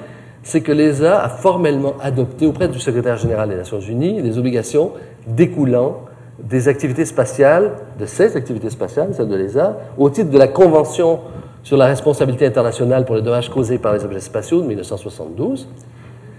[0.43, 4.93] C'est que l'ESA a formellement adopté auprès du secrétaire général des Nations Unies les obligations
[5.27, 6.03] découlant
[6.39, 11.21] des activités spatiales, de ces activités spatiales, celles de l'ESA, au titre de la Convention
[11.63, 15.69] sur la responsabilité internationale pour les dommages causés par les objets spatiaux de 1972.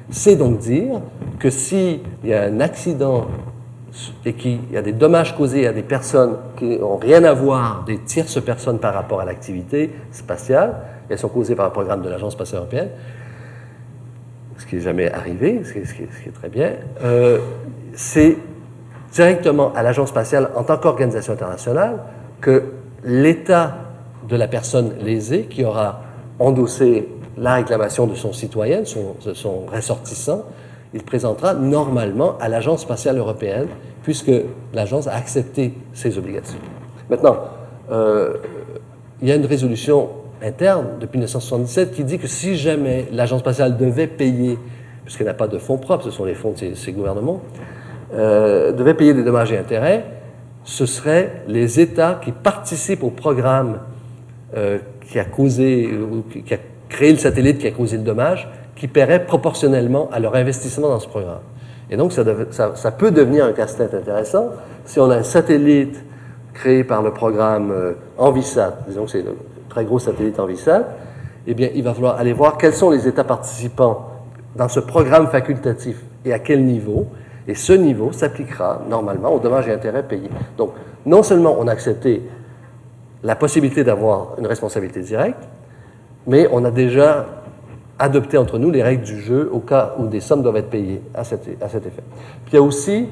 [0.09, 1.01] C'est donc dire
[1.37, 3.27] que s'il y a un accident
[4.25, 7.83] et qu'il y a des dommages causés à des personnes qui n'ont rien à voir,
[7.85, 10.75] des tierces personnes par rapport à l'activité spatiale,
[11.09, 12.89] elles sont causées par un programme de l'Agence spatiale européenne,
[14.57, 16.73] ce qui n'est jamais arrivé, ce qui, est, très bien,
[17.03, 17.39] euh,
[17.93, 18.37] c'est
[19.11, 21.99] directement à l'Agence spatiale en tant qu'organisation internationale
[22.41, 22.65] que
[23.03, 23.77] l'État
[24.27, 26.01] de la personne lésée qui aura
[26.37, 30.43] endossé la réclamation de son citoyen, son ressortissant,
[30.93, 33.67] il présentera normalement à l'Agence spatiale européenne,
[34.03, 34.31] puisque
[34.73, 36.59] l'agence a accepté ses obligations.
[37.09, 37.37] Maintenant,
[37.91, 38.33] euh,
[39.21, 40.09] il y a une résolution
[40.41, 44.57] interne depuis 1977 qui dit que si jamais l'Agence spatiale devait payer,
[45.03, 47.41] puisqu'elle n'a pas de fonds propres, ce sont les fonds de ses, gouvernements,
[48.13, 50.05] euh, devait payer des dommages et intérêts,
[50.63, 53.79] ce seraient les États qui participent au programme
[54.55, 55.89] euh, qui a causé,
[56.45, 56.57] qui a
[56.89, 58.49] créer le satellite qui a causé le dommage,
[58.79, 61.41] qui paierait proportionnellement à leur investissement dans ce programme.
[61.91, 64.49] Et donc, ça peut devenir un casse-tête intéressant
[64.85, 66.01] si on a un satellite
[66.53, 69.35] créé par le programme euh, Envisat, disons que c'est le
[69.69, 70.83] très gros satellite Envisat,
[71.45, 74.07] eh bien, il va falloir aller voir quels sont les États participants
[74.55, 77.07] dans ce programme facultatif et à quel niveau.
[77.47, 80.29] Et ce niveau s'appliquera normalement aux dommages et intérêts payés.
[80.57, 80.71] Donc,
[81.05, 82.21] non seulement on a accepté
[83.23, 85.47] la possibilité d'avoir une responsabilité directe,
[86.27, 87.25] mais on a déjà
[87.99, 91.01] adopté entre nous les règles du jeu au cas où des sommes doivent être payées
[91.13, 92.03] à cet, à cet effet.
[92.45, 93.07] Puis il y a aussi,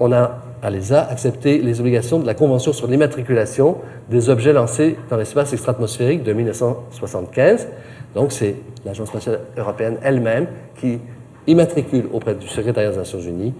[0.00, 3.78] on a à l'ESA accepté les obligations de la Convention sur l'immatriculation
[4.10, 7.68] des objets lancés dans l'espace extra-atmosphérique de 1975.
[8.14, 10.46] Donc c'est l'Agence spatiale européenne elle-même
[10.80, 10.98] qui
[11.46, 13.54] immatricule auprès du secrétariat des Nations Unies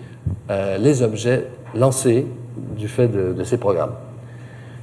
[0.50, 2.26] euh, les objets lancés
[2.76, 3.92] du fait de, de ces programmes.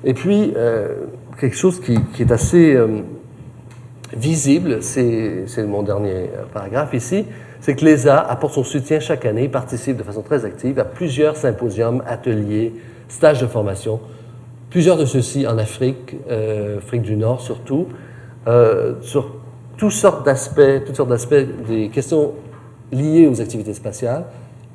[0.03, 1.05] Et puis, euh,
[1.39, 3.01] quelque chose qui, qui est assez euh,
[4.13, 7.25] visible, c'est mon dernier paragraphe ici,
[7.59, 11.37] c'est que l'ESA apporte son soutien chaque année, participe de façon très active à plusieurs
[11.37, 12.73] symposiums, ateliers,
[13.07, 13.99] stages de formation,
[14.69, 17.87] plusieurs de ceux-ci en Afrique, euh, Afrique du Nord surtout,
[18.47, 19.35] euh, sur
[19.77, 22.31] toutes sortes d'aspects, toutes sortes d'aspects des questions
[22.91, 24.25] liées aux activités spatiales,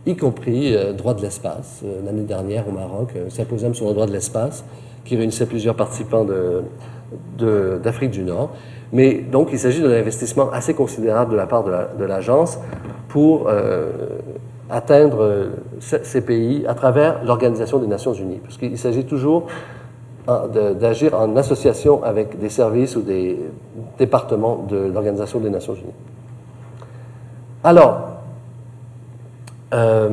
[0.06, 1.80] y compris euh, droit de l'espace.
[1.84, 4.64] Euh, L'année dernière au Maroc, un symposium sur le droit de l'espace
[5.04, 6.24] qui réunissait plusieurs participants
[7.38, 8.50] d'Afrique de, du Nord.
[8.92, 12.62] Mais donc, il s'agit d'un investissement assez considérable de la part de l'agence la,
[13.08, 13.90] pour euh,
[14.70, 15.46] atteindre euh,
[15.80, 18.40] ces pays à travers l'Organisation des Nations Unies.
[18.42, 19.46] Parce qu'il s'agit toujours
[20.80, 23.38] d'agir en association avec des services ou des
[23.96, 25.94] départements de l'Organisation des Nations Unies.
[27.62, 28.16] Alors,
[29.72, 30.10] euh,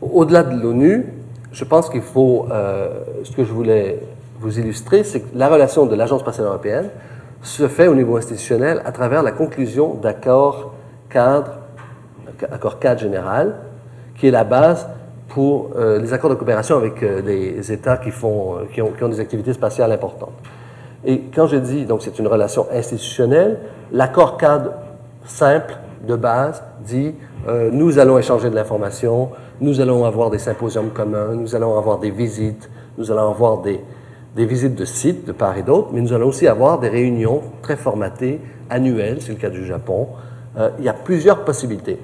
[0.00, 1.06] au-delà de l'ONU,
[1.52, 2.88] je pense qu'il faut, euh,
[3.24, 4.00] ce que je voulais
[4.42, 6.90] vous illustrer, c'est que la relation de l'Agence spatiale européenne
[7.42, 10.74] se fait au niveau institutionnel à travers la conclusion d'accords
[11.08, 11.58] cadres,
[12.50, 13.56] accord cadre général,
[14.16, 14.86] qui est la base
[15.28, 18.90] pour euh, les accords de coopération avec euh, les États qui, font, euh, qui, ont,
[18.90, 20.34] qui, ont, des activités spatiales importantes.
[21.04, 23.58] Et quand je dis, donc c'est une relation institutionnelle,
[23.92, 24.72] l'accord cadre
[25.24, 25.74] simple,
[26.06, 27.14] de base, dit
[27.48, 29.30] euh, nous allons échanger de l'information,
[29.60, 33.80] nous allons avoir des symposiums communs, nous allons avoir des visites, nous allons avoir des,
[34.36, 37.42] des visites de sites de part et d'autre, mais nous allons aussi avoir des réunions
[37.60, 40.08] très formatées, annuelles, c'est le cas du Japon.
[40.56, 41.98] Euh, il y a plusieurs possibilités.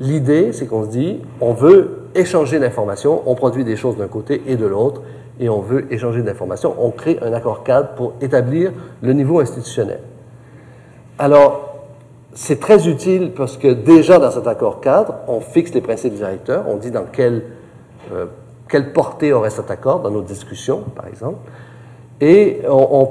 [0.00, 4.42] L'idée, c'est qu'on se dit, on veut échanger d'informations, on produit des choses d'un côté
[4.46, 5.02] et de l'autre,
[5.40, 10.00] et on veut échanger d'informations, on crée un accord cadre pour établir le niveau institutionnel.
[11.18, 11.86] Alors,
[12.34, 16.64] c'est très utile parce que déjà dans cet accord cadre, on fixe les principes directeurs,
[16.68, 18.26] on dit dans euh,
[18.68, 21.38] quelle portée aurait cet accord dans nos discussions, par exemple,
[22.22, 23.08] et on,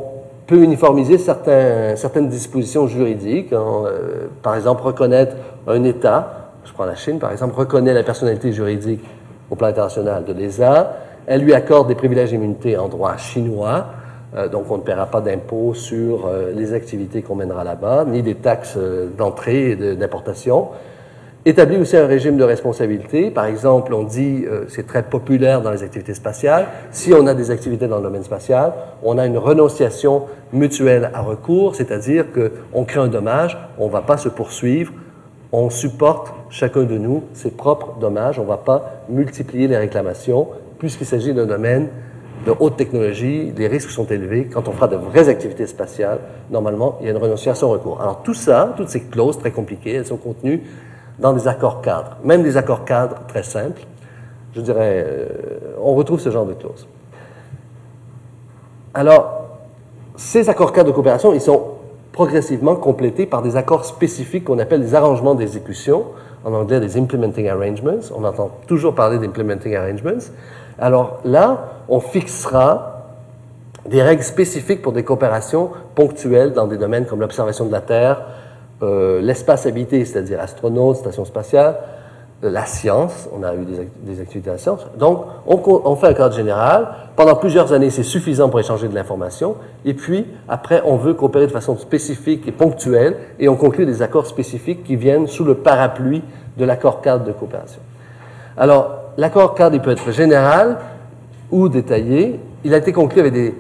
[0.48, 6.96] peut uniformiser certaines dispositions juridiques, hein, euh, par exemple reconnaître un État, je prends la
[6.96, 9.02] Chine par exemple, reconnaît la personnalité juridique
[9.50, 10.94] au plan international de l'ESA,
[11.26, 13.86] elle lui accorde des privilèges d'immunité en droit chinois,
[14.36, 18.22] euh, donc on ne paiera pas d'impôts sur euh, les activités qu'on mènera là-bas, ni
[18.22, 18.78] des taxes
[19.18, 20.68] d'entrée et d'importation.
[21.44, 23.32] Établit aussi un régime de responsabilité.
[23.32, 27.34] Par exemple, on dit, euh, c'est très populaire dans les activités spatiales, si on a
[27.34, 32.84] des activités dans le domaine spatial, on a une renonciation mutuelle à recours, c'est-à-dire qu'on
[32.84, 34.94] crée un dommage, on ne va pas se poursuivre,
[35.52, 40.48] on supporte chacun de nous ses propres dommages, on ne va pas multiplier les réclamations,
[40.78, 41.88] puisqu'il s'agit d'un domaine
[42.46, 44.46] de haute technologie, les risques sont élevés.
[44.46, 46.20] Quand on fera de vraies activités spatiales,
[46.52, 48.00] normalement, il y a une renonciation au recours.
[48.00, 50.62] Alors tout ça, toutes ces clauses très compliquées, elles sont contenues
[51.20, 53.82] dans des accords cadres, même des accords cadres très simples.
[54.56, 55.28] Je dirais, euh,
[55.82, 56.88] on retrouve ce genre de clauses.
[58.94, 59.46] Alors,
[60.18, 61.64] ces accords cadres de coopération, ils sont
[62.12, 66.06] progressivement complétés par des accords spécifiques qu'on appelle des arrangements d'exécution,
[66.44, 68.00] en anglais des implementing arrangements.
[68.16, 70.20] On entend toujours parler d'implementing arrangements.
[70.78, 72.92] Alors là, on fixera
[73.88, 78.22] des règles spécifiques pour des coopérations ponctuelles dans des domaines comme l'observation de la Terre,
[78.82, 81.76] euh, l'espace habité, c'est-à-dire astronautes, stations spatiales,
[82.42, 84.88] la science, on a eu des, des activités à la science.
[84.98, 86.88] Donc, on, on, fait un cadre général.
[87.16, 89.58] Pendant plusieurs années, c'est suffisant pour échanger de l'information.
[89.86, 94.02] Et puis, après, on veut coopérer de façon spécifique et ponctuelle, et on conclut des
[94.02, 96.24] accords spécifiques qui viennent sous le parapluie
[96.58, 97.82] de l'accord cadre de coopération.
[98.58, 100.80] Alors, l'accord cadre, il peut être général
[101.52, 102.40] ou détaillé.
[102.64, 103.56] Il a été conclu avec des,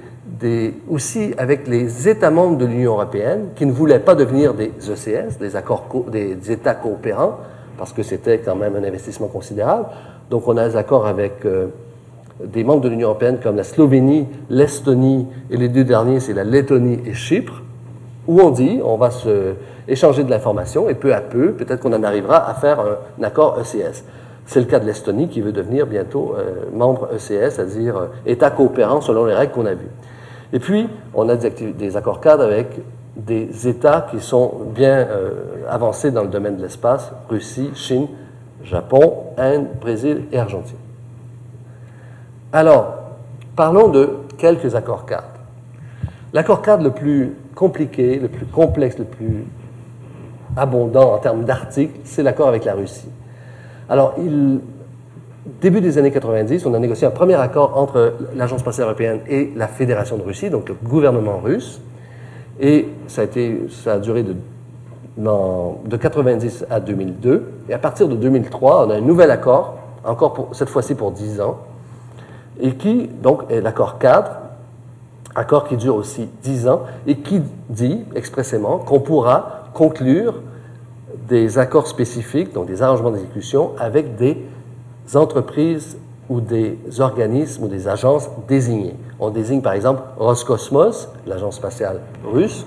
[0.90, 5.38] aussi avec les États membres de l'Union européenne qui ne voulaient pas devenir des ECS,
[5.40, 7.38] des, accords des États coopérants,
[7.78, 9.86] parce que c'était quand même un investissement considérable.
[10.30, 11.68] Donc on a des accords avec euh,
[12.44, 16.44] des membres de l'Union européenne comme la Slovénie, l'Estonie, et les deux derniers, c'est la
[16.44, 17.62] Lettonie et Chypre.
[18.28, 19.56] où on dit on va se
[19.88, 23.60] échanger de l'information et peu à peu, peut-être qu'on en arrivera à faire un, accord
[23.60, 24.04] ECS.
[24.46, 28.50] C'est le cas de l'Estonie qui veut devenir bientôt euh, membre ECS, c'est-à-dire euh, État
[28.52, 29.90] coopérant selon les règles qu'on a vues.
[30.54, 32.68] Et puis, on a des, accords cadres avec
[33.16, 38.08] des États qui sont bien euh, avancés dans le domaine de l'espace, Russie, Chine,
[38.64, 40.78] Japon, Inde, Brésil et Argentine.
[42.54, 42.96] Alors,
[43.56, 45.28] parlons de quelques accords cadres.
[46.34, 49.46] L'accord cadre le plus compliqué, le plus complexe, le plus
[50.56, 53.10] abondant en termes d'articles, c'est l'accord avec la Russie.
[53.90, 54.60] Alors, il,
[55.60, 59.52] début des années 90, on a négocié un premier accord entre l'Agence spatiale européenne et
[59.56, 61.82] la Fédération de Russie, donc le gouvernement russe.
[62.60, 64.36] Et ça a, duré de,
[65.18, 67.52] de 90 à 2002.
[67.70, 71.42] Et à partir de 2003, on a un nouvel accord, encore cette fois-ci pour 10
[71.42, 71.58] ans,
[72.60, 74.32] et qui, donc, est l'accord cadre,
[75.34, 80.36] accord qui dure aussi 10 ans, et qui dit expressément qu'on pourra conclure
[81.28, 84.38] des accords spécifiques, donc des arrangements d'exécution, avec des
[85.18, 85.98] entreprises
[86.30, 88.96] ou des organismes ou des agences désignées.
[89.20, 92.66] On désigne par exemple Roscosmos, l'agence spatiale russe,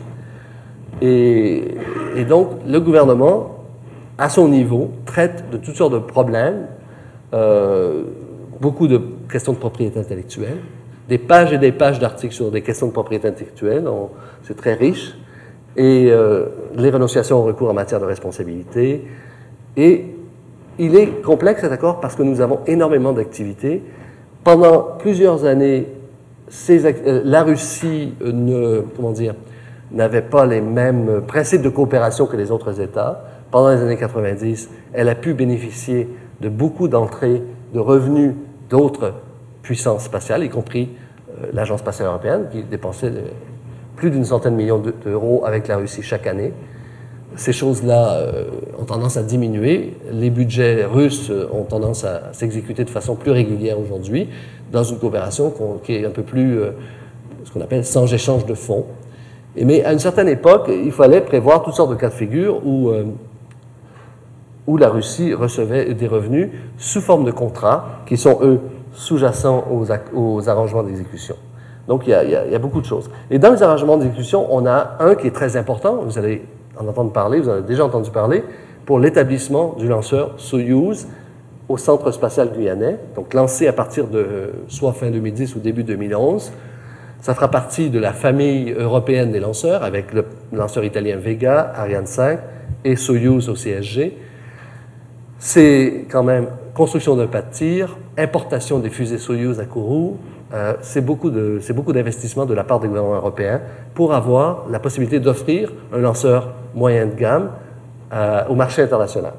[1.00, 1.74] et,
[2.28, 3.64] donc le gouvernement,
[4.18, 6.66] à son niveau, traite de toutes sortes de problèmes,
[7.32, 8.04] euh,
[8.60, 10.58] beaucoup de questions de propriété intellectuelle,
[11.08, 13.88] des pages et des pages d'articles sur des questions de propriété intellectuelle,
[14.42, 15.14] c'est très riche,
[15.76, 19.04] et euh, les renonciations au recours en matière de responsabilité,
[19.76, 20.14] et
[20.78, 23.82] il est complexe cet accord parce que nous avons énormément d'activités.
[24.42, 25.88] Pendant plusieurs années,
[26.70, 29.34] euh, la Russie ne, comment dire,
[29.90, 33.24] n'avait pas les mêmes principes de coopération que les autres États.
[33.50, 36.08] Pendant les années 90, elle a pu bénéficier
[36.40, 38.32] de beaucoup d'entrées de revenus
[38.68, 39.14] d'autres
[39.62, 40.90] puissances spatiales, y compris
[41.42, 43.12] euh, l'Agence spatiale européenne, qui dépensait
[43.96, 46.52] plus d'une centaine de millions d'euros avec la Russie chaque année
[47.36, 48.44] ces choses-là euh,
[48.78, 49.94] ont tendance à diminuer.
[50.12, 54.28] Les budgets russes ont tendance à s'exécuter de façon plus régulière aujourd'hui,
[54.72, 56.70] dans une coopération qui est un peu plus, euh,
[57.44, 58.86] ce qu'on appelle sans échange de fonds.
[59.56, 62.90] Mais à une certaine époque, il fallait prévoir toutes sortes de cas de figure où,
[62.90, 63.04] euh,
[64.66, 68.60] où la Russie recevait des revenus sous forme de contrats qui sont, eux,
[68.92, 71.36] sous-jacents aux, aux, arrangements d'exécution.
[71.86, 73.10] Donc, il y, a, il y, a, beaucoup de choses.
[73.30, 75.96] Et dans les arrangements d'exécution, on a un qui est très important.
[75.96, 76.42] Vous allez
[76.78, 78.44] en entendre parler, vous en avez déjà entendu parler,
[78.86, 81.06] pour l'établissement du lanceur Soyuz
[81.68, 86.52] au Centre spatial guyanais, donc lancé à partir de soit fin 2010 ou début 2011.
[87.20, 92.06] Ça fera partie de la famille européenne des lanceurs avec le lanceur italien Vega, Ariane
[92.06, 92.38] 5
[92.84, 94.14] et Soyuz au CSG.
[95.38, 100.18] C'est quand même construction d'un pas de tir, importation des fusées Soyuz à Kourou,
[100.52, 103.60] euh, c'est beaucoup d'investissement de, la part des gouvernements européens
[103.94, 107.50] pour avoir la possibilité d'offrir un lanceur moyen de gamme
[108.12, 109.32] euh, au marché international.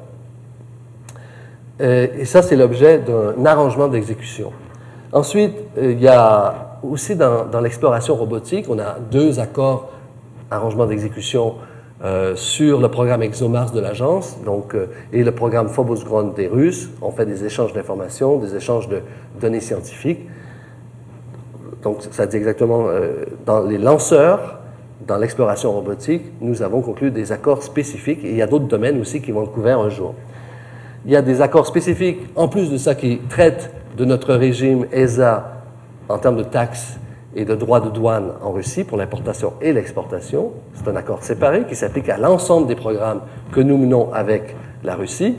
[1.82, 4.52] Euh, et ça, c'est l'objet d'un arrangement d'exécution.
[5.12, 9.92] Ensuite, il y a aussi dans, l'exploration robotique, on a deux accords
[10.52, 11.56] arrangement d'exécution
[12.36, 14.76] sur le programme ExoMars de l'agence donc,
[15.12, 16.90] et le programme Phobos Ground des Russes.
[17.02, 19.00] On fait des échanges d'informations, des échanges de
[19.40, 20.28] données scientifiques.
[21.86, 22.88] Donc, ça dit exactement
[23.46, 24.60] dans les lanceurs,
[25.06, 29.00] dans l'exploration robotique, nous avons conclu des accords spécifiques et il y a d'autres domaines
[29.00, 30.16] aussi qui vont être couverts un jour.
[31.06, 34.88] Il y a des accords spécifiques, en plus de ça, qui traitent de notre régime
[34.92, 35.62] ESA
[36.10, 36.98] en termes de taxes
[37.36, 40.54] et de droits de douane en Russie pour l'importation et l'exportation.
[40.74, 43.22] C'est un accord séparé qui s'applique à l'ensemble des programmes
[43.52, 45.36] que nous menons avec la Russie.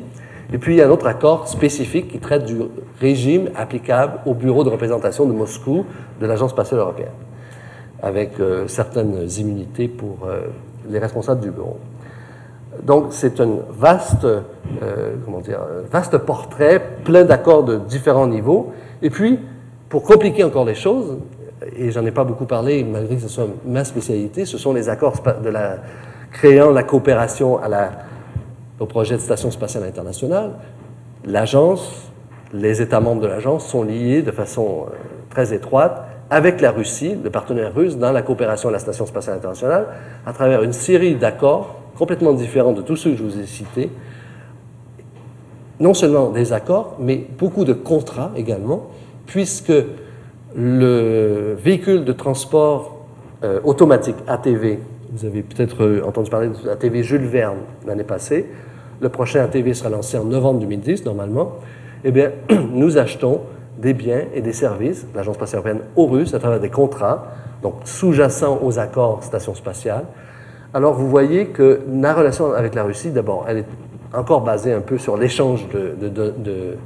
[0.53, 2.57] Et puis, il y a un autre accord spécifique qui traite du
[3.01, 5.85] régime applicable au bureau de représentation de Moscou
[6.21, 7.09] de l'Agence spatiale européenne
[8.03, 10.43] avec euh, certaines immunités pour euh,
[10.89, 11.79] les responsables du bureau.
[12.83, 18.73] Donc, c'est un vaste, euh, comment dire, vaste portrait, plein d'accords de différents niveaux.
[19.03, 19.41] Et puis,
[19.89, 21.17] pour compliquer encore les choses,
[21.77, 24.89] et j'en ai pas beaucoup parlé, malgré que ce soit ma spécialité, ce sont les
[24.91, 25.77] accords de la,
[26.33, 27.91] créant la coopération à la,
[28.81, 30.53] au projet de station spatiale internationale.
[31.25, 32.11] L'agence,
[32.53, 34.87] les États membres de l'agence sont liés de façon
[35.31, 39.37] très étroite avec la Russie, le partenaire russe, dans la coopération à la Station spatiale
[39.37, 39.87] internationale,
[40.27, 43.91] à travers une série d'accords complètement différents de tous ceux que je vous ai cités.
[45.79, 48.89] Non seulement des accords, mais beaucoup de contrats également,
[49.27, 49.73] puisque
[50.55, 53.07] le véhicule de transport
[53.45, 54.79] euh, automatique ATV,
[55.13, 58.47] vous avez peut-être euh, entendu parler de l'ATV Jules Verne l'année passée,
[59.01, 61.53] le prochain ATV sera lancé en novembre 2010 normalement,
[62.05, 62.31] eh bien,
[62.73, 63.41] nous achetons
[63.79, 67.27] des biens et des services, l'Agence spatiale européenne, aux Russes à travers des contrats,
[67.63, 70.05] donc sous-jacents aux accords station spatiale,
[70.77, 73.67] Alors vous voyez que la relation avec la Russie, d'abord, elle est
[74.13, 76.77] encore basée un peu sur l'échange de,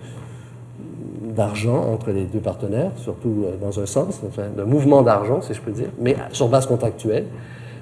[1.34, 5.61] d'argent entre les deux partenaires, surtout euh, dans un sens, enfin, mouvement d'argent, si je
[5.61, 7.24] peux dire, mais sur base contractuelle,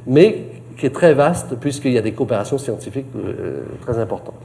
[0.07, 0.45] mais
[0.79, 4.41] qui est très vaste puisqu'il y a des coopérations scientifiques euh, très importantes.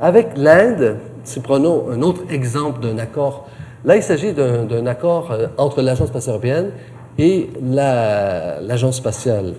[0.00, 3.46] Avec l'Inde, si prenons un autre exemple d'un accord,
[3.84, 6.70] là il s'agit d'un accord euh, entre l'Agence spatiale européenne
[7.18, 9.54] et la- l'Agence spatiale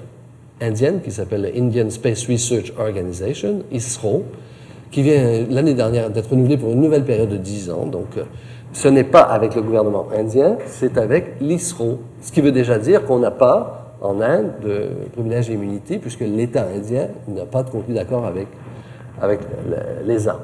[0.62, 4.24] indienne qui s'appelle Indian Space Research Organization, ISRO,
[4.92, 7.86] qui vient l'année dernière d'être renouvelée pour une nouvelle période de 10 ans.
[7.86, 8.24] Donc euh,
[8.74, 13.06] ce n'est pas avec le gouvernement indien, c'est avec l'ISRO, ce qui veut déjà dire
[13.06, 17.94] qu'on n'a pas en Inde de privilèges et immunités puisque l'État indien n'a pas conclu
[17.96, 18.48] d'accord avec
[19.22, 19.40] avec
[19.70, 20.40] le- l'ESA.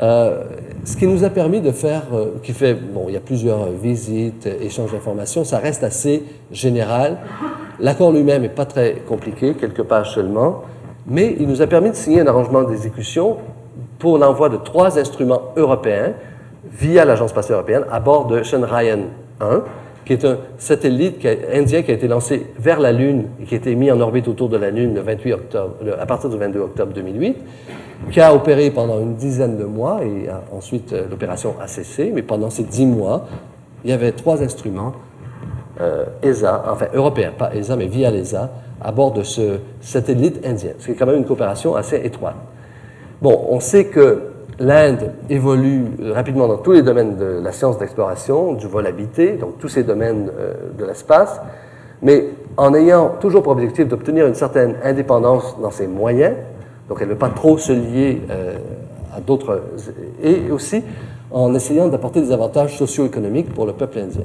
[0.00, 0.44] Euh,
[0.84, 3.66] ce qui nous a permis de faire, euh, qui fait, bon, il y a plusieurs
[3.70, 6.22] visites, échanges d'informations, ça reste assez
[6.52, 7.18] général.
[7.80, 10.62] L'accord lui-même n'est pas très compliqué, quelques pages seulement,
[11.06, 13.38] mais il nous a permis de signer un arrangement d'exécution
[13.98, 16.12] pour l'envoi de trois instruments européens
[16.70, 19.00] via l'Agence spatiale européenne à bord de Chandrayaan
[19.40, 19.62] 1,
[20.08, 23.58] qui est un satellite indien qui a été lancé vers la Lune et qui a
[23.58, 26.60] été mis en orbite autour de la Lune le 28 octobre, à partir du 22
[26.60, 27.36] octobre 2008,
[28.10, 32.22] qui a opéré pendant une dizaine de mois et ensuite euh, l'opération a cessé, mais
[32.22, 33.26] pendant ces dix mois,
[33.84, 34.94] il y avait trois instruments
[35.82, 38.50] euh, ESA, enfin européens, pas ESA, mais via l'ESA,
[38.80, 40.70] à bord de ce satellite indien.
[40.78, 42.36] C'est quand même une coopération assez étroite.
[43.20, 44.22] Bon, on sait que
[44.58, 49.32] l'Inde évolue euh, rapidement dans tous les domaines de la science d'exploration, du vol habité,
[49.32, 51.40] donc tous ces domaines euh, de l'espace,
[52.02, 56.34] mais en ayant toujours pour objectif d'obtenir une certaine indépendance dans ses moyens,
[56.88, 58.58] donc elle ne veut pas trop se lier euh,
[59.14, 59.62] à d'autres,
[60.22, 60.82] et aussi
[61.30, 64.24] en essayant d'apporter des avantages socio-économiques pour le peuple indien.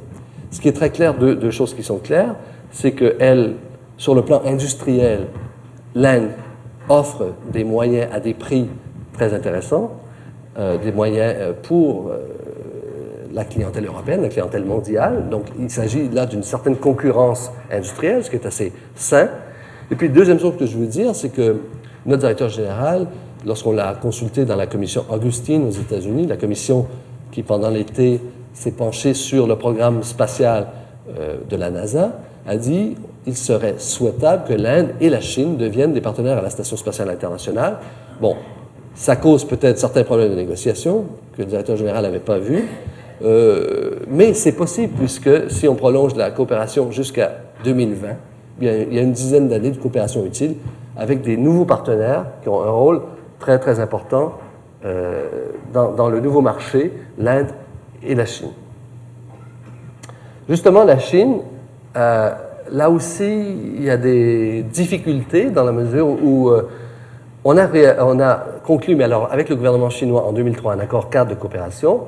[0.52, 2.36] Ce qui est très clair, deux, deux choses qui sont claires,
[2.72, 3.56] c'est que elle,
[3.98, 5.28] sur le plan industriel,
[5.96, 6.30] l'Inde
[6.90, 8.68] offre des moyens à des prix
[9.14, 9.92] très intéressants,
[10.56, 12.20] des moyens euh, pour euh,
[13.34, 15.30] la clientèle européenne, la clientèle mondiale.
[15.30, 19.30] Donc, il s'agit là d'une certaine concurrence industrielle, ce qui est assez sain.
[19.90, 21.58] Et puis, deuxième chose que je veux dire, c'est que
[22.06, 23.08] notre directeur général,
[23.46, 26.86] lorsqu'on l'a consulté dans la commission Augustine aux États-Unis, la commission
[27.32, 28.22] qui, pendant l'été,
[28.54, 30.68] s'est penchée sur le programme spatial
[31.18, 32.96] euh, de la NASA, a dit
[33.26, 37.10] il serait souhaitable que l'Inde et la Chine deviennent des partenaires à la Station spatiale
[37.10, 37.78] internationale.
[38.22, 38.36] Bon,
[38.96, 42.64] ça cause peut-être certains problèmes de négociation que le directeur général n'avait pas vus,
[43.24, 47.32] euh, mais c'est possible puisque si on prolonge la coopération jusqu'à
[47.64, 48.08] 2020,
[48.60, 50.56] bien, il y a une dizaine d'années de coopération utile
[50.96, 53.02] avec des nouveaux partenaires qui ont un rôle
[53.40, 54.34] très très important
[54.86, 55.24] euh,
[55.74, 57.48] dans, le nouveau marché, l'Inde
[58.04, 58.50] et la Chine.
[60.48, 61.38] Justement, la Chine,
[61.96, 62.32] euh,
[62.70, 66.52] là aussi, il y a des difficultés dans la mesure où
[67.46, 71.36] on, a conclu, mais alors avec le gouvernement chinois en 2003, un accord cadre de
[71.36, 72.02] coopération.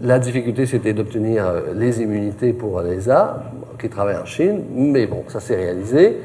[0.00, 3.44] La difficulté, c'était d'obtenir euh, les immunités pour l'ESA,
[3.80, 6.18] qui travaille en Chine, mais bon, ça s'est réalisé.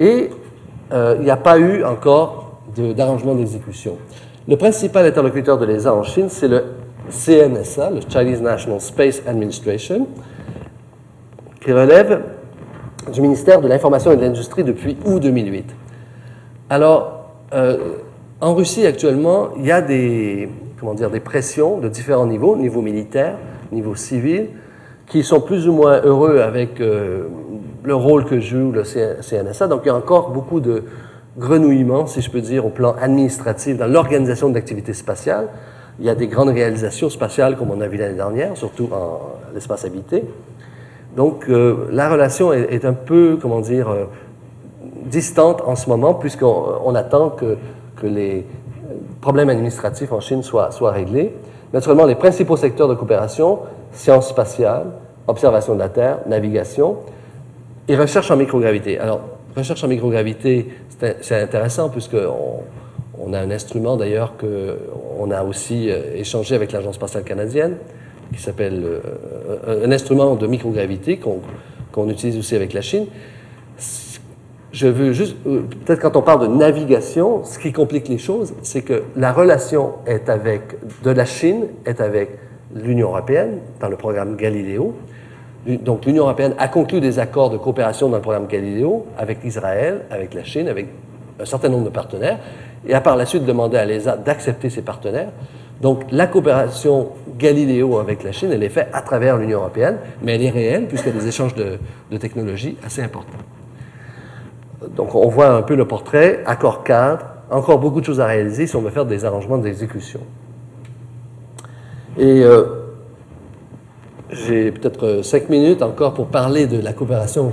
[0.00, 0.30] Et
[0.92, 3.96] euh, il n'y a pas eu encore d'arrangement d'exécution.
[4.48, 6.64] Le principal interlocuteur de l'ESA en Chine, c'est le
[7.08, 10.08] CNSA, le Chinese National Space Administration,
[11.62, 12.20] qui relève
[13.12, 15.74] du ministère de l'Information et de l'Industrie depuis août 2008.
[16.70, 17.96] Alors, euh,
[18.40, 20.48] en Russie actuellement, il y a des,
[20.80, 23.36] comment dire, des pressions de différents niveaux, niveau militaire,
[23.70, 24.48] niveau civil,
[25.06, 27.24] qui sont plus ou moins heureux avec euh,
[27.82, 29.68] le rôle que joue le CNSA.
[29.68, 30.84] Donc, il y a encore beaucoup de
[31.36, 35.48] grenouillements, si je peux dire, au plan administratif, dans l'organisation de l'activité spatiale.
[36.00, 39.20] Il y a des grandes réalisations spatiales, comme on a vu l'année dernière, surtout en
[39.52, 40.24] l'espace habité.
[41.14, 43.94] Donc, euh, la relation est, est un peu, comment dire,
[45.04, 47.56] distante en ce moment, puisqu'on on attend que,
[48.02, 48.44] les
[49.22, 51.34] problèmes administratifs en Chine soient, réglés.
[51.72, 53.60] Naturellement, les principaux secteurs de coopération,
[53.92, 54.86] sciences spatiales,
[55.26, 56.98] observation de la Terre, navigation
[57.88, 58.98] et recherche en microgravité.
[58.98, 59.20] Alors,
[59.56, 60.68] recherche en microgravité,
[61.22, 62.60] c'est intéressant puisqu'on
[63.18, 67.76] on a un instrument d'ailleurs qu'on a aussi euh, échangé avec l'Agence spatiale canadienne,
[68.34, 71.18] qui s'appelle euh, un instrument de microgravité
[71.92, 73.06] qu'on utilise aussi avec la Chine.
[74.74, 78.54] Je veux juste, euh, peut-être quand on parle de navigation, ce qui complique les choses,
[78.62, 80.62] c'est que la relation est avec,
[81.04, 82.30] de la Chine est avec
[82.74, 84.96] l'Union européenne dans le programme Galileo.
[85.64, 90.06] Donc l'Union européenne a conclu des accords de coopération dans le programme Galileo avec Israël,
[90.10, 90.88] avec la Chine, avec
[91.38, 92.40] un certain nombre de partenaires,
[92.84, 95.30] et a par la suite demandé à l'ESA d'accepter ces partenaires.
[95.82, 100.34] Donc la coopération Galileo avec la Chine, elle est faite à travers l'Union européenne, mais
[100.34, 103.38] elle est réelle puisqu'il y a des échanges de technologies assez importants.
[104.96, 108.66] Donc, on voit un peu le portrait, accord cadre, encore beaucoup de choses à réaliser
[108.66, 110.20] si on veut faire des arrangements d'exécution.
[112.16, 112.64] Et euh,
[114.30, 117.52] j'ai peut-être cinq minutes encore pour parler de la coopération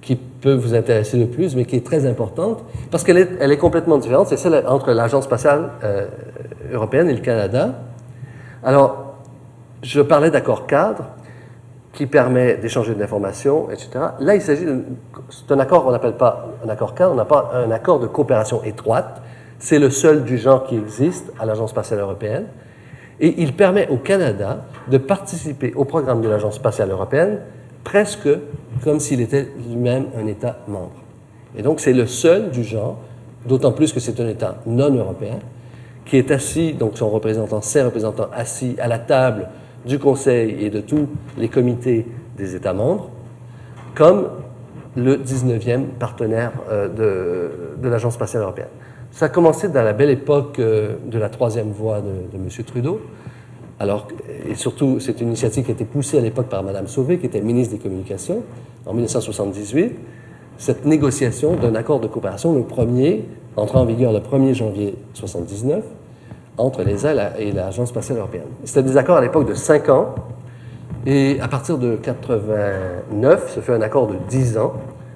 [0.00, 3.52] qui peut vous intéresser le plus, mais qui est très importante, parce qu'elle est, elle
[3.52, 4.26] est complètement différente.
[4.28, 6.08] C'est celle entre l'Agence spatiale euh,
[6.72, 7.74] européenne et le Canada.
[8.64, 9.16] Alors,
[9.82, 11.04] je parlais d'accord cadre
[11.92, 13.90] qui permet d'échanger de l'information, etc.
[14.20, 14.64] Là, il s'agit
[15.48, 18.62] d'un accord, on n'appelle pas un accord cadre, on n'a pas un accord de coopération
[18.64, 19.20] étroite.
[19.58, 22.46] C'est le seul du genre qui existe à l'Agence spatiale européenne.
[23.20, 27.40] Et il permet au Canada de participer au programme de l'Agence spatiale européenne
[27.84, 28.28] presque
[28.82, 31.02] comme s'il était lui-même un État membre.
[31.56, 32.98] Et donc, c'est le seul du genre,
[33.46, 35.38] d'autant plus que c'est un État non européen,
[36.06, 39.48] qui est assis, donc son représentant, ses représentants assis à la table
[39.86, 42.06] du Conseil et de tous les comités
[42.36, 43.10] des États membres,
[43.94, 44.28] comme
[44.96, 47.48] le 19e partenaire euh,
[47.80, 48.68] de, l'Agence spatiale européenne.
[49.10, 52.64] Ça a commencé dans la belle époque euh, de la troisième voie de, M.
[52.64, 53.00] Trudeau.
[53.78, 54.08] Alors,
[54.48, 57.26] et surtout, c'est une initiative qui a été poussée à l'époque par Mme Sauvé, qui
[57.26, 58.42] était ministre des Communications,
[58.86, 59.92] en 1978.
[60.58, 63.24] Cette négociation d'un accord de coopération, le premier,
[63.56, 65.84] entra en vigueur le 1er janvier 1979,
[66.58, 68.48] entre l'ESA et l'Agence spatiale européenne.
[68.64, 70.14] C'était des accords à l'époque de 5 ans,
[71.04, 74.74] et à partir de 89, ce fait un accord de 10 ans,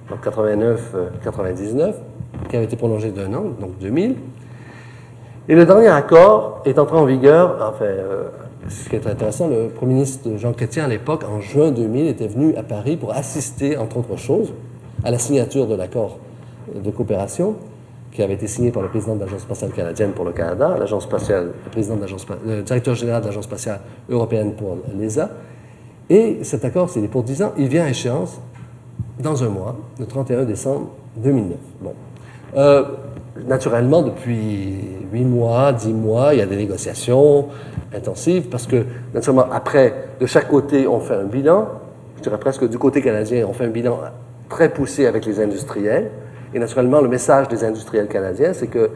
[0.09, 1.93] donc 89-99,
[2.49, 4.15] qui avait été prolongé d'un an, donc 2000.
[5.49, 8.27] Et le dernier accord est entré en vigueur, enfin, euh,
[8.67, 12.27] ce qui est intéressant, le Premier ministre Jean Chrétien, à l'époque, en juin 2000, était
[12.27, 14.53] venu à Paris pour assister, entre autres choses,
[15.05, 16.17] à la signature de l'accord
[16.73, 17.55] de coopération
[18.17, 21.03] qui avait été signé par le président de l'Agence spatiale canadienne pour le Canada, l'agence
[21.03, 22.07] spatiale, le, président de
[22.47, 25.29] le directeur général de l'Agence spatiale européenne pour l'ESA.
[26.09, 28.41] Et cet accord, c'est pour 10 ans, il vient à échéance
[29.19, 30.87] dans un mois, le 31 décembre
[31.17, 31.57] 2009.
[31.79, 31.93] Bon.
[32.55, 32.85] Euh,
[33.45, 34.79] naturellement, depuis
[35.13, 37.49] 8 mois, 10 mois, il y a des négociations
[37.95, 41.67] intensives parce que, naturellement, après, de chaque côté, on fait un bilan.
[42.17, 43.99] Je dirais presque du côté canadien, on fait un bilan
[44.49, 46.09] très poussé avec les industriels.
[46.53, 48.89] Et naturellement, le message des industriels canadiens, c'est que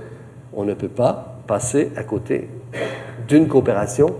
[0.53, 2.49] on ne peut pas passer à côté
[3.27, 4.15] d'une coopération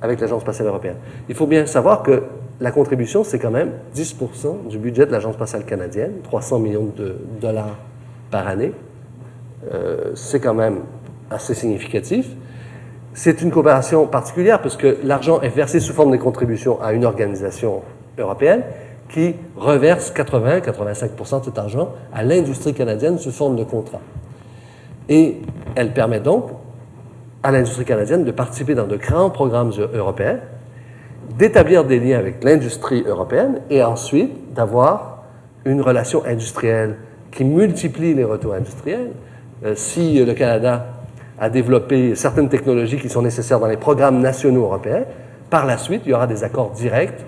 [0.00, 0.96] avec l'Agence spatiale européenne.
[1.28, 2.22] Il faut bien savoir que
[2.60, 7.16] la contribution, c'est quand même 10% du budget de l'Agence spatiale canadienne, 300 millions de
[7.40, 7.76] dollars
[8.30, 8.72] par année.
[9.72, 10.80] Euh, c'est quand même
[11.30, 12.28] assez significatif.
[13.14, 17.04] C'est une coopération particulière parce que l'argent est versé sous forme de contributions à une
[17.04, 17.82] organisation
[18.18, 18.62] européenne
[19.08, 24.00] qui reverse 80-85% de cet argent à l'industrie canadienne sous forme de contrat.
[25.08, 25.40] Et
[25.74, 26.50] elle permet donc
[27.42, 30.40] à l'industrie canadienne de participer dans de grands programmes européens,
[31.38, 35.24] d'établir des liens avec l'industrie européenne et ensuite d'avoir
[35.64, 36.96] une relation industrielle
[37.30, 39.10] qui multiplie les retours industriels.
[39.64, 40.86] Euh, si le Canada
[41.38, 45.04] a développé certaines technologies qui sont nécessaires dans les programmes nationaux européens,
[45.50, 47.24] par la suite, il y aura des accords directs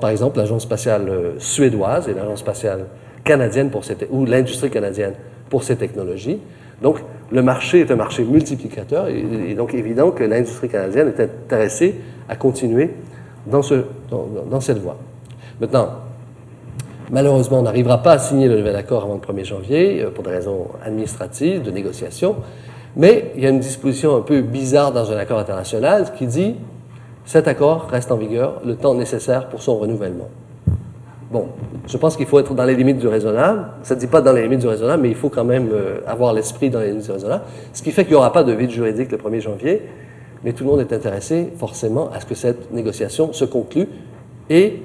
[0.00, 2.86] par exemple, l'Agence spatiale euh, suédoise et l'Agence spatiale
[3.24, 5.14] canadienne pour ou l'industrie canadienne
[5.50, 6.40] pour ces technologies.
[6.82, 6.98] Donc,
[7.30, 11.96] le marché est un marché multiplicateur et, donc évident que l'industrie canadienne est intéressée
[12.28, 12.90] à continuer
[13.46, 14.96] dans, ce, dans cette voie.
[15.60, 15.88] Maintenant,
[17.10, 20.24] malheureusement, on n'arrivera pas à signer le nouvel accord avant le 1er janvier euh, pour
[20.24, 22.36] des raisons administratives, de négociation,
[22.96, 26.54] mais il y a une disposition un peu bizarre dans un accord international qui dit
[27.24, 30.28] cet accord reste en vigueur le temps nécessaire pour son renouvellement.
[31.30, 31.48] Bon,
[31.88, 33.66] je pense qu'il faut être dans les limites du raisonnable.
[33.82, 35.98] Ça ne dit pas dans les limites du raisonnable, mais il faut quand même euh,
[36.06, 37.42] avoir l'esprit dans les limites du raisonnable.
[37.72, 39.82] Ce qui fait qu'il n'y aura pas de vide juridique le 1er janvier,
[40.44, 43.88] mais tout le monde est intéressé forcément à ce que cette négociation se conclue.
[44.50, 44.82] Et,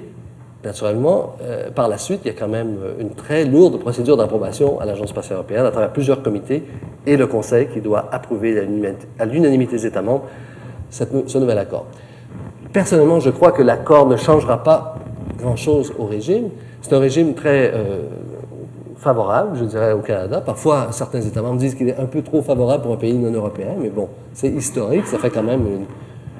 [0.64, 4.16] naturellement, euh, par la suite, il y a quand même euh, une très lourde procédure
[4.16, 6.64] d'approbation à l'Agence spatiale européenne à travers plusieurs comités
[7.06, 8.58] et le Conseil qui doit approuver
[9.18, 10.24] à l'unanimité des États membres
[10.90, 11.86] ce nouvel accord.
[12.72, 14.94] Personnellement, je crois que l'accord ne changera pas
[15.38, 16.50] grand-chose au régime.
[16.82, 18.02] C'est un régime très euh,
[18.96, 20.40] favorable, je dirais, au Canada.
[20.40, 23.32] Parfois, certains États membres disent qu'il est un peu trop favorable pour un pays non
[23.32, 25.06] européen, mais bon, c'est historique.
[25.06, 25.66] Ça fait quand même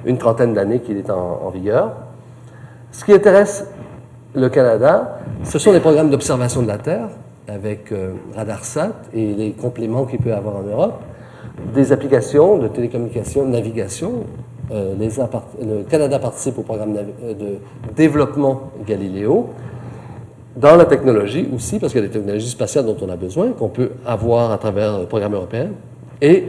[0.05, 1.91] une, trentaine d'années qu'il est en, vigueur.
[2.93, 3.67] Ce qui intéresse
[4.33, 7.09] le Canada, ce sont les programmes d'observation de la Terre,
[7.49, 11.01] avec euh, RadarSat et les compléments qu'il peut avoir en Europe,
[11.73, 14.23] des applications de télécommunication, de navigation,
[14.71, 15.09] les
[15.65, 17.57] le Canada participe au programme euh, de
[17.95, 19.49] développement Galileo.
[20.55, 23.51] Dans la technologie aussi, parce qu'il y a des technologies spatiales dont on a besoin,
[23.51, 25.69] qu'on peut avoir à travers le programme européen,
[26.21, 26.47] et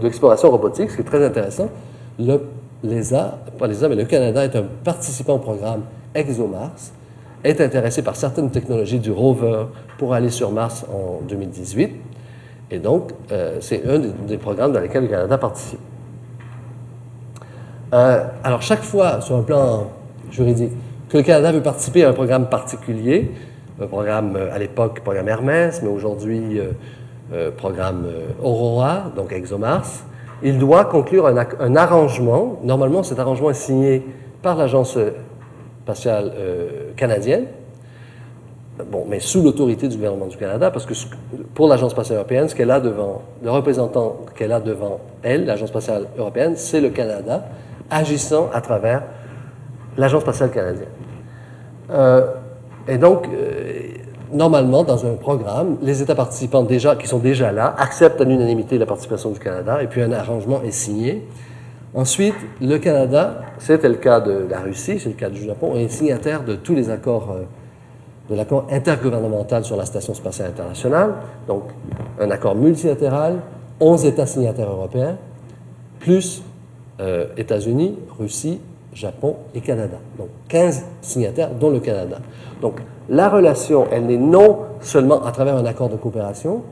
[0.00, 1.68] d'exploration robotique, ce qui est très intéressant.
[2.18, 2.40] Le,
[2.82, 5.82] l'ESA, pas l'ESA, mais le Canada est un participant au programme
[6.14, 6.92] ExoMars.
[7.44, 9.66] est intéressé par certaines technologies du rover
[9.98, 11.90] pour aller sur Mars en 2018.
[12.70, 15.78] Et donc, euh, c'est un des programmes dans lesquels le Canada participe.
[17.92, 19.88] Euh, alors, chaque fois, sur un plan
[20.30, 20.72] juridique,
[21.08, 23.30] que le Canada veut participer à un programme particulier,
[23.80, 26.60] un programme euh, à l'époque, programme Hermès, mais aujourd'hui,
[27.32, 28.06] euh, programme
[28.42, 30.04] Aurora, donc ExoMars,
[30.42, 32.58] il doit conclure un, un arrangement.
[32.62, 34.04] Normalement, cet arrangement est signé
[34.42, 34.98] par l'Agence
[35.84, 36.32] spatiale
[36.96, 37.46] canadienne,
[38.90, 40.94] bon, mais sous l'autorité du gouvernement du Canada, parce que
[41.54, 45.70] pour l'Agence spatiale européenne, ce qu'elle a devant, le représentant qu'elle a devant elle, l'Agence
[45.70, 47.44] spatiale européenne, c'est le Canada,
[47.90, 49.02] agissant à travers
[49.96, 50.88] l'Agence spatiale canadienne.
[51.90, 52.26] Euh,
[52.88, 53.80] et donc, euh,
[54.32, 58.78] normalement, dans un programme, les États participants déjà, qui sont déjà là acceptent à l'unanimité
[58.78, 61.26] la participation du Canada, et puis un arrangement est signé.
[61.94, 65.88] Ensuite, le Canada, c'était le cas de la Russie, c'est le cas du Japon, est
[65.88, 67.44] signataire de tous les accords, euh,
[68.30, 71.14] de l'accord intergouvernemental sur la Station spatiale internationale,
[71.46, 71.62] donc
[72.20, 73.38] un accord multilatéral,
[73.80, 75.16] 11 États signataires européens,
[76.00, 76.42] plus
[77.00, 78.58] euh, États-Unis, Russie,
[78.94, 79.98] Japon et Canada.
[80.18, 82.18] Donc 15 signataires, dont le Canada.
[82.62, 86.62] Donc la relation, elle n'est non seulement à travers un accord de coopération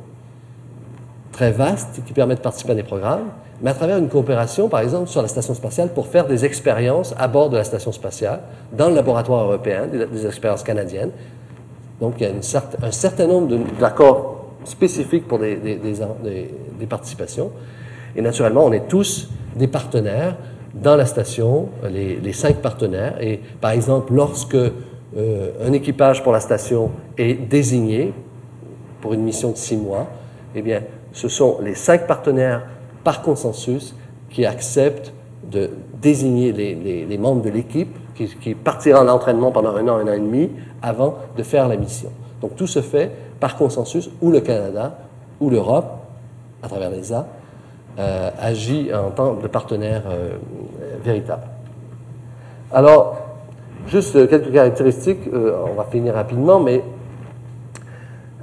[1.31, 3.27] très vaste qui permet de participer à des programmes,
[3.61, 7.15] mais à travers une coopération, par exemple, sur la station spatiale pour faire des expériences
[7.19, 8.41] à bord de la station spatiale,
[8.73, 11.11] dans le laboratoire européen, des, expériences canadiennes.
[12.01, 12.33] Donc il y a
[12.83, 17.51] un certain nombre d'accords spécifiques pour des participations.
[18.17, 20.37] Et naturellement, on est tous des partenaires
[20.75, 23.17] dans la station, les, les cinq partenaires.
[23.21, 24.71] Et par exemple, lorsque euh,
[25.65, 28.13] un équipage pour la station est désigné
[29.01, 30.07] pour une mission de six mois,
[30.55, 30.83] eh bien,
[31.13, 32.67] ce sont les cinq partenaires
[33.05, 33.95] par consensus
[34.31, 35.13] qui acceptent
[35.51, 35.71] de
[36.01, 39.97] désigner les, les- les membres de l'équipe qui, qui partiront en entraînement pendant un an,
[39.99, 40.51] un an et demi
[40.83, 42.11] avant de faire la mission.
[42.41, 43.11] Donc tout se fait
[43.41, 44.99] par consensus où le Canada
[45.41, 45.87] ou l'Europe,
[46.63, 47.44] à travers l'ESA, euh,
[47.99, 50.31] agit en tant que partenaire euh,
[51.05, 51.43] véritable.
[52.73, 53.25] Alors,
[53.89, 56.83] juste euh, quelques caractéristiques, euh, on va finir rapidement, mais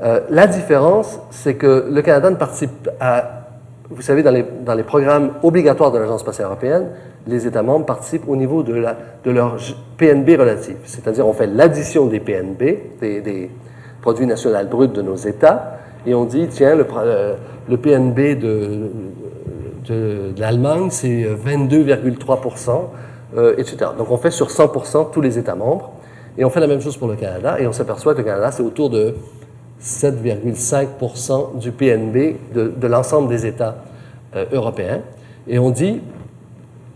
[0.01, 3.47] euh, la différence, c'est que le Canada ne participe à,
[3.89, 6.87] vous savez, dans les, dans les programmes obligatoires de l'Agence spatiale européenne,
[7.27, 9.57] les États membres participent au niveau de, la, de leur
[9.97, 10.77] PNB relatif.
[10.85, 12.63] C'est-à-dire, on fait l'addition des PNB,
[12.99, 13.49] des,
[14.01, 17.35] produits nationaux bruts de nos États, et on dit, tiens, le, euh,
[17.69, 18.89] le PNB de,
[19.87, 22.81] de, l'Allemagne, c'est 22,3%
[23.37, 23.91] euh, etc.
[23.97, 25.91] Donc, on fait sur 100% tous les États membres,
[26.37, 28.51] et on fait la même chose pour le Canada, et on s'aperçoit que le Canada,
[28.51, 29.15] c'est autour de
[29.81, 33.77] 7,5 du PNB de, l'ensemble des États
[34.35, 34.99] euh, européens.
[35.47, 36.01] Et on dit,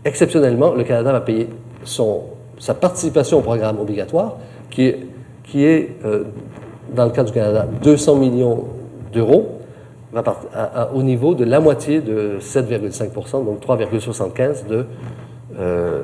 [0.04, 1.48] exceptionnellement, le Canada va payer
[1.84, 2.24] son,
[2.58, 4.36] sa participation au programme obligatoire,
[4.70, 5.06] qui est,
[5.42, 6.24] qui est euh,
[6.94, 8.64] dans le cas du Canada, 200 millions
[9.10, 9.55] d'euros,
[10.94, 14.86] au niveau de la moitié de 7,5 donc 3,75 de,
[15.58, 16.00] euh,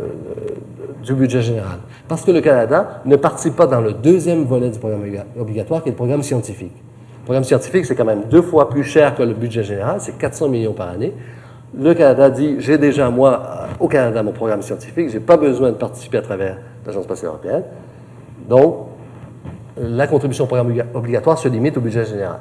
[1.05, 1.78] du budget général.
[2.09, 5.82] Parce que le Canada ne participe pas dans le deuxième volet du programme obliga- obligatoire,
[5.82, 6.72] qui est le programme scientifique.
[7.20, 10.18] Le programme scientifique, c'est quand même deux fois plus cher que le budget général, c'est
[10.18, 11.12] 400 millions par année.
[11.78, 13.43] Le Canada dit, j'ai déjà, moi,
[13.80, 17.28] au Canada, mon programme scientifique, je n'ai pas besoin de participer à travers l'Agence spatiale
[17.30, 17.62] européenne.
[18.48, 18.89] Donc,
[19.78, 22.40] la contribution au programme obliga- obligatoire se limite au budget général.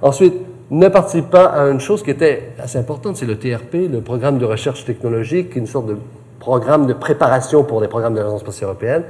[0.00, 0.34] Ensuite,
[0.72, 4.38] ne participe pas à une chose qui était assez importante, c'est le TRP, le programme
[4.38, 5.96] de recherche technologique, une sorte de
[6.40, 9.02] programme de préparation pour les programmes de l'Agence spatiale européenne.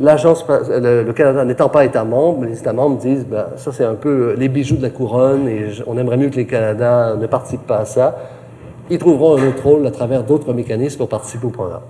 [0.00, 3.84] L'agence, spa- le, Canada n'étant pas État membre, les États membres disent, ben, ça c'est
[3.84, 7.26] un peu les bijoux de la couronne et on aimerait mieux que les Canadiens ne
[7.26, 8.16] participent pas à ça.
[8.88, 11.82] Ils trouveront un autre rôle à travers d'autres mécanismes pour participer au programme.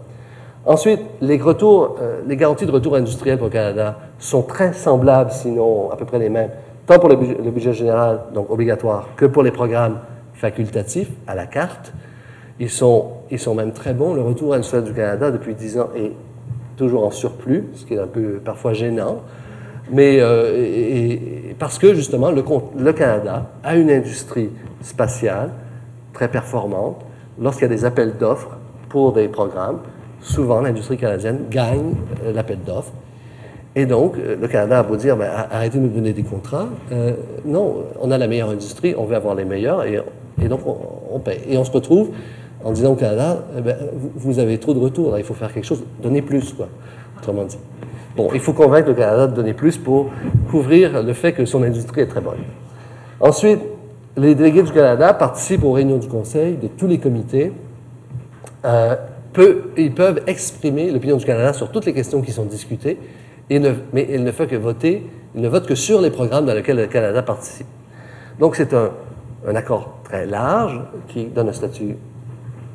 [0.66, 5.30] Ensuite, les, retours, euh, les garanties de retour industriel pour le Canada sont très semblables,
[5.30, 6.50] sinon à peu près les mêmes,
[6.88, 7.16] tant pour le
[7.50, 9.98] budget, général, donc obligatoire, que pour les programmes
[10.32, 11.92] facultatifs à la carte.
[12.58, 14.14] Ils sont, ils sont même très bons.
[14.14, 16.12] Le retour industriel du Canada depuis 10 ans est
[16.76, 19.20] toujours en surplus, ce qui est un peu parfois gênant.
[19.92, 22.42] Mais euh, parce que justement, le,
[22.78, 24.50] le Canada a une industrie
[24.80, 25.50] spatiale
[26.14, 27.04] très performante.
[27.38, 28.56] Lorsqu'il y a des appels d'offres
[28.88, 29.80] pour des programmes,
[30.20, 31.94] souvent l'industrie canadienne gagne
[32.24, 32.92] euh, l'appel d'offres.
[33.78, 36.66] Et donc, euh, le Canada a beau dire, ben, arrêtez de nous donner des contrats.
[36.90, 37.12] Euh,
[37.44, 40.76] non, on a la meilleure industrie, on veut avoir les meilleurs, et, donc on,
[41.12, 41.38] on paye.
[41.48, 42.10] Et on se retrouve
[42.64, 43.76] en disant au Canada, eh ben,
[44.16, 46.66] vous, avez trop de retours, il faut faire quelque chose, donnez plus, quoi,
[47.18, 47.58] autrement dit.
[48.16, 50.10] Bon, il faut convaincre le Canada de donner plus pour
[50.50, 52.38] couvrir le fait que son industrie est très bonne.
[53.20, 53.60] Ensuite,
[54.16, 57.52] les délégués du Canada participent aux réunions du Conseil de tous les comités.
[58.64, 58.96] Euh,
[59.76, 62.98] ils peuvent exprimer l'opinion du Canada sur toutes les questions qui sont discutées
[63.50, 66.76] Mais il ne fait que voter, il ne vote que sur les programmes dans lesquels
[66.76, 67.66] le Canada participe.
[68.38, 68.90] Donc c'est un,
[69.54, 71.96] accord très large qui donne un statut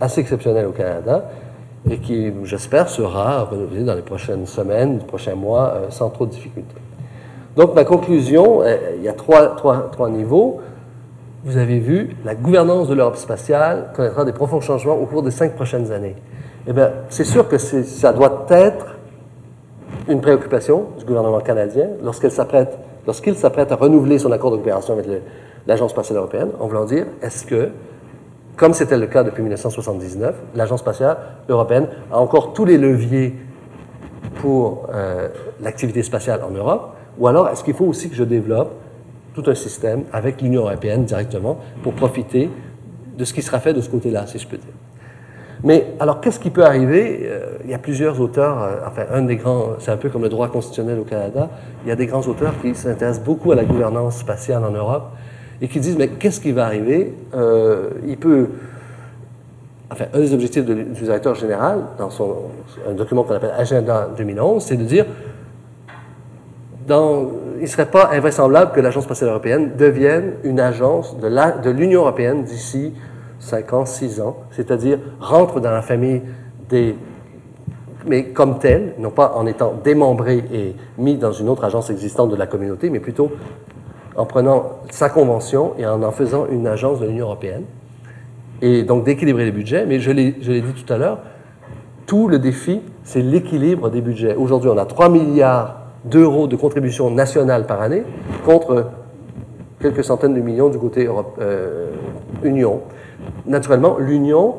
[0.02, 1.30] assez exceptionnel au Canada
[1.90, 6.26] et qui, j'espère, sera renouvelé dans les prochaines semaines, les prochains mois, euh, sans trop
[6.26, 6.76] de difficultés.
[7.56, 10.62] Donc ma conclusion, euh, il y a trois, trois, niveaux.
[11.44, 15.32] Vous avez vu, la gouvernance de l'Europe spatiale connaîtra des profonds changements au cours des
[15.32, 16.16] cinq prochaines années.
[16.68, 18.93] Eh bien, c'est sûr que ça doit être
[20.08, 25.08] une préoccupation du gouvernement canadien lorsqu'il s'apprête à renouveler son accord de coopération avec
[25.68, 27.70] l'Agence spatiale européenne, en voulant dire, est-ce que,
[28.58, 31.18] comme c'était le cas depuis 1979, l'Agence spatiale
[31.48, 33.36] européenne a encore tous les leviers
[34.36, 35.30] pour euh,
[35.62, 38.72] l'activité spatiale en Europe, ou alors est-ce qu'il faut aussi que je développe
[39.34, 42.50] tout un système avec l'Union européenne directement pour profiter
[43.18, 44.74] de ce qui sera fait de ce côté-là, si je peux dire?
[45.64, 49.22] Mais alors, qu'est-ce qui peut arriver Euh, Il y a plusieurs auteurs, euh, enfin, un
[49.22, 51.50] des grands, c'est un peu comme le droit constitutionnel au Canada,
[51.86, 55.12] il y a des grands auteurs qui s'intéressent beaucoup à la gouvernance spatiale en Europe
[55.62, 58.48] et qui disent, mais qu'est-ce qui va arriver Euh, Il peut...
[59.92, 62.36] Enfin, un des objectifs de- du directeur général, dans son,
[62.90, 65.06] un document qu'on appelle Agenda 2011, c'est de dire,
[66.90, 72.44] il ne serait pas invraisemblable que l'Agence spatiale européenne devienne une agence de l'Union européenne
[72.44, 72.92] d'ici
[73.44, 76.22] 5 ans, 6 ans, c'est-à-dire rentre dans la famille
[76.70, 76.96] des...
[78.08, 82.30] mais comme telle, non pas en étant démembré et mis dans une autre agence existante
[82.30, 83.32] de la communauté, mais plutôt
[84.16, 87.64] en prenant sa convention et en en faisant une agence de l'Union européenne.
[88.62, 91.20] Et donc d'équilibrer les budgets, mais je l'ai je l'ai dit tout à l'heure,
[92.06, 94.36] tout le défi, c'est l'équilibre des budgets.
[94.36, 98.04] Aujourd'hui, on a 3 milliards d'euros de contributions nationales par année
[98.46, 98.88] contre
[99.82, 101.10] quelques centaines de millions du côté
[101.40, 101.92] euh,
[102.44, 102.82] Union.
[103.46, 104.56] Naturellement, l'Union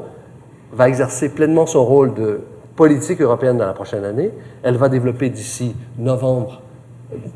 [0.72, 2.40] va exercer pleinement son rôle de
[2.76, 4.30] politique européenne dans la prochaine année.
[4.62, 6.62] Elle va développer d'ici novembre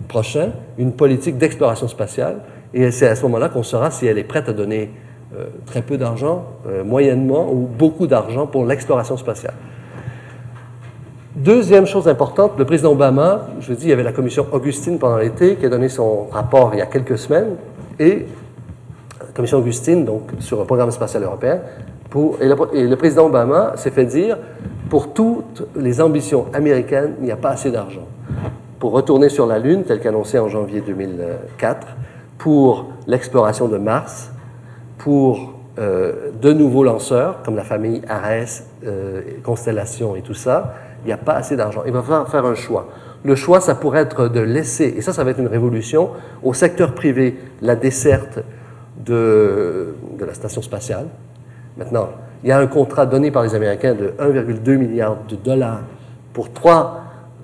[0.09, 2.41] prochain une politique d'exploration spatiale
[2.75, 4.91] et c'est à ce moment-là qu'on saura si elle est prête à donner
[5.37, 9.55] euh, très peu d'argent, euh, moyennement ou beaucoup d'argent pour l'exploration spatiale.
[11.37, 14.99] Deuxième chose importante, le président Obama, je vous dis, il y avait la commission Augustine
[14.99, 17.57] pendant l'été qui a donné son rapport il y a quelques semaines,
[18.01, 18.27] et
[19.39, 21.61] commission Augustine, donc sur un programme spatial européen,
[22.13, 24.37] le, et le président Obama s'est fait dire,
[24.91, 28.09] pour toutes les ambitions américaines, il n'y a pas assez d'argent.
[28.81, 31.87] Pour retourner sur la Lune, tel qu'annoncé en janvier 2004,
[32.37, 34.33] pour l'exploration de Mars,
[34.99, 40.75] pour euh, de nouveaux lanceurs, comme la famille Ares, euh, Constellation et tout ça,
[41.05, 41.83] il n'y a pas assez d'argent.
[41.87, 42.89] Il va falloir faire un choix.
[43.23, 46.11] Le choix, ça pourrait être de laisser, et ça, ça va être une révolution,
[46.43, 48.41] au secteur privé, la desserte
[49.05, 51.07] de, la station spatiale.
[51.77, 52.09] Maintenant,
[52.43, 55.83] il y a un contrat donné par les Américains de 1,2 milliard de dollars
[56.33, 57.03] pour trois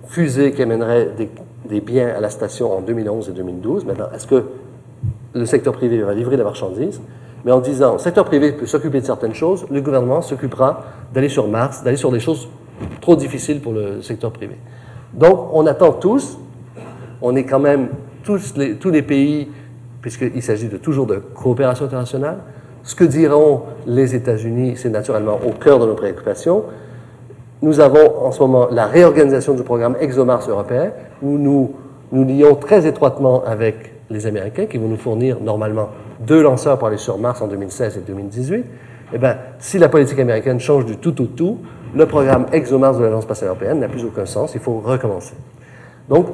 [0.09, 1.31] fusées qui amèneraient des,
[1.68, 3.85] des biens à la station en 2011 et 2012.
[3.85, 4.44] Maintenant, est-ce que
[5.35, 7.01] le secteur privé va livrer la marchandise?
[7.44, 10.82] Mais en disant, le secteur privé peut s'occuper de certaines choses, le gouvernement s'occupera
[11.12, 12.48] d'aller sur Mars, d'aller sur des choses
[13.01, 14.56] trop difficiles pour le secteur privé.
[15.12, 16.39] Donc, on attend tous,
[17.20, 17.89] on est quand même
[18.22, 19.48] tous les, tous les pays,
[20.05, 22.36] puisqu'il s'agit de, toujours de coopération internationale,
[22.82, 26.64] ce que diront les États-Unis, c'est naturellement au cœur de nos préoccupations.
[27.62, 30.90] Nous avons en ce moment la réorganisation du programme ExoMars européen,
[31.22, 31.72] où nous
[32.12, 35.89] nous lions très étroitement avec les Américains, qui vont nous fournir normalement
[36.20, 38.64] deux lanceurs pour aller sur Mars en 2016 et 2018.
[39.14, 41.60] Eh bien, si la politique américaine change du tout au tout,
[41.94, 45.32] le programme ExoMars de l'Agence spatiale européenne n'a plus aucun sens, il faut recommencer.
[46.10, 46.26] Donc,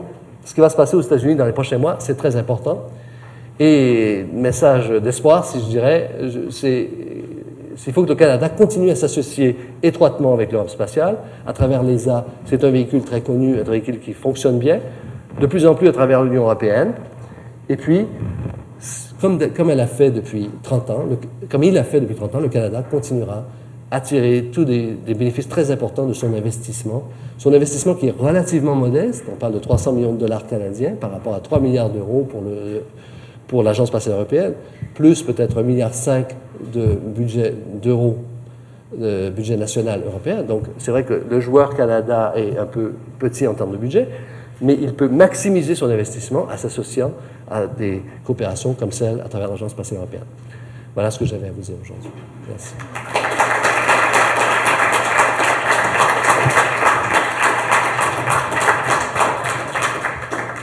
[0.44, 2.88] ce qui va se passer aux États-Unis dans les prochains mois, c'est très important.
[3.62, 6.10] Et message d'espoir, si je dirais,
[6.48, 6.88] c'est
[7.86, 12.26] il faut que le Canada continue à s'associer étroitement avec l'Europe spatiale à travers l'ESA.
[12.44, 14.80] C'est un véhicule très connu, un véhicule qui fonctionne bien,
[15.40, 16.92] de plus en plus à travers l'Union européenne.
[17.68, 18.06] Et puis,
[19.20, 21.04] comme, elle a fait depuis 30 ans,
[21.48, 23.44] comme il a fait depuis 30 ans, le Canada continuera
[23.90, 27.04] à tirer tous des, des bénéfices très importants de son investissement.
[27.38, 31.10] Son investissement qui est relativement modeste, on parle de 300 millions de dollars canadiens par
[31.10, 32.82] rapport à 3 milliards d'euros pour le,
[33.50, 34.54] pour l'Agence spatiale européenne,
[34.94, 35.90] plus peut-être 1,5 milliard
[36.72, 37.52] de budget
[37.82, 38.18] d'euros
[38.96, 40.42] de budget national européen.
[40.42, 44.08] Donc, c'est vrai que le joueur Canada est un peu petit en termes de budget,
[44.60, 47.10] mais il peut maximiser son investissement en s'associant
[47.50, 50.26] à des coopérations comme celle à travers l'Agence spatiale européenne.
[50.94, 52.10] Voilà ce que j'avais à vous dire aujourd'hui.
[52.48, 52.74] Merci.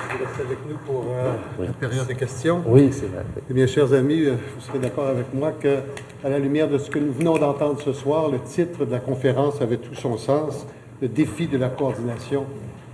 [0.10, 1.68] Vous restez avec nous pour euh, Oui.
[1.82, 2.62] la période de questions.
[2.68, 3.24] Oui, c'est vrai.
[3.50, 5.78] Eh bien, chers amis, euh, vous serez d'accord avec moi que,
[6.24, 9.00] à la lumière de ce que nous venons d'entendre ce soir, le titre de la
[9.00, 10.68] conférence avait tout son sens,
[11.02, 12.46] le défi de la coordination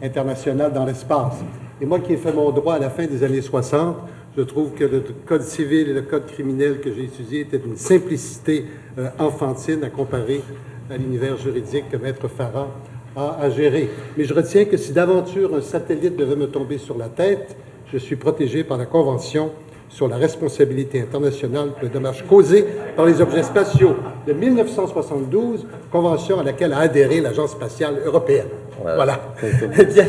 [0.01, 1.43] internationale dans l'espace.
[1.81, 3.97] Et moi qui ai fait mon droit à la fin des années 60,
[4.37, 7.77] je trouve que le code civil et le code criminel que j'ai étudié étaient d'une
[7.77, 8.65] simplicité
[8.97, 10.41] euh, enfantine à comparer
[10.89, 12.69] à l'univers juridique que Maître Farah
[13.15, 13.89] a à gérer.
[14.17, 17.55] Mais je retiens que si d'aventure un satellite devait me tomber sur la tête,
[17.93, 19.51] je suis protégé par la Convention
[19.87, 22.65] sur la responsabilité internationale pour les dommages causés
[22.95, 23.95] par les objets spatiaux
[24.25, 28.47] de 1972, convention à laquelle a adhéré l'Agence spatiale européenne.
[28.81, 29.21] Voilà.
[29.79, 30.07] Eh bien,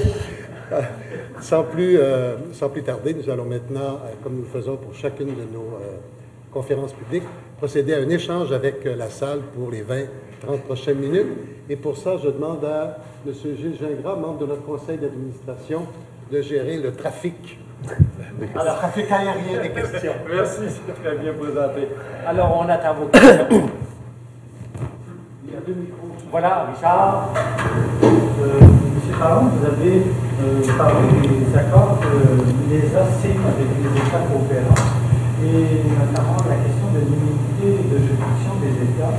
[0.73, 0.81] euh,
[1.41, 4.95] sans, plus, euh, sans plus tarder, nous allons maintenant, euh, comme nous le faisons pour
[4.95, 5.79] chacune de nos
[6.51, 7.25] conférences publiques,
[7.59, 10.05] procéder à un échange avec la salle pour les 20
[10.41, 11.27] 30 prochaines minutes.
[11.69, 13.33] Et pour ça, je demande à M.
[13.35, 15.83] Gilles Gingras, membre de notre conseil d'administration,
[16.31, 17.59] de gérer le trafic.
[18.57, 20.13] Alors, trafic aérien des questions.
[20.31, 21.89] Merci, c'est très bien présenté.
[22.27, 23.71] Alors, on attend vos questions.
[25.47, 26.09] Il y a deux micros.
[26.31, 27.31] Voilà, Richard.
[28.03, 28.61] Euh,
[28.95, 30.03] Monsieur Parent, vous avez
[30.43, 32.11] euh, parlé des accords que
[32.69, 34.91] l'ESA signe avec les États coopérants,
[35.45, 39.15] et notamment la question de l'immunité de juridiction des États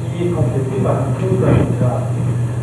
[0.00, 2.08] qui est complétée par une clause d'arbitrage.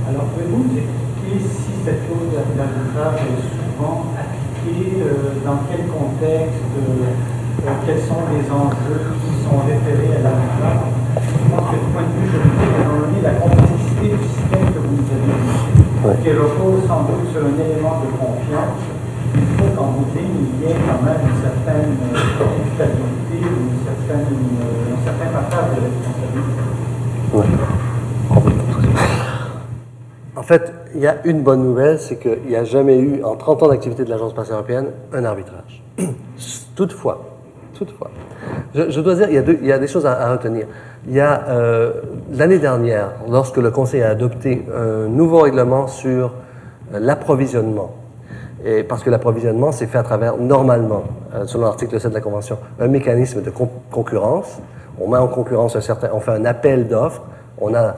[0.10, 4.32] Alors, pouvez-vous nous expliquer si cette clause d'arbitrage est souvent appliquée,
[4.64, 7.11] euh, dans quel contexte, euh,
[7.68, 10.88] euh, quels sont les enjeux qui sont référés à l'arbitrage
[11.19, 14.80] Je pense que du point de vue juridique, étant donné la complexité du système que
[14.80, 15.68] vous nous avez dit,
[16.23, 18.80] qui repose sans doute sur un élément de confiance,
[19.35, 21.99] il faut qu'en bout de ligne, il y ait quand même une certaine
[22.80, 26.64] stabilité, une certaine, un certain partage de responsabilité.
[30.35, 33.36] En fait, il y a une bonne nouvelle, c'est qu'il n'y a jamais eu, en
[33.36, 35.84] 30 ans d'activité de l'Agence spatiale européenne, un arbitrage.
[36.76, 37.22] toutefois,
[37.74, 38.11] toutefois,
[38.74, 40.65] je, dois dire, il y, a des choses à, retenir.
[41.07, 41.94] Il y a euh,
[42.32, 46.34] l'année dernière, lorsque le Conseil a adopté un nouveau règlement sur
[46.94, 47.95] euh, l'approvisionnement,
[48.65, 51.03] et parce que l'approvisionnement, c'est fait à travers, normalement,
[51.36, 53.52] euh, selon l'article 7 de la Convention, un mécanisme de
[53.91, 54.60] concurrence
[54.99, 57.24] on met en concurrence un certain, on fait un appel d'offres,
[57.60, 57.95] on a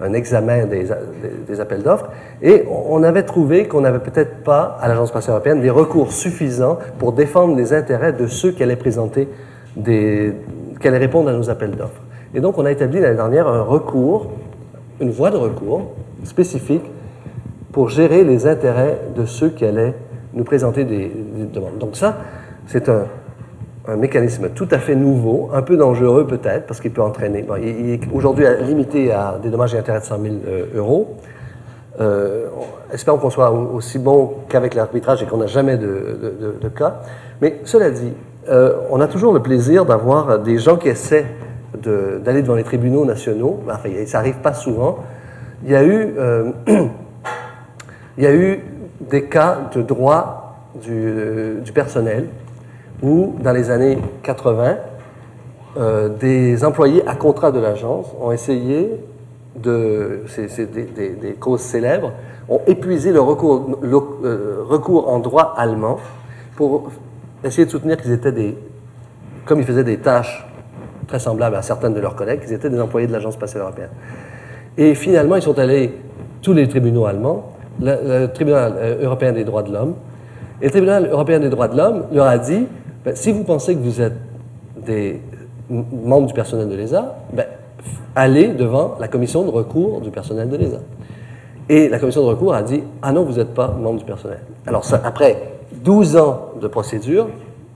[0.00, 2.10] un examen des, appels d'offres,
[2.42, 6.78] et on avait trouvé qu'on n'avait peut-être pas, à l'Agence spatiale européenne, des recours suffisants
[6.98, 9.28] pour défendre les intérêts de ceux qui allaient présenter
[9.76, 10.32] des,
[10.80, 12.02] qui allaient répondre à nos appels d'offres.
[12.34, 14.30] Et donc, on a établi l'année dernière un recours,
[15.00, 15.92] une voie de recours
[16.24, 16.84] spécifique
[17.72, 19.94] pour gérer les intérêts de ceux qui allaient
[20.34, 21.10] nous présenter des
[21.52, 21.78] demandes.
[21.78, 22.18] Donc ça,
[22.66, 23.06] c'est un,
[23.88, 27.44] un mécanisme tout à fait nouveau, un peu dangereux peut-être, parce qu'il peut entraîner.
[27.62, 31.16] il, est aujourd'hui limité à des dommages et intérêts de 100 000 euh, euros.
[32.00, 32.46] Euh,
[32.92, 37.00] espérons qu'on soit aussi bon qu'avec l'arbitrage et qu'on n'a jamais de, cas.
[37.40, 38.12] Mais cela dit,
[38.48, 41.26] euh, on a toujours le plaisir d'avoir des gens qui essaient
[41.82, 43.60] d'aller devant les tribunaux nationaux.
[43.68, 44.98] Enfin, ça n'arrive pas souvent.
[45.64, 45.76] Il y
[48.26, 48.60] a eu,
[49.00, 52.28] des cas de droit du personnel
[53.02, 54.76] où, dans les années 80,
[55.76, 58.98] euh, des employés à contrat de l'agence ont essayé
[59.62, 62.12] de, c'est des, causes célèbres,
[62.48, 65.98] ont épuisé le recours, euh, recours en droit allemand
[66.56, 66.90] pour
[67.44, 68.56] essayer de soutenir qu'ils étaient des,
[69.44, 70.46] comme ils faisaient des tâches
[71.06, 73.90] très semblables à certaines de leurs collègues, qu'ils étaient des employés de l'Agence spatiale européenne.
[74.76, 75.92] Et finalement, ils sont allés,
[76.42, 79.94] tous les tribunaux allemands, le tribunal euh, européen des droits de l'homme,
[80.60, 82.66] et le tribunal européen des droits de l'homme leur a dit,
[83.06, 84.16] ben, si vous pensez que vous êtes
[84.84, 85.20] des
[85.70, 87.46] membres du personnel de l'ESA, ben,
[88.16, 90.80] allez devant la commission de recours du personnel de l'ESA.
[91.68, 94.40] Et la commission de recours a dit Ah non, vous n'êtes pas membre du personnel.
[94.66, 95.40] Alors, après
[95.84, 97.28] 12 ans de procédure,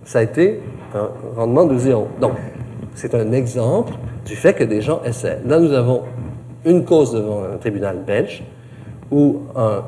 [0.05, 0.63] ça a été
[0.97, 2.09] un rendement de zéro.
[2.21, 2.33] Donc,
[2.95, 3.93] c'est un exemple
[4.27, 5.39] du fait que des gens essaient.
[5.47, 6.03] Là, nous avons
[6.65, 8.43] une cause devant un tribunal belge
[9.13, 9.43] où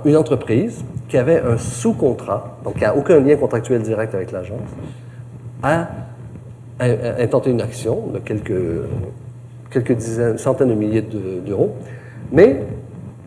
[0.05, 4.61] une entreprise qui avait un sous-contrat, donc qui n'a aucun lien contractuel direct avec l'agence,
[5.63, 5.89] a,
[6.81, 8.53] intenté une action de quelques,
[9.71, 10.01] quelques
[10.39, 11.03] centaines de milliers
[11.47, 11.77] d'euros,
[12.33, 12.65] mais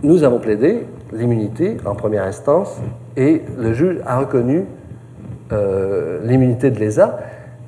[0.04, 2.76] nous avons plaidé l'immunité en première instance
[3.16, 4.66] et le juge a reconnu
[5.54, 7.18] euh, l'immunité de l'ESA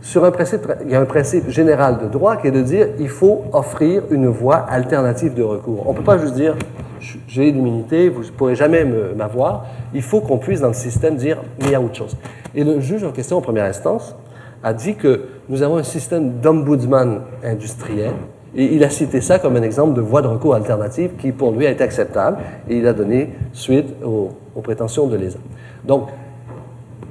[0.01, 2.87] sur un principe, il y a un principe général de droit qui est de dire
[2.99, 5.83] il faut offrir une voie alternative de recours.
[5.87, 6.55] On ne peut pas juste dire
[7.27, 8.85] j'ai l'immunité, vous ne pourrez jamais
[9.15, 9.65] m'avoir.
[9.93, 12.15] Il faut qu'on puisse dans le système dire il y a autre chose.
[12.55, 14.15] Et le juge en question en première instance
[14.63, 18.13] a dit que nous avons un système d'ombudsman industriel.
[18.55, 21.51] Et il a cité ça comme un exemple de voie de recours alternative qui, pour
[21.51, 22.37] lui, a été acceptable.
[22.69, 24.31] Et il a donné suite aux,
[24.61, 25.37] prétentions de l'ESA.
[25.85, 26.07] Donc,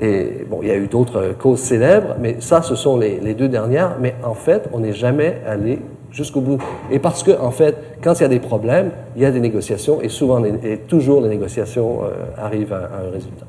[0.01, 3.97] bon, il y a eu d'autres causes célèbres, mais ça, ce sont les, deux dernières.
[4.01, 5.79] Mais en fait, on n'est jamais allé
[6.11, 6.59] jusqu'au bout.
[6.91, 9.41] Et parce que, en fait, quand il y a des problèmes, il y a des
[9.41, 12.09] négociations et souvent et toujours les négociations euh,
[12.39, 13.47] arrivent à, un résultat.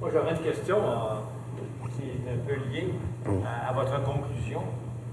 [0.00, 1.35] Moi, j'aurais une question euh,
[3.26, 4.60] à, à, votre conclusion.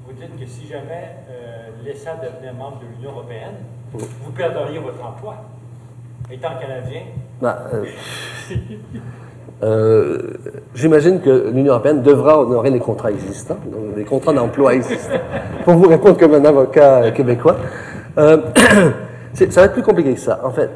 [0.06, 3.56] Vous dites que si jamais euh, l'ESA devenait membre de l'Union européenne,
[3.94, 5.36] vous perdriez votre emploi.
[6.32, 7.02] Étant canadien.
[7.42, 7.86] Bah, euh,
[9.64, 10.34] euh,
[10.74, 15.20] J'imagine que l'Union européenne devra honorer les contrats existants, donc les contrats d'emploi existants,
[15.64, 17.58] pour vous répondre comme un avocat québécois.
[18.18, 18.38] Euh,
[19.34, 20.40] ça va être plus compliqué que ça.
[20.44, 20.70] En fait,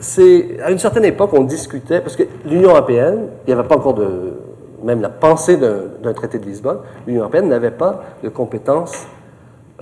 [0.00, 3.76] c'est à une certaine époque, on discutait, parce que l'Union européenne, il n'y avait pas
[3.76, 4.39] encore de,
[4.82, 9.06] même la pensée d'un traité de Lisbonne, l'Union européenne n'avait pas de compétences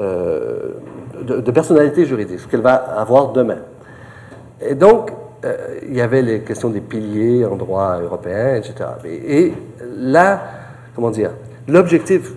[0.01, 0.75] euh,
[1.23, 3.59] de, personnalité juridique, ce qu'elle va avoir demain.
[4.61, 5.13] Et donc,
[5.45, 8.75] euh, il y avait les questions des piliers en droit européen, etc.
[9.05, 9.55] Et, et
[9.97, 10.41] là,
[10.95, 11.31] comment dire,
[11.67, 12.33] l'objectif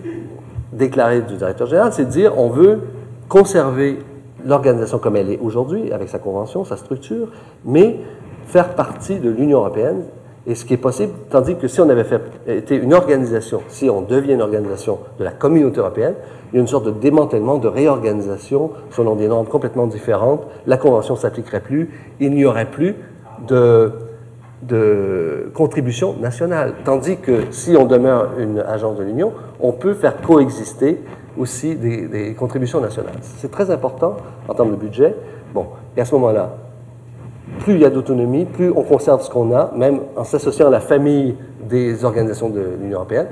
[0.72, 2.80] déclaré du directeur général, c'est de dire on veut
[3.28, 3.98] conserver
[4.44, 7.28] l'organisation comme elle est aujourd'hui, avec sa convention, sa structure,
[7.64, 7.98] mais
[8.46, 10.02] faire partie de l'Union européenne,
[10.46, 12.04] et ce qui est possible, tandis que si on avait
[12.48, 16.14] été une organisation, si on devient une organisation de la communauté européenne,
[16.52, 20.42] il y a une sorte de démantèlement, de réorganisation selon des normes complètement différentes.
[20.66, 21.90] La Convention ne s'appliquerait plus.
[22.18, 22.96] Il n'y aurait plus
[23.46, 23.92] de,
[24.62, 26.74] de contribution nationale.
[26.84, 31.00] Tandis que si on demeure une agence de l'Union, on peut faire coexister
[31.38, 33.14] aussi des, des contributions nationales.
[33.22, 34.16] C'est très important
[34.48, 35.14] en termes de budget.
[35.54, 35.66] Bon,
[35.96, 36.56] et à ce moment-là,
[37.62, 40.70] plus il y a d'autonomie, plus on conserve ce qu'on a, même en s'associant à
[40.70, 41.36] la famille
[41.68, 43.28] des organisations de l'Union européenne,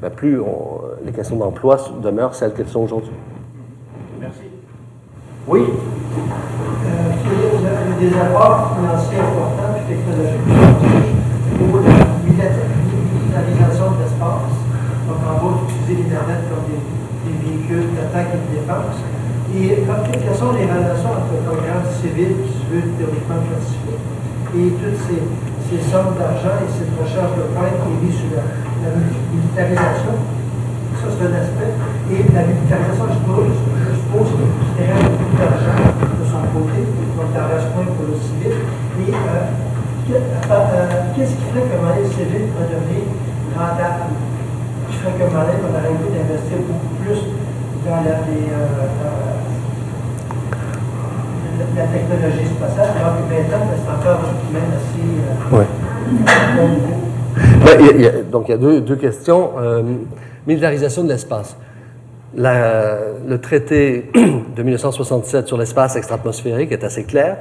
[0.00, 3.12] ben plus on, les questions d'emploi demeurent celles qu'elles sont aujourd'hui.
[4.20, 4.42] Merci.
[5.48, 5.60] Oui.
[5.60, 5.66] Euh,
[7.24, 10.40] il y a des apports financiers importants et technologiques
[11.58, 11.90] pour la
[12.24, 14.54] militarisation de l'espace.
[15.08, 16.78] Donc, en gros, utiliser l'Internet comme des,
[17.26, 19.21] des véhicules d'attaque et de défense.
[19.52, 24.00] Et quelles sont les relations entre le programme civil qui se veut théoriquement classifié
[24.52, 28.44] et toutes ces, sommes d'argent et cette recherche de pointe qui est mise sur la,
[28.96, 30.16] militarisation
[31.00, 31.72] Ça, c'est un aspect.
[32.12, 36.84] Et la militarisation, je suppose, je suppose y a beaucoup d'argent de son côté,
[37.16, 38.56] donc reste moins pour le civil.
[38.56, 39.52] Et euh,
[41.16, 43.04] qu'est-ce qui ferait que le civil va devenir
[43.56, 44.16] rentable?
[44.88, 47.20] Qui ferait que Malais va arrêter d'investir beaucoup plus
[47.88, 49.31] dans la, les, euh,
[51.76, 55.04] la technologie spatiale, alors que maintenant, c'est encore domaine assez
[55.52, 55.66] euh, ouais.
[57.64, 59.52] ben, il y a, donc, il y a deux, deux questions.
[59.58, 59.82] Euh,
[60.46, 61.56] militarisation de l'espace.
[62.34, 67.38] Le traité de 1967 sur l'espace extra-atmosphérique est assez clair.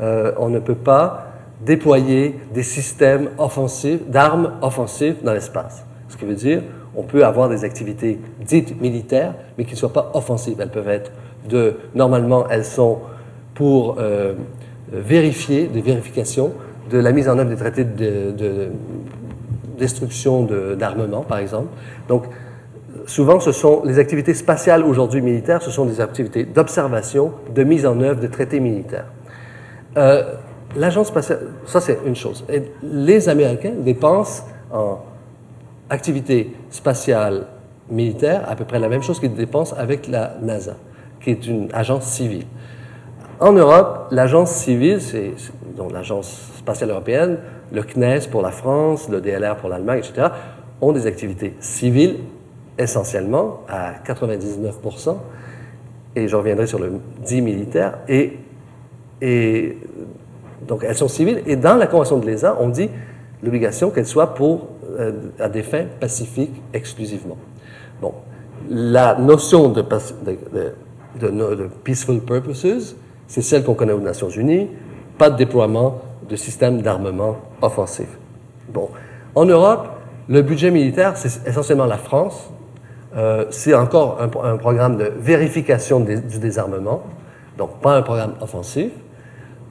[0.00, 1.28] Euh, on ne peut pas
[1.64, 5.84] déployer des systèmes offensifs, d'armes offensives dans l'espace.
[6.08, 6.62] Ce qui veut dire,
[6.96, 10.60] on peut avoir des activités dites militaires, mais qui ne soient pas offensives.
[10.60, 11.12] Elles peuvent être
[11.48, 12.98] de, normalement, elles sont
[13.54, 14.34] pour euh,
[14.90, 16.52] vérifier, des vérifications
[16.90, 18.68] de la mise en œuvre des traités de, de
[19.78, 20.46] destruction
[20.78, 21.68] d'armement, par exemple.
[22.08, 22.24] Donc,
[23.06, 27.86] souvent, ce sont les activités spatiales aujourd'hui militaires, ce sont des activités d'observation, de mise
[27.86, 29.06] en œuvre de traités militaires.
[29.96, 30.34] Euh,
[30.74, 32.44] L'agence spatiale, ça c'est une chose.
[32.82, 35.00] Les Américains dépensent en
[35.90, 37.46] activités spatiales
[37.90, 40.76] militaires à peu près la même chose qu'ils dépensent avec la NASA,
[41.20, 42.46] qui est une agence civile.
[43.42, 45.32] En Europe, l'agence civile, c'est
[45.92, 47.38] l'agence spatiale européenne,
[47.72, 50.28] le CNES pour la France, le DLR pour l'Allemagne, etc.,
[50.80, 52.18] ont des activités civiles
[52.78, 55.16] essentiellement à 99%,
[56.14, 56.92] et je reviendrai sur le
[57.26, 58.38] dit militaire, et,
[60.68, 62.90] donc elles sont civiles, et dans la Convention de l'ESA, on dit
[63.42, 64.68] l'obligation qu'elles soient pour,
[65.00, 67.38] euh, à des fins pacifiques exclusivement.
[68.00, 68.14] Bon,
[68.70, 69.82] la notion de
[71.82, 72.94] peaceful purposes,
[73.26, 74.68] c'est celle qu'on connaît aux Nations Unies,
[75.18, 78.08] pas de déploiement de systèmes d'armement offensif.
[78.72, 78.88] Bon,
[79.34, 79.88] en Europe,
[80.28, 82.50] le budget militaire, c'est essentiellement la France,
[83.16, 87.02] euh, c'est encore un, programme de vérification du désarmement,
[87.58, 88.90] donc pas un programme offensif.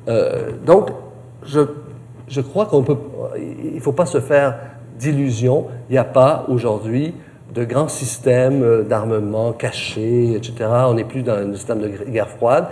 [0.07, 0.89] Euh, donc,
[1.43, 1.61] je,
[2.27, 2.97] je crois qu'on peut,
[3.37, 4.57] il ne faut pas se faire
[4.99, 5.67] d'illusions.
[5.89, 7.15] Il n'y a pas aujourd'hui
[7.53, 10.53] de grands systèmes d'armement cachés, etc.
[10.87, 12.67] On n'est plus dans un système de guerre froide.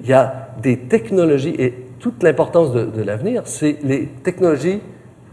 [0.00, 4.80] Il y a des technologies, et toute l'importance de, l'avenir, c'est les technologies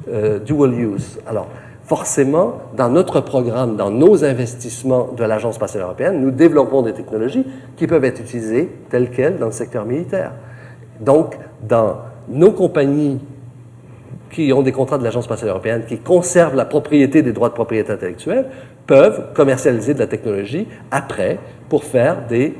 [0.10, 1.20] euh, dual use.
[1.28, 1.48] Alors,
[1.84, 7.46] forcément, dans notre programme, dans nos investissements de l'Agence spatiale européenne, nous développons des technologies
[7.76, 10.32] qui peuvent être utilisées telles quelles dans le secteur militaire.
[11.02, 11.98] Donc, dans
[12.30, 13.20] nos compagnies
[14.32, 17.54] qui ont des contrats de l'Agence spatiale européenne, qui conservent la propriété des droits de
[17.54, 18.46] propriété intellectuelle,
[18.88, 22.56] peuvent commercialiser de la technologie après pour faire des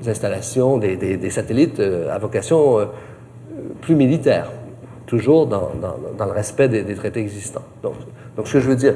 [0.00, 2.84] des, des- des satellites euh, à vocation euh,
[3.80, 4.50] plus militaire,
[5.06, 7.64] toujours dans, dans- le respect des, traités existants.
[7.82, 7.94] Donc,
[8.46, 8.94] ce que je veux dire,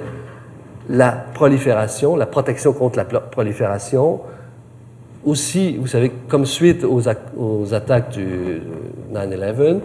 [0.89, 4.21] la prolifération, la protection contre la prolifération,
[5.25, 7.03] aussi, vous savez, comme suite aux,
[7.39, 8.63] aux attaques du
[9.13, 9.81] 9-11,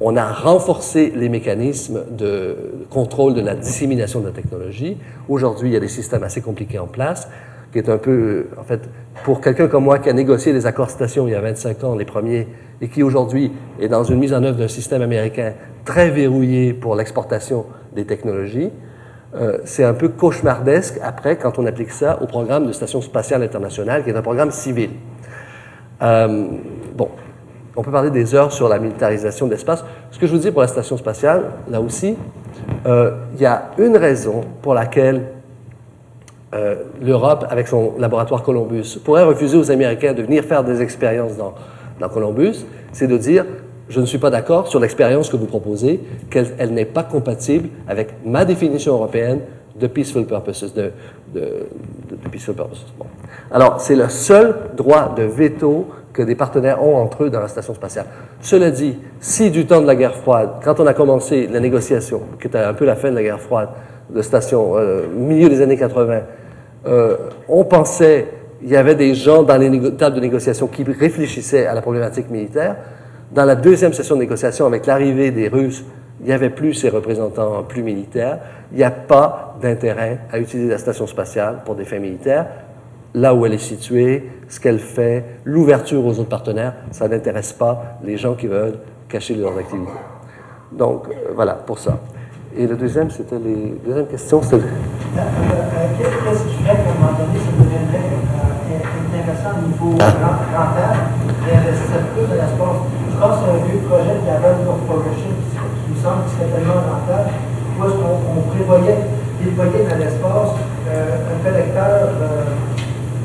[0.00, 2.56] on a renforcé les mécanismes de
[2.88, 4.96] contrôle de la dissémination de la technologie.
[5.28, 7.28] Aujourd'hui, il y a des systèmes assez compliqués en place,
[7.72, 8.80] qui est un peu, en fait,
[9.24, 11.94] pour quelqu'un comme moi qui a négocié les accords station il y a 25 ans,
[11.94, 12.48] les premiers,
[12.80, 15.52] et qui aujourd'hui est dans une mise en œuvre d'un système américain
[15.84, 18.70] très verrouillé pour l'exportation des technologies,
[19.34, 23.42] euh, c'est un peu cauchemardesque après quand on applique ça au programme de Station spatiale
[23.42, 24.90] internationale, qui est un programme civil.
[26.02, 26.48] Euh,
[26.96, 27.08] bon,
[27.76, 29.84] on peut parler des heures sur la militarisation de l'espace.
[30.10, 32.16] Ce que je vous dis pour la station spatiale, là aussi,
[32.86, 35.26] euh, il y a une raison pour laquelle
[36.54, 41.36] euh, l'Europe, avec son laboratoire Columbus, pourrait refuser aux Américains de venir faire des expériences
[41.36, 41.54] dans,
[42.00, 43.44] dans Columbus, c'est de dire
[43.88, 46.00] je ne suis pas d'accord sur l'expérience que vous proposez,
[46.30, 49.40] qu'elle elle n'est pas compatible avec ma définition européenne
[49.78, 50.90] de peaceful purposes, de,
[51.34, 51.66] de-
[52.10, 52.86] de peaceful purposes.
[52.98, 53.06] Bon.
[53.50, 57.48] Alors, c'est le seul droit de veto que des partenaires ont entre eux dans la
[57.48, 58.06] station spatiale.
[58.40, 62.22] Cela dit, si du temps de la guerre froide, quand on a commencé la négociation,
[62.40, 63.68] qui était un peu la fin de la guerre froide,
[64.10, 66.20] de station, euh, milieu des années 80,
[66.86, 67.16] euh,
[67.48, 68.28] on pensait,
[68.62, 72.30] il y avait des gens dans les tables de négociation qui réfléchissaient à la problématique
[72.30, 72.76] militaire.
[73.32, 75.84] Dans la deuxième session de négociation, avec l'arrivée des Russes,
[76.20, 78.38] il n'y avait plus ces représentants plus militaires.
[78.72, 82.46] Il n'y a pas d'intérêt à utiliser la station spatiale pour des fins militaires.
[83.14, 87.98] Là où elle est située, ce qu'elle fait, l'ouverture aux autres partenaires, ça n'intéresse pas
[88.04, 88.78] les gens qui veulent
[89.08, 89.90] cacher leurs activités.
[90.72, 91.98] Donc, euh, voilà, pour ça.
[92.56, 93.78] Et le deuxième, c'était les...
[93.86, 94.58] Deuxième question, euh,
[95.98, 101.14] Qu'est-ce ferait qu'à un moment donné, ça deviendrait intéressant au niveau ren- rentable
[101.46, 102.80] d'investir plus dans l'espace?
[103.06, 106.50] Je pense à un vieux projet de la of Progression qui, me semble qui serait
[106.50, 107.30] tellement rentable.
[107.78, 108.98] Où est-ce qu'on on prévoyait
[109.38, 110.52] déployer dans l'espace
[110.90, 112.18] un collecteur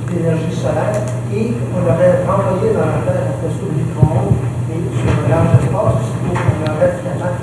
[0.06, 1.02] d'énergie solaire
[1.34, 4.38] et on l'aurait renvoyé dans la Terre après ça au micro-ondes
[4.70, 7.34] et sur un large espace, où on aurait finalement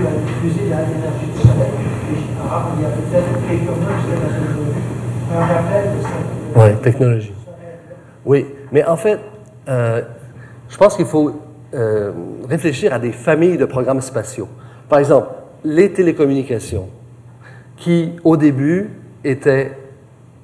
[0.00, 1.72] euh, diffuser l'énergie du soleil.
[2.76, 3.28] Il y a peut-être.
[5.30, 6.56] Un rappel de cette.
[6.56, 7.34] Oui, technologie.
[8.24, 9.20] Oui, mais en fait,
[9.68, 10.02] euh,
[10.68, 11.32] je pense qu'il faut
[11.74, 12.12] euh,
[12.48, 14.48] réfléchir à des familles de programmes spatiaux.
[14.88, 15.28] Par exemple,
[15.64, 16.88] les télécommunications,
[17.76, 18.90] qui au début
[19.24, 19.72] étaient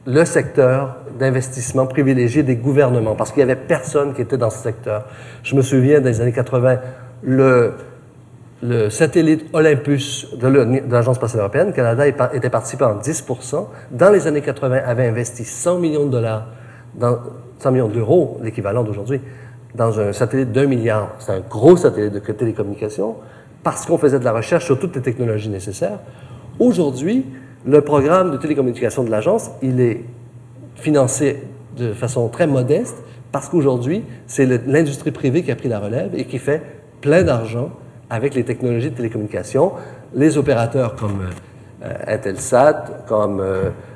[0.06, 4.59] le secteur d'investissement privilégié des gouvernements, parce qu'il n'y avait personne qui était dans ce
[4.59, 5.06] secteur.
[5.43, 6.78] Je me souviens des années 80,
[7.22, 7.74] le,
[8.65, 10.49] le satellite Olympus de
[10.91, 15.78] l'Agence spatiale européenne, Canada était participant en 10% Dans les années 80, avait investi 100
[15.81, 16.47] millions de dollars,
[16.95, 17.19] dans,
[17.59, 19.20] 100 millions d'euros, l'équivalent d'aujourd'hui,
[19.74, 21.11] dans un satellite d'un milliard.
[21.19, 23.16] C'est un gros satellite de télécommunications,
[23.62, 25.99] parce qu'on faisait de la recherche sur toutes les technologies nécessaires.
[26.59, 27.27] Aujourd'hui,
[27.66, 30.05] le programme de télécommunications de l'agence, il est
[30.77, 31.43] financé
[31.77, 32.97] de façon très modeste
[33.31, 36.62] parce qu'aujourd'hui, c'est l'industrie privée qui a pris la relève et qui fait
[37.03, 37.70] plein d'argent
[38.15, 39.73] avec les technologies de télécommunication.
[40.15, 41.20] Les opérateurs comme
[41.85, 43.43] euh, Intelsat, comme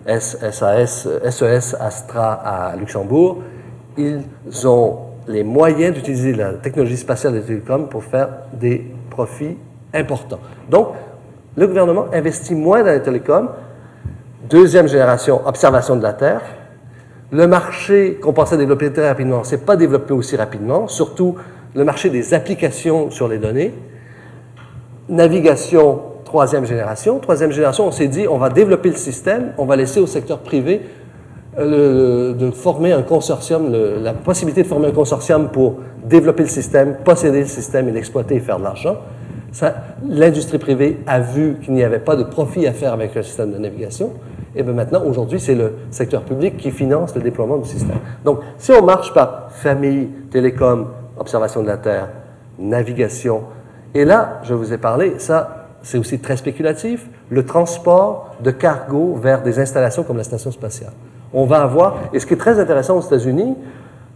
[0.06, 3.42] S- SAS, euh, SES Astra à Luxembourg,
[3.96, 4.20] ils
[4.66, 9.56] ont les moyens d'utiliser la technologie spatiale des télécoms pour faire des profits
[9.94, 10.40] importants.
[10.70, 10.88] Donc,
[11.56, 13.48] le gouvernement investit moins dans les télécoms.
[14.48, 16.40] Deuxième génération, observation de la Terre.
[17.30, 21.36] Le marché qu'on pensait développer très rapidement ne s'est pas développé aussi rapidement, surtout
[21.74, 23.74] le marché des applications sur les données.
[25.08, 27.18] Navigation, troisième génération.
[27.18, 30.38] Troisième génération, on s'est dit, on va développer le système, on va laisser au secteur
[30.40, 30.82] privé
[31.58, 36.42] euh, le- de former un consortium, le- la possibilité de former un consortium pour développer
[36.42, 38.96] le système, posséder le système et l'exploiter et faire de l'argent.
[40.06, 43.50] L'industrie privée a vu qu'il n'y avait pas de profit à faire avec un système
[43.50, 44.10] de navigation.
[44.54, 47.96] Et bien maintenant, aujourd'hui, c'est le secteur public qui finance le déploiement du système.
[48.24, 52.08] Donc, si on marche par famille, télécom, observation de la Terre,
[52.58, 53.40] navigation,
[53.94, 59.14] et là, je vous ai parlé, ça, c'est aussi très spéculatif, le transport de cargo
[59.14, 60.92] vers des installations comme la station spatiale.
[61.32, 63.56] On va avoir, et ce qui est très intéressant aux États-Unis,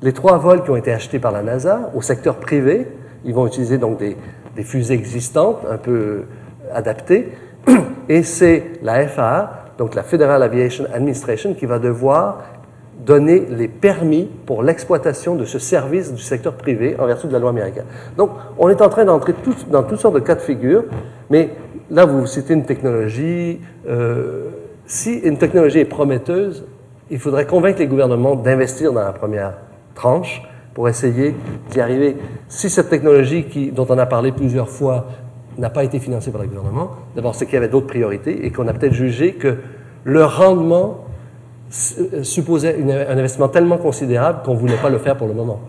[0.03, 2.89] les trois vols qui ont été achetés par la NASA au secteur privé,
[3.25, 4.17] ils vont utiliser donc des,
[4.57, 6.25] des fusées existantes, un peu
[6.73, 7.33] adaptées,
[8.09, 12.43] et c'est la FAA, donc la Federal Aviation Administration, qui va devoir
[13.05, 17.39] donner les permis pour l'exploitation de ce service du secteur privé en vertu de la
[17.39, 17.87] loi américaine.
[18.17, 20.85] Donc, on est en train d'entrer tout- dans toutes sortes de cas de figure,
[21.31, 21.51] mais
[21.91, 23.61] là, vous citez une technologie.
[23.89, 24.51] euh,
[24.87, 26.65] si une technologie est prometteuse,
[27.11, 29.55] il faudrait convaincre les gouvernements d'investir dans la première
[29.95, 30.43] tranche
[30.75, 31.35] pour essayer
[31.71, 32.17] d'y arriver.
[32.49, 35.07] Si cette technologie dont on a parlé plusieurs fois
[35.59, 38.51] n'a pas été financée par le gouvernement, d'abord c'est qu'il y avait d'autres priorités et
[38.51, 39.57] qu'on a peut-être jugé que
[40.05, 41.05] le rendement
[41.73, 45.61] supposait une- un investissement tellement considérable qu'on ne voulait pas le faire pour le moment.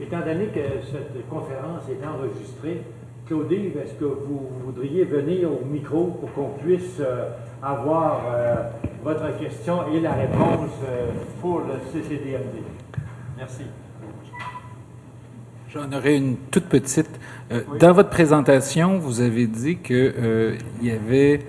[0.00, 0.60] Étant donné que
[0.90, 2.82] cette conférence est enregistrée,
[3.26, 7.30] Claudine, est-ce que vous voudriez venir au micro pour qu'on puisse euh,
[7.62, 8.54] avoir euh,
[9.02, 11.06] votre question et la réponse euh,
[11.40, 12.62] pour le CCDMD?
[13.38, 13.62] Merci.
[15.72, 17.08] J'en aurais une toute petite.
[17.50, 21.40] Euh, Dans votre présentation, vous avez dit que euh, il y avait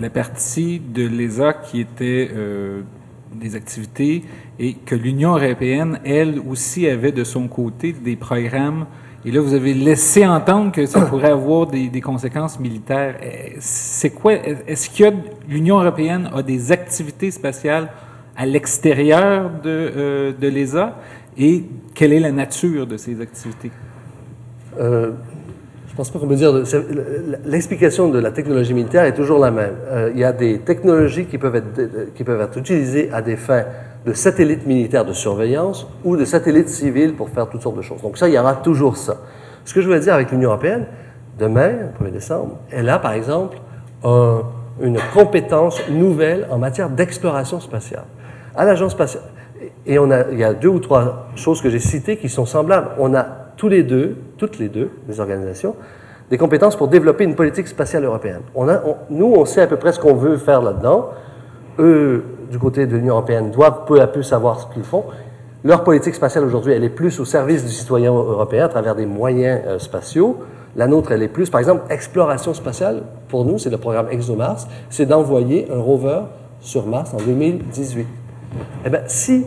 [0.00, 2.82] la partie de l'ESA qui était euh,
[3.34, 4.24] des activités
[4.58, 8.86] et que l'Union européenne, elle aussi, avait de son côté des programmes.
[9.24, 13.16] Et là, vous avez laissé entendre que ça pourrait avoir des, conséquences militaires.
[13.22, 14.34] Euh, C'est quoi?
[14.34, 15.12] Est-ce a
[15.48, 17.90] l'Union européenne a des activités spatiales
[18.36, 20.98] à l'extérieur de, euh, de l'ESA?
[21.36, 23.70] Et quelle est la nature de ces activités?
[25.94, 26.52] Je pense pas qu'on peut dire.
[27.44, 29.74] L'explication de la technologie militaire est toujours la même.
[29.86, 33.36] Euh, il y a des technologies qui peuvent, être, qui peuvent être utilisées à des
[33.36, 33.62] fins
[34.04, 38.02] de satellites militaires de surveillance ou de satellites civils pour faire toutes sortes de choses.
[38.02, 39.18] Donc ça, il y aura toujours ça.
[39.64, 40.86] Ce que je voulais dire avec l'Union européenne,
[41.38, 43.56] demain, le 1er décembre, elle a par exemple
[44.02, 44.42] un-
[44.82, 48.02] une compétence nouvelle en matière d'exploration spatiale.
[48.56, 49.22] À l'agence spatiale.
[49.86, 52.46] Et on a, il y a deux ou trois choses que j'ai citées qui sont
[52.46, 52.88] semblables.
[52.98, 55.74] On a tous les deux, toutes les deux, les organisations,
[56.30, 58.40] des compétences pour développer une politique spatiale européenne.
[58.54, 61.10] On a, nous, on sait à peu près ce qu'on veut faire là-dedans.
[61.78, 65.04] Eux, du côté de l'Union européenne, doivent peu à peu savoir ce qu'ils font.
[65.64, 69.06] Leur politique spatiale aujourd'hui, elle est plus au service du citoyen européen à travers des
[69.06, 70.38] moyens euh, spatiaux.
[70.76, 73.02] La nôtre, elle est plus, par exemple, exploration spatiale.
[73.28, 76.20] Pour nous, c'est le programme ExoMars, c'est d'envoyer un rover
[76.60, 78.06] sur Mars en 2018.
[78.84, 79.46] Eh bien, si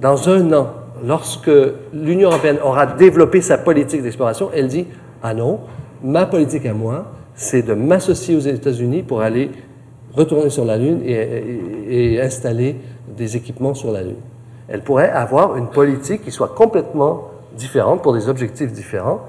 [0.00, 0.66] dans un an,
[1.04, 1.50] lorsque
[1.92, 4.86] l'Union européenne aura développé sa politique d'exploration, elle dit
[5.22, 5.60] Ah non,
[6.02, 9.50] ma politique à moi, c'est de m'associer aux États-Unis pour aller
[10.14, 12.76] retourner sur la Lune et, installer
[13.16, 14.16] des équipements sur la Lune.
[14.68, 19.20] Elle pourrait avoir une politique qui soit complètement différente pour des objectifs différents.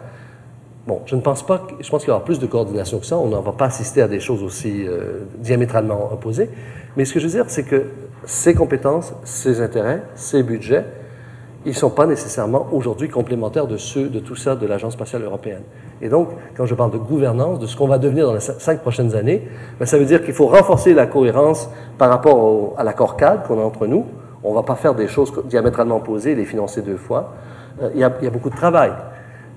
[0.86, 3.18] Bon, je ne pense pas, je pense qu'il y aura plus de coordination que ça.
[3.18, 6.50] On n'en va pas assister à des choses aussi euh, diamétralement opposées.
[6.98, 7.86] Mais ce que je veux dire, c'est que
[8.26, 10.86] ces compétences, ces intérêts, ces budgets,
[11.66, 15.24] ils ne sont pas nécessairement aujourd'hui complémentaires de ceux de tout ça de l'Agence spatiale
[15.24, 15.64] européenne.
[16.02, 18.60] Et donc, quand je parle de gouvernance, de ce qu'on va devenir dans les cin-
[18.60, 19.48] cinq prochaines années,
[19.80, 23.60] ben, ça veut dire qu'il faut renforcer la cohérence par rapport à l'accord cadre qu'on
[23.60, 24.06] a entre nous.
[24.44, 27.34] On ne va pas faire des choses diamétralement opposées, les financer deux fois.
[27.82, 28.92] Euh, Il y, a, beaucoup de travail.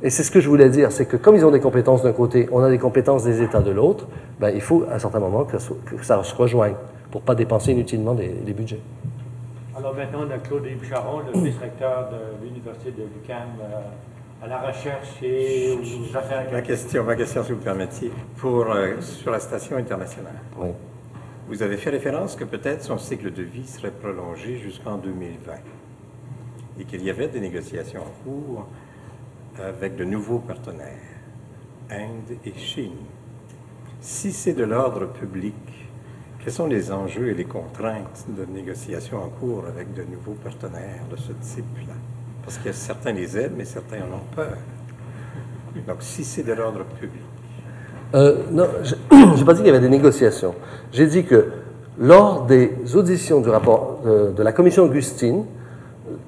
[0.03, 2.13] Et c'est ce que je voulais dire, c'est que comme ils ont des compétences d'un
[2.13, 4.07] côté, on a des compétences des États de l'autre,
[4.39, 6.75] ben, il faut à un certain moment que, ça- se rejoigne
[7.11, 8.81] pour ne pas dépenser inutilement des, budgets.
[9.87, 13.51] Alors maintenant, on a Claude Bicharon, le vice-recteur de l'Université de l'UQAM
[14.43, 19.01] à la recherche et aux affaires Ma question, ma question, si vous permettiez, pour, euh,
[19.01, 20.41] sur la station internationale.
[20.59, 20.71] Oui.
[21.47, 25.53] Vous avez fait référence que peut-être son cycle de vie serait prolongé jusqu'en 2020
[26.81, 28.67] et qu'il y avait des négociations en cours
[29.57, 31.15] avec de nouveaux partenaires,
[31.93, 33.07] Inde et Chine.
[34.01, 35.55] Si c'est de l'ordre public,
[36.47, 41.03] quels sont les enjeux et les contraintes de négociations en cours avec de nouveaux partenaires
[41.11, 41.95] de ce type-là?
[42.45, 44.57] Parce que certains les aiment, mais certains en ont peur.
[45.89, 47.21] Donc, si c'est de l'ordre public,
[48.15, 48.95] Euh, non, je
[49.41, 50.55] n'ai pas dit qu'il y avait des négociations.
[50.93, 51.49] J'ai dit que
[51.99, 55.47] lors des auditions du rapport de, de la commission Augustine,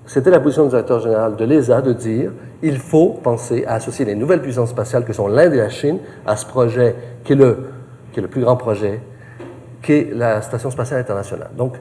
[0.05, 4.05] c'était la position du directeur général de l'ESA de dire il faut penser à associer
[4.05, 7.37] les nouvelles puissances spatiales que sont l'Inde et la Chine à ce projet qui est
[7.37, 7.69] le,
[8.11, 9.01] qui est le plus grand projet,
[9.83, 11.51] qui est la Station spatiale internationale.
[11.57, 11.75] Donc,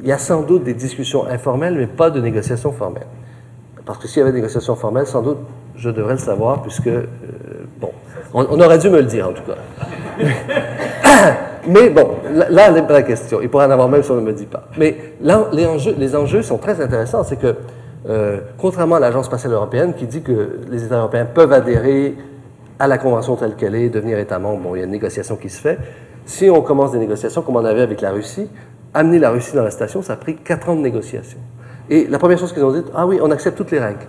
[0.00, 3.06] il y a sans doute des discussions informelles, mais pas de négociations formelles.
[3.84, 5.38] Parce que s'il y avait des négociations formelles, sans doute,
[5.74, 7.06] je devrais le savoir, puisque, euh,
[7.80, 7.90] bon,
[8.34, 9.56] on, aurait dû me le dire, en tout cas.
[11.66, 13.40] Mais bon, là, là la question.
[13.42, 14.64] Il pourrait en avoir même si on ne me dit pas.
[14.78, 17.24] Mais là, les enjeux, les enjeux sont très intéressants.
[17.24, 17.56] C'est que,
[18.08, 22.16] euh, contrairement à l'Agence spatiale européenne qui dit que les États européens peuvent adhérer
[22.78, 25.36] à la Convention telle qu'elle est, devenir État membre, bon, il y a une négociation
[25.36, 25.78] qui se fait.
[26.28, 28.50] Si on commence des négociations, comme on avait avec la Russie,
[28.92, 31.38] amener la Russie dans la station, ça a pris quatre ans de négociations.
[31.88, 34.06] Et la première chose qu'ils ont dit, ah oui, on accepte toutes les règles.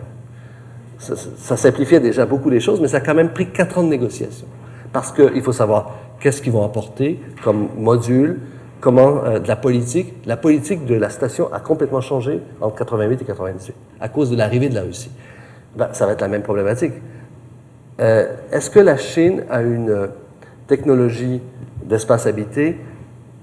[0.98, 3.88] Ça, simplifiait déjà beaucoup les choses, mais ça a quand même pris quatre ans de
[3.88, 4.48] négociation.
[4.92, 8.42] Parce qu'il faut savoir qu'est-ce qu'ils vont apporter comme module,
[8.82, 10.14] comment euh, de la politique.
[10.26, 14.36] La politique de la station a complètement changé entre 88 et 98 à cause de
[14.36, 15.12] l'arrivée de la Russie.
[15.78, 16.96] Ben, ça va être la même problématique.
[18.02, 20.10] Euh, Est-ce que la Chine a une,
[20.70, 21.42] technologie
[21.84, 22.78] d'espace habité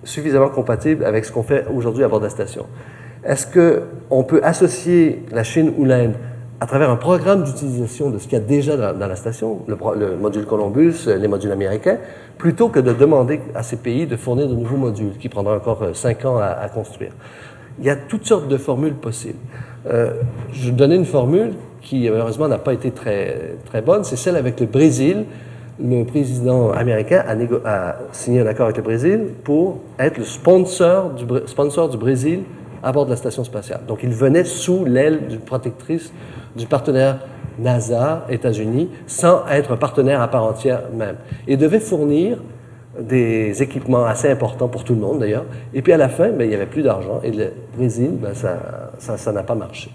[0.04, 2.66] suffisamment compatible avec ce qu'on fait aujourd'hui à bord de la station.
[3.24, 6.14] Est-ce qu'on peut associer la Chine ou l'Inde
[6.60, 10.16] à travers un programme d'utilisation de ce qu'il y a déjà dans, la station, le,
[10.16, 11.98] module Columbus, euh, les modules américains,
[12.38, 15.82] plutôt que de demander à ces pays de fournir de nouveaux modules qui prendront encore
[15.82, 17.12] euh, cinq ans à, construire?
[17.78, 19.38] Il y a toutes sortes de formules possibles.
[19.86, 20.12] Euh,
[20.52, 21.52] je vais donner une formule
[21.82, 25.26] qui, malheureusement, n'a pas été très, très bonne, c'est celle avec le Brésil.
[25.78, 27.22] Le président américain
[27.64, 32.40] a, signé un accord avec le Brésil pour être le sponsor du, sponsor du Brésil
[32.82, 33.80] à bord de la station spatiale.
[33.86, 36.12] Donc, il venait sous l'aile du protectrice
[36.56, 37.18] du partenaire
[37.58, 41.16] NASA, États-Unis, sans être un partenaire à part entière même.
[41.46, 42.38] Et devait fournir
[42.98, 45.44] des équipements assez importants pour tout le monde d'ailleurs.
[45.74, 48.32] Et puis à la fin, ben, il n'y avait plus d'argent et le Brésil, ben,
[48.34, 49.90] ça n'a pas marché.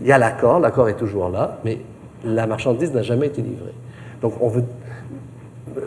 [0.00, 1.78] Il y a l'accord, l'accord est toujours là, mais
[2.24, 3.74] la marchandise n'a jamais été livrée.
[4.22, 4.64] Donc on veut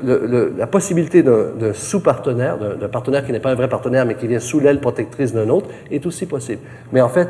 [0.04, 4.40] la possibilité d'un sous-partenaire, d'un partenaire qui n'est pas un vrai partenaire, mais qui vient
[4.40, 6.62] sous l'aile protectrice d'un autre, est aussi possible.
[6.92, 7.30] Mais en fait,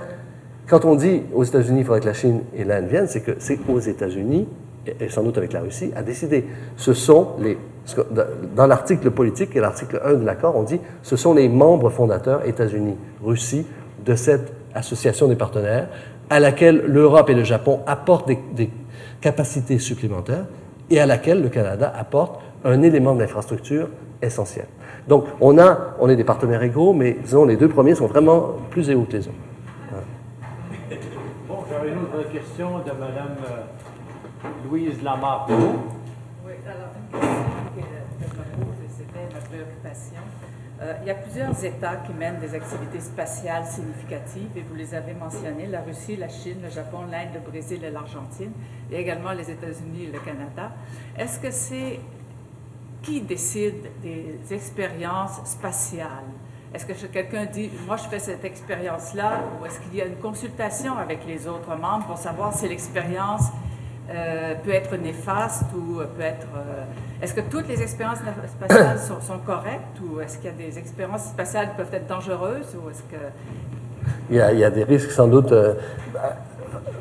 [0.68, 3.32] quand on dit aux États-Unis, il faudrait que la Chine et l'Inde viennent, c'est que
[3.40, 4.48] c'est aux États-Unis,
[4.88, 6.46] et, sans doute avec la Russie, à décider.
[6.78, 7.58] Ce sont les.
[8.56, 12.48] Dans l'article politique et l'article 1 de l'accord, on dit ce sont les membres fondateurs,
[12.48, 13.66] États-Unis, Russie,
[14.06, 15.90] de cette association des partenaires,
[16.30, 18.70] à laquelle l'Europe et le Japon apportent des
[19.20, 20.46] capacités supplémentaires
[20.94, 23.90] et à laquelle le Canada apporte un élément d'infrastructure
[24.22, 24.68] essentiel.
[25.08, 28.52] Donc, on, a, on est des partenaires égaux, mais disons, les deux premiers sont vraiment
[28.70, 29.38] plus égaux que les autres.
[31.48, 35.50] Bon, j'avais une autre question de Mme euh, Louise Lamarck.
[35.50, 37.42] Oui, alors une question
[37.76, 40.22] que, que je me pose, et c'était ma préoccupation.
[40.84, 44.94] Euh, il y a plusieurs États qui mènent des activités spatiales significatives, et vous les
[44.94, 48.52] avez mentionnées, la Russie, la Chine, le Japon, l'Inde, le Brésil et l'Argentine,
[48.92, 50.72] et également les États-Unis et le Canada.
[51.18, 52.00] Est-ce que c'est
[53.02, 56.32] qui décide des expériences spatiales?
[56.74, 60.18] Est-ce que quelqu'un dit, moi je fais cette expérience-là, ou est-ce qu'il y a une
[60.18, 63.52] consultation avec les autres membres pour savoir si l'expérience
[64.10, 66.48] euh, peut être néfaste ou euh, peut être...
[66.56, 66.84] euh,
[67.24, 71.26] est-ce que toutes les expériences spatiales sont, correctes ou est-ce qu'il y a des expériences
[71.26, 73.22] spatiales qui peuvent être dangereuses ou est-ce que...
[74.30, 75.52] Il y a, des risques sans doute.
[75.54, 75.76] euh,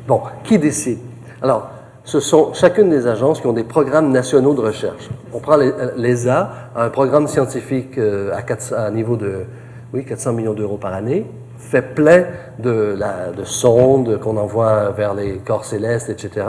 [0.07, 0.99] bon, qui décide?
[1.41, 1.69] Alors,
[2.05, 5.09] ce sont chacune des agences qui ont des programmes nationaux de recherche.
[5.33, 7.97] On prend les- l'ESA, un programme scientifique
[8.33, 9.45] à, 400 à niveau de
[9.93, 11.25] oui, 400 millions d'euros par année,
[11.59, 12.25] fait plein
[12.59, 16.45] de, la- de sondes qu'on envoie vers les corps célestes, etc.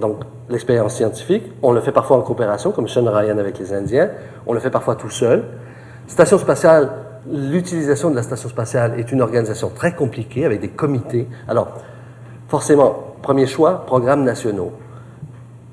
[0.00, 0.18] Donc,
[0.48, 4.10] l'expérience scientifique, on le fait parfois en coopération, comme Sean Ryan avec les Indiens,
[4.46, 5.44] on le fait parfois tout seul.
[6.08, 6.90] Station spatiale,
[7.30, 11.28] l'utilisation de la station spatiale est une organisation très compliquée avec des comités.
[11.48, 11.68] Alors,
[12.48, 14.72] forcément, premier choix, programmes nationaux.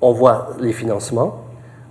[0.01, 1.43] On voit les financements.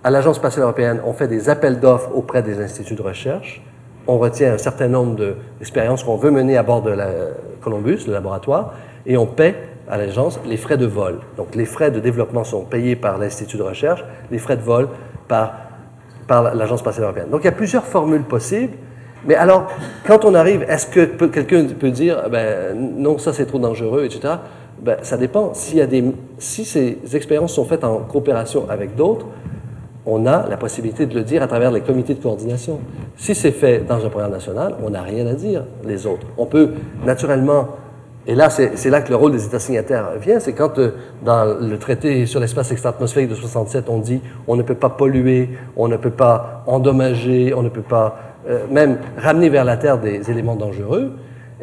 [0.03, 3.63] À l'Agence spatiale européenne, on fait des appels d'offres auprès des instituts de recherche.
[4.07, 7.09] On retient un certain nombre de- d'expériences qu'on veut mener à bord de la
[7.61, 8.75] Columbus, le laboratoire,
[9.05, 9.55] et on paie
[9.91, 11.19] à l'agence les frais de vol.
[11.37, 14.89] Donc, les frais de développement sont payés par l'Institut de recherche, les frais de vol
[15.29, 15.55] par,
[16.27, 17.29] par l'Agence spatiale européenne.
[17.31, 18.75] Donc, il y a plusieurs formules possibles.
[19.27, 19.67] Mais alors,
[20.07, 24.35] quand on arrive, est-ce que quelqu'un peut dire, ben, non, ça c'est trop dangereux, etc.
[24.81, 25.53] Ben, ça dépend.
[25.53, 29.27] Si ces expériences sont faites en coopération avec d'autres,
[30.07, 32.81] on a la possibilité de le dire à travers les comités de coordination.
[33.17, 36.27] Si c'est fait dans un programme national, on n'a rien à dire, les autres.
[36.39, 36.71] On peut
[37.05, 37.69] naturellement,
[38.27, 40.93] et là, c'est là que le rôle des États signataires vient, c'est quand euh,
[41.25, 45.51] dans le traité sur l'espace extra-atmosphérique de 67, on dit on ne peut pas polluer,
[45.77, 48.19] on ne peut pas endommager, on ne peut pas
[48.49, 51.13] euh, même ramener vers la Terre des éléments dangereux,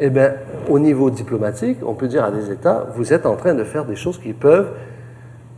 [0.00, 0.32] eh bien,
[0.68, 3.84] au niveau diplomatique, on peut dire à des États, vous êtes en train de faire
[3.84, 4.70] des choses qui peuvent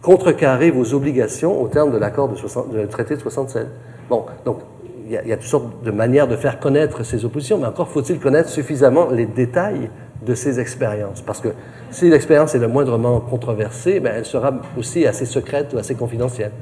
[0.03, 3.67] contrecarrer vos obligations au terme de l'accord de, 60 de traité de 67.
[4.09, 4.59] Bon, donc
[5.07, 8.21] il y a toutes sortes de manières de faire connaître ces oppositions, mais encore faut-il
[8.21, 9.91] connaître suffisamment les détails
[10.23, 11.23] de ces expériences.
[11.23, 11.49] Parce que
[11.91, 16.53] si l'expérience est le moindrement controversée, ben, elle sera aussi assez secrète ou assez confidentielle.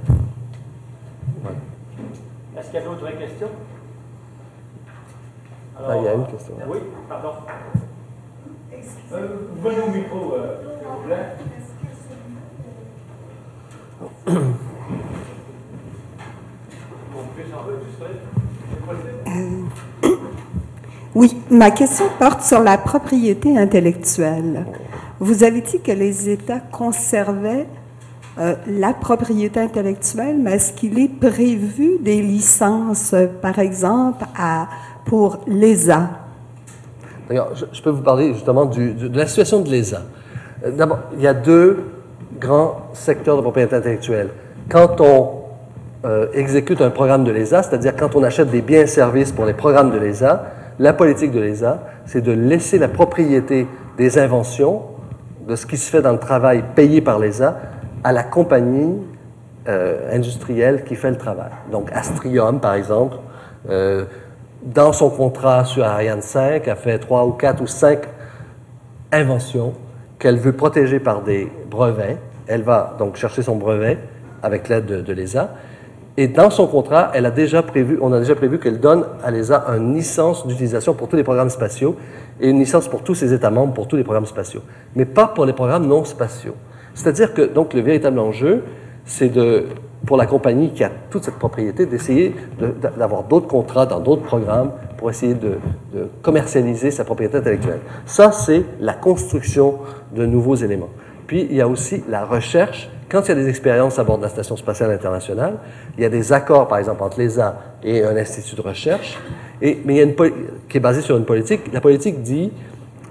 [2.56, 3.48] Est-ce qu'il y a d'autres questions?
[5.78, 6.54] Ah, il y a une question.
[6.68, 6.78] Oui,
[7.08, 7.30] pardon.
[9.12, 11.26] Euh, vous venez au micro, euh, s'il vous plaît.
[13.94, 14.10] Pour
[17.14, 18.14] qu'on puisse enregistrer.
[18.70, 19.18] C'est possible?
[21.18, 24.66] Oui, ma question porte sur la propriété intellectuelle.
[25.18, 27.66] Vous avez dit que les États conservaient
[28.38, 34.68] euh, la propriété intellectuelle, mais est-ce qu'il est prévu des licences, par exemple, à,
[35.06, 36.08] pour l'ESA?
[37.28, 40.02] D'ailleurs, je, peux vous parler justement de la situation de l'ESA.
[40.64, 41.82] Euh, D'abord, il y a deux
[42.38, 44.28] grands secteurs de propriété intellectuelle.
[44.68, 45.30] Quand on
[46.04, 49.46] euh, exécute un programme de l'ESA, c'est-à-dire quand on achète des biens et services pour
[49.46, 54.82] les programmes de l'ESA, la politique de l'ESA, c'est de laisser la propriété des inventions,
[55.46, 57.56] de ce qui se fait dans le travail payé par l'ESA,
[58.04, 58.96] à la compagnie
[59.68, 61.50] euh, industrielle qui fait le travail.
[61.72, 63.16] Donc Astrium, par exemple,
[63.68, 64.04] euh,
[64.62, 68.00] dans son contrat sur Ariane 5, a fait trois ou quatre ou cinq
[69.12, 69.74] inventions
[70.18, 72.18] qu'elle veut protéger par des brevets.
[72.46, 73.98] Elle va donc chercher son brevet
[74.42, 75.50] avec l'aide de, de l'ESA.
[76.20, 79.30] Et dans son contrat, elle a déjà prévu, on a déjà prévu qu'elle donne à
[79.30, 81.94] l'ESA une licence d'utilisation pour tous les programmes spatiaux
[82.40, 84.62] et une licence pour tous ses États membres pour tous les programmes spatiaux,
[84.96, 86.56] mais pas pour les programmes non spatiaux.
[86.92, 88.64] C'est-à-dire que donc le véritable enjeu,
[89.04, 89.66] c'est de
[90.06, 94.22] pour la compagnie qui a toute cette propriété d'essayer de- d'avoir d'autres contrats dans d'autres
[94.22, 95.52] programmes pour essayer de,
[95.94, 97.80] de commercialiser sa propriété intellectuelle.
[98.06, 99.78] Ça, c'est la construction
[100.16, 100.88] de nouveaux éléments.
[101.28, 102.90] Puis, il y a aussi la recherche.
[103.10, 105.58] Quand il y a des expériences à bord de la Station spatiale internationale,
[105.96, 109.18] il y a des accords, par exemple, entre l'ESA et un institut de recherche,
[109.62, 110.14] mais il y a une
[110.68, 111.72] qui est basée sur une politique.
[111.72, 112.50] La politique dit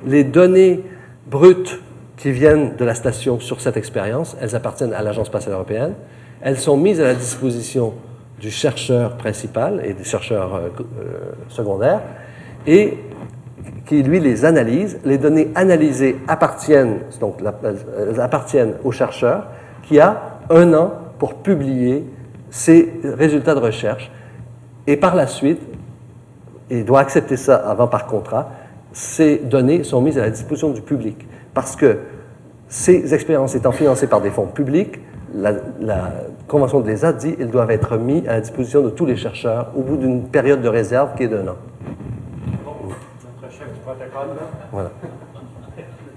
[0.06, 0.84] les données
[1.28, 1.80] brutes
[2.18, 5.94] qui viennent de la station sur cette expérience, elles appartiennent à l'Agence spatiale européenne.
[6.42, 7.94] Elles sont mises à la disposition
[8.40, 11.20] du chercheur principal et des chercheurs euh, euh,
[11.50, 12.02] secondaires
[13.88, 15.00] qui, lui, les analyse.
[15.06, 19.48] Les données analysées appartiennent, donc, elles appartiennent au chercheur
[19.84, 22.06] qui a un an pour publier
[22.50, 24.12] ses résultats de recherche.
[24.86, 25.62] Et par la suite,
[26.70, 28.50] et doit accepter ça avant par contrat,
[28.92, 31.28] ces données sont mises à la disposition du public.
[31.54, 32.00] Parce que
[32.68, 35.00] ces expériences étant financées par des fonds publics,
[35.34, 35.54] la,
[36.48, 39.72] Convention de l'ESA dit qu'ils doivent être mis à la disposition de tous les chercheurs
[39.76, 41.58] au bout d'une période de réserve qui est d'un an.
[42.66, 43.97] Notre chef du protocole, là.
[44.72, 44.90] Voilà.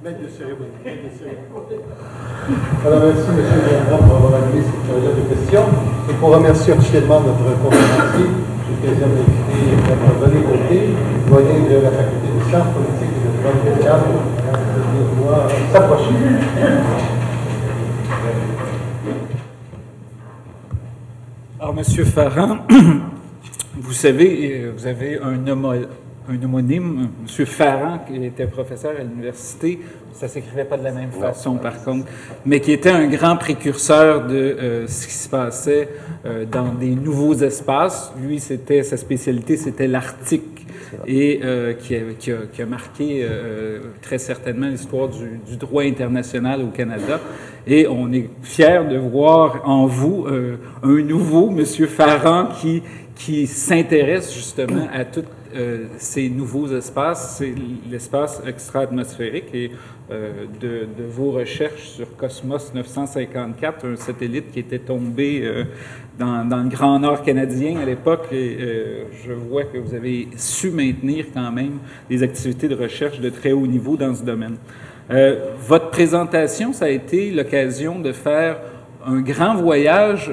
[0.02, 0.26] De de.
[2.86, 3.36] Alors, merci, M.
[3.36, 5.66] Legrand, pour avoir animé cette période de questions.
[6.08, 8.26] Et pour remercier officiellement notre conférencier,
[8.66, 10.78] j'ai le plaisir d'inviter Mme René Côté,
[11.28, 14.00] doyen de la Faculté des sciences politiques et de droit médical,
[14.74, 16.14] de venir voir s'approcher.
[21.58, 22.58] Alors, Monsieur Farran,
[23.76, 25.74] vous savez, euh, vous avez un, homo-
[26.30, 29.80] un homonyme, Monsieur Farran, qui était professeur à l'université.
[30.12, 32.06] Ça s'écrivait pas de la même façon, par contre,
[32.46, 35.88] mais qui était un grand précurseur de euh, ce qui se passait
[36.26, 38.12] euh, dans des nouveaux espaces.
[38.22, 40.66] Lui, c'était sa spécialité, c'était l'Arctique
[41.06, 43.26] et euh, qui, a, qui a- qui a marqué
[44.02, 47.20] très certainement l'histoire du, du droit international au Canada.
[47.66, 50.26] Et on est fiers de voir en vous
[50.82, 52.82] un nouveau Monsieur Farran qui,
[53.24, 55.24] qui s'intéresse justement à tous
[55.54, 57.36] euh, ces nouveaux espaces.
[57.36, 57.52] C'est
[57.90, 59.72] l'espace extra-atmosphérique et
[60.10, 65.64] euh, de, vos recherches sur Cosmos 954, un satellite qui était tombé euh,
[66.18, 68.28] dans, dans le Grand Nord canadien à l'époque.
[68.32, 68.56] Et
[69.26, 71.78] je vois que vous avez su maintenir quand même
[72.08, 74.56] des activités de recherche de très haut niveau dans ce domaine.
[75.66, 78.60] Votre présentation, ça a été l'occasion de faire
[79.04, 80.30] un grand voyage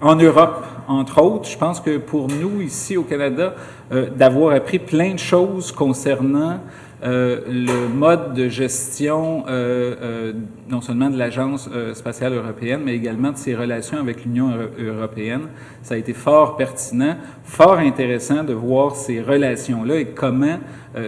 [0.00, 1.48] en Europe, entre autres.
[1.48, 3.54] Je pense que pour nous, ici au Canada,
[3.92, 6.58] euh, d'avoir appris plein de choses concernant
[7.02, 10.32] euh, le mode de gestion euh, euh,
[10.68, 14.96] non seulement de l'Agence euh, spatiale européenne, mais également de ses relations avec l'Union euro-
[14.96, 15.48] européenne.
[15.82, 20.58] Ça a été fort pertinent, fort intéressant de voir ces relations-là et comment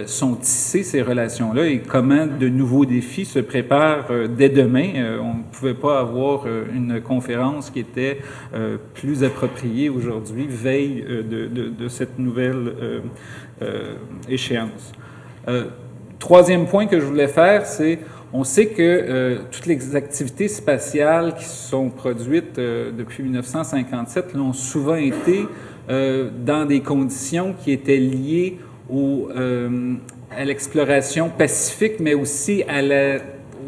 [0.05, 4.05] sont tissées ces relations-là et comment de nouveaux défis se préparent
[4.37, 5.19] dès demain.
[5.21, 8.19] On ne pouvait pas avoir une conférence qui était
[8.93, 12.99] plus appropriée aujourd'hui, veille de, de- de cette nouvelle euh,
[13.61, 13.95] euh,
[14.29, 14.93] échéance.
[16.23, 17.99] Troisième point que je voulais faire, c'est
[18.31, 24.53] on sait que euh, toutes les activités spatiales qui sont produites euh, depuis 1957 l'ont
[24.53, 25.45] souvent été
[25.89, 28.57] euh, dans des conditions qui étaient liées
[28.89, 32.63] à l'exploration pacifique, mais aussi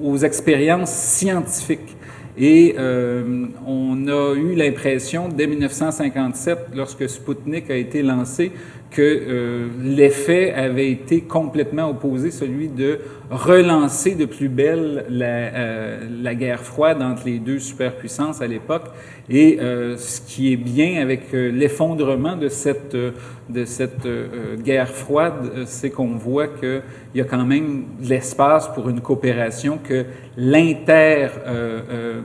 [0.02, 1.94] aux expériences scientifiques.
[2.38, 8.52] Et euh, on a eu l'impression, dès 1957, lorsque Sputnik a été lancé,
[8.91, 12.99] que euh, l'effet avait été complètement opposé, celui de
[13.30, 18.86] relancer de plus belle la, euh, la guerre froide entre les deux superpuissances à l'époque.
[19.30, 23.11] Et euh, ce qui est bien avec euh, l'effondrement de cette, euh,
[23.49, 26.81] de cette euh, guerre froide, c'est qu'on voit qu'il
[27.15, 30.06] y a quand même l'espace pour une coopération, que
[30.38, 31.30] l'inter...
[31.47, 32.22] euh, euh,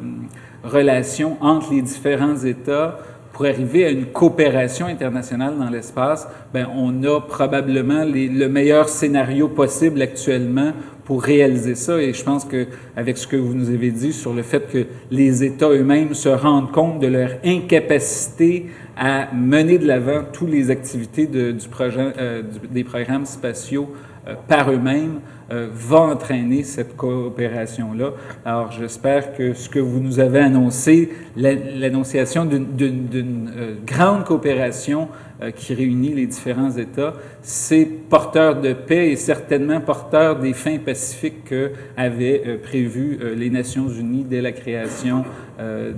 [0.62, 2.98] relation entre les différents États
[3.32, 8.90] pour arriver à une coopération internationale dans l'espace, ben, on a probablement les- le meilleur
[8.90, 10.72] scénario possible actuellement
[11.10, 12.00] pour réaliser ça.
[12.00, 14.86] Et je pense que avec ce que vous nous avez dit sur le fait que
[15.10, 18.66] les États eux-mêmes se rendent compte de leur incapacité
[18.96, 23.90] à mener de l'avant toutes les activités du projet, euh, des programmes spatiaux
[24.28, 25.18] euh, par eux-mêmes,
[25.52, 28.10] euh, va entraîner cette coopération-là.
[28.44, 35.08] Alors, j'espère que ce que vous nous avez annoncé, la- l'annonciation d'une- euh, grande coopération
[35.42, 40.78] euh, qui réunit les différents États, c'est porteur de paix et certainement porteur des fins
[40.78, 45.24] pacifiques que avaient prévu euh, les Nations Unies dès la création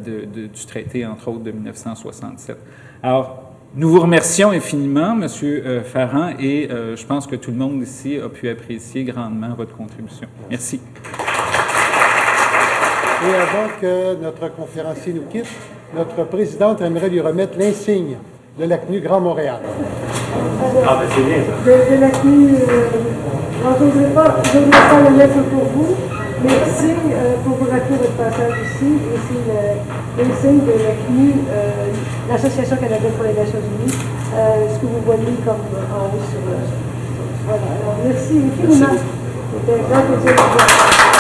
[0.04, 2.56] du traité, entre autres, de 1967.
[3.02, 3.41] Alors,
[3.74, 5.28] nous vous remercions infiniment, M.
[5.84, 9.74] Farran, et euh, je pense que tout le monde ici a pu apprécier grandement votre
[9.74, 10.28] contribution.
[10.50, 10.80] Merci.
[13.24, 15.46] Et avant que notre conférencier nous quitte,
[15.96, 18.16] notre présidente aimerait lui remettre l'insigne
[18.58, 19.60] de la CNU Grand Montréal.
[20.86, 21.52] Ah, ben c'est bien ça.
[21.64, 22.54] de, de la CNU.
[22.54, 22.88] Euh,
[23.62, 25.96] je ne voudrais pas, je voudrais pas le mettre pour vous,
[26.48, 31.32] c'est euh, pour vous rappeler votre passage ici, et c'est le- l'insigne de la CNU,
[31.50, 31.88] euh,
[32.28, 33.92] l'Association canadienne pour les Nations Unies,
[34.34, 36.56] euh, ce que vous voyez comme euh, en haut sur le.
[37.46, 38.86] Voilà, alors merci infiniment.
[39.52, 41.11] C'était un plaisir de vous voir.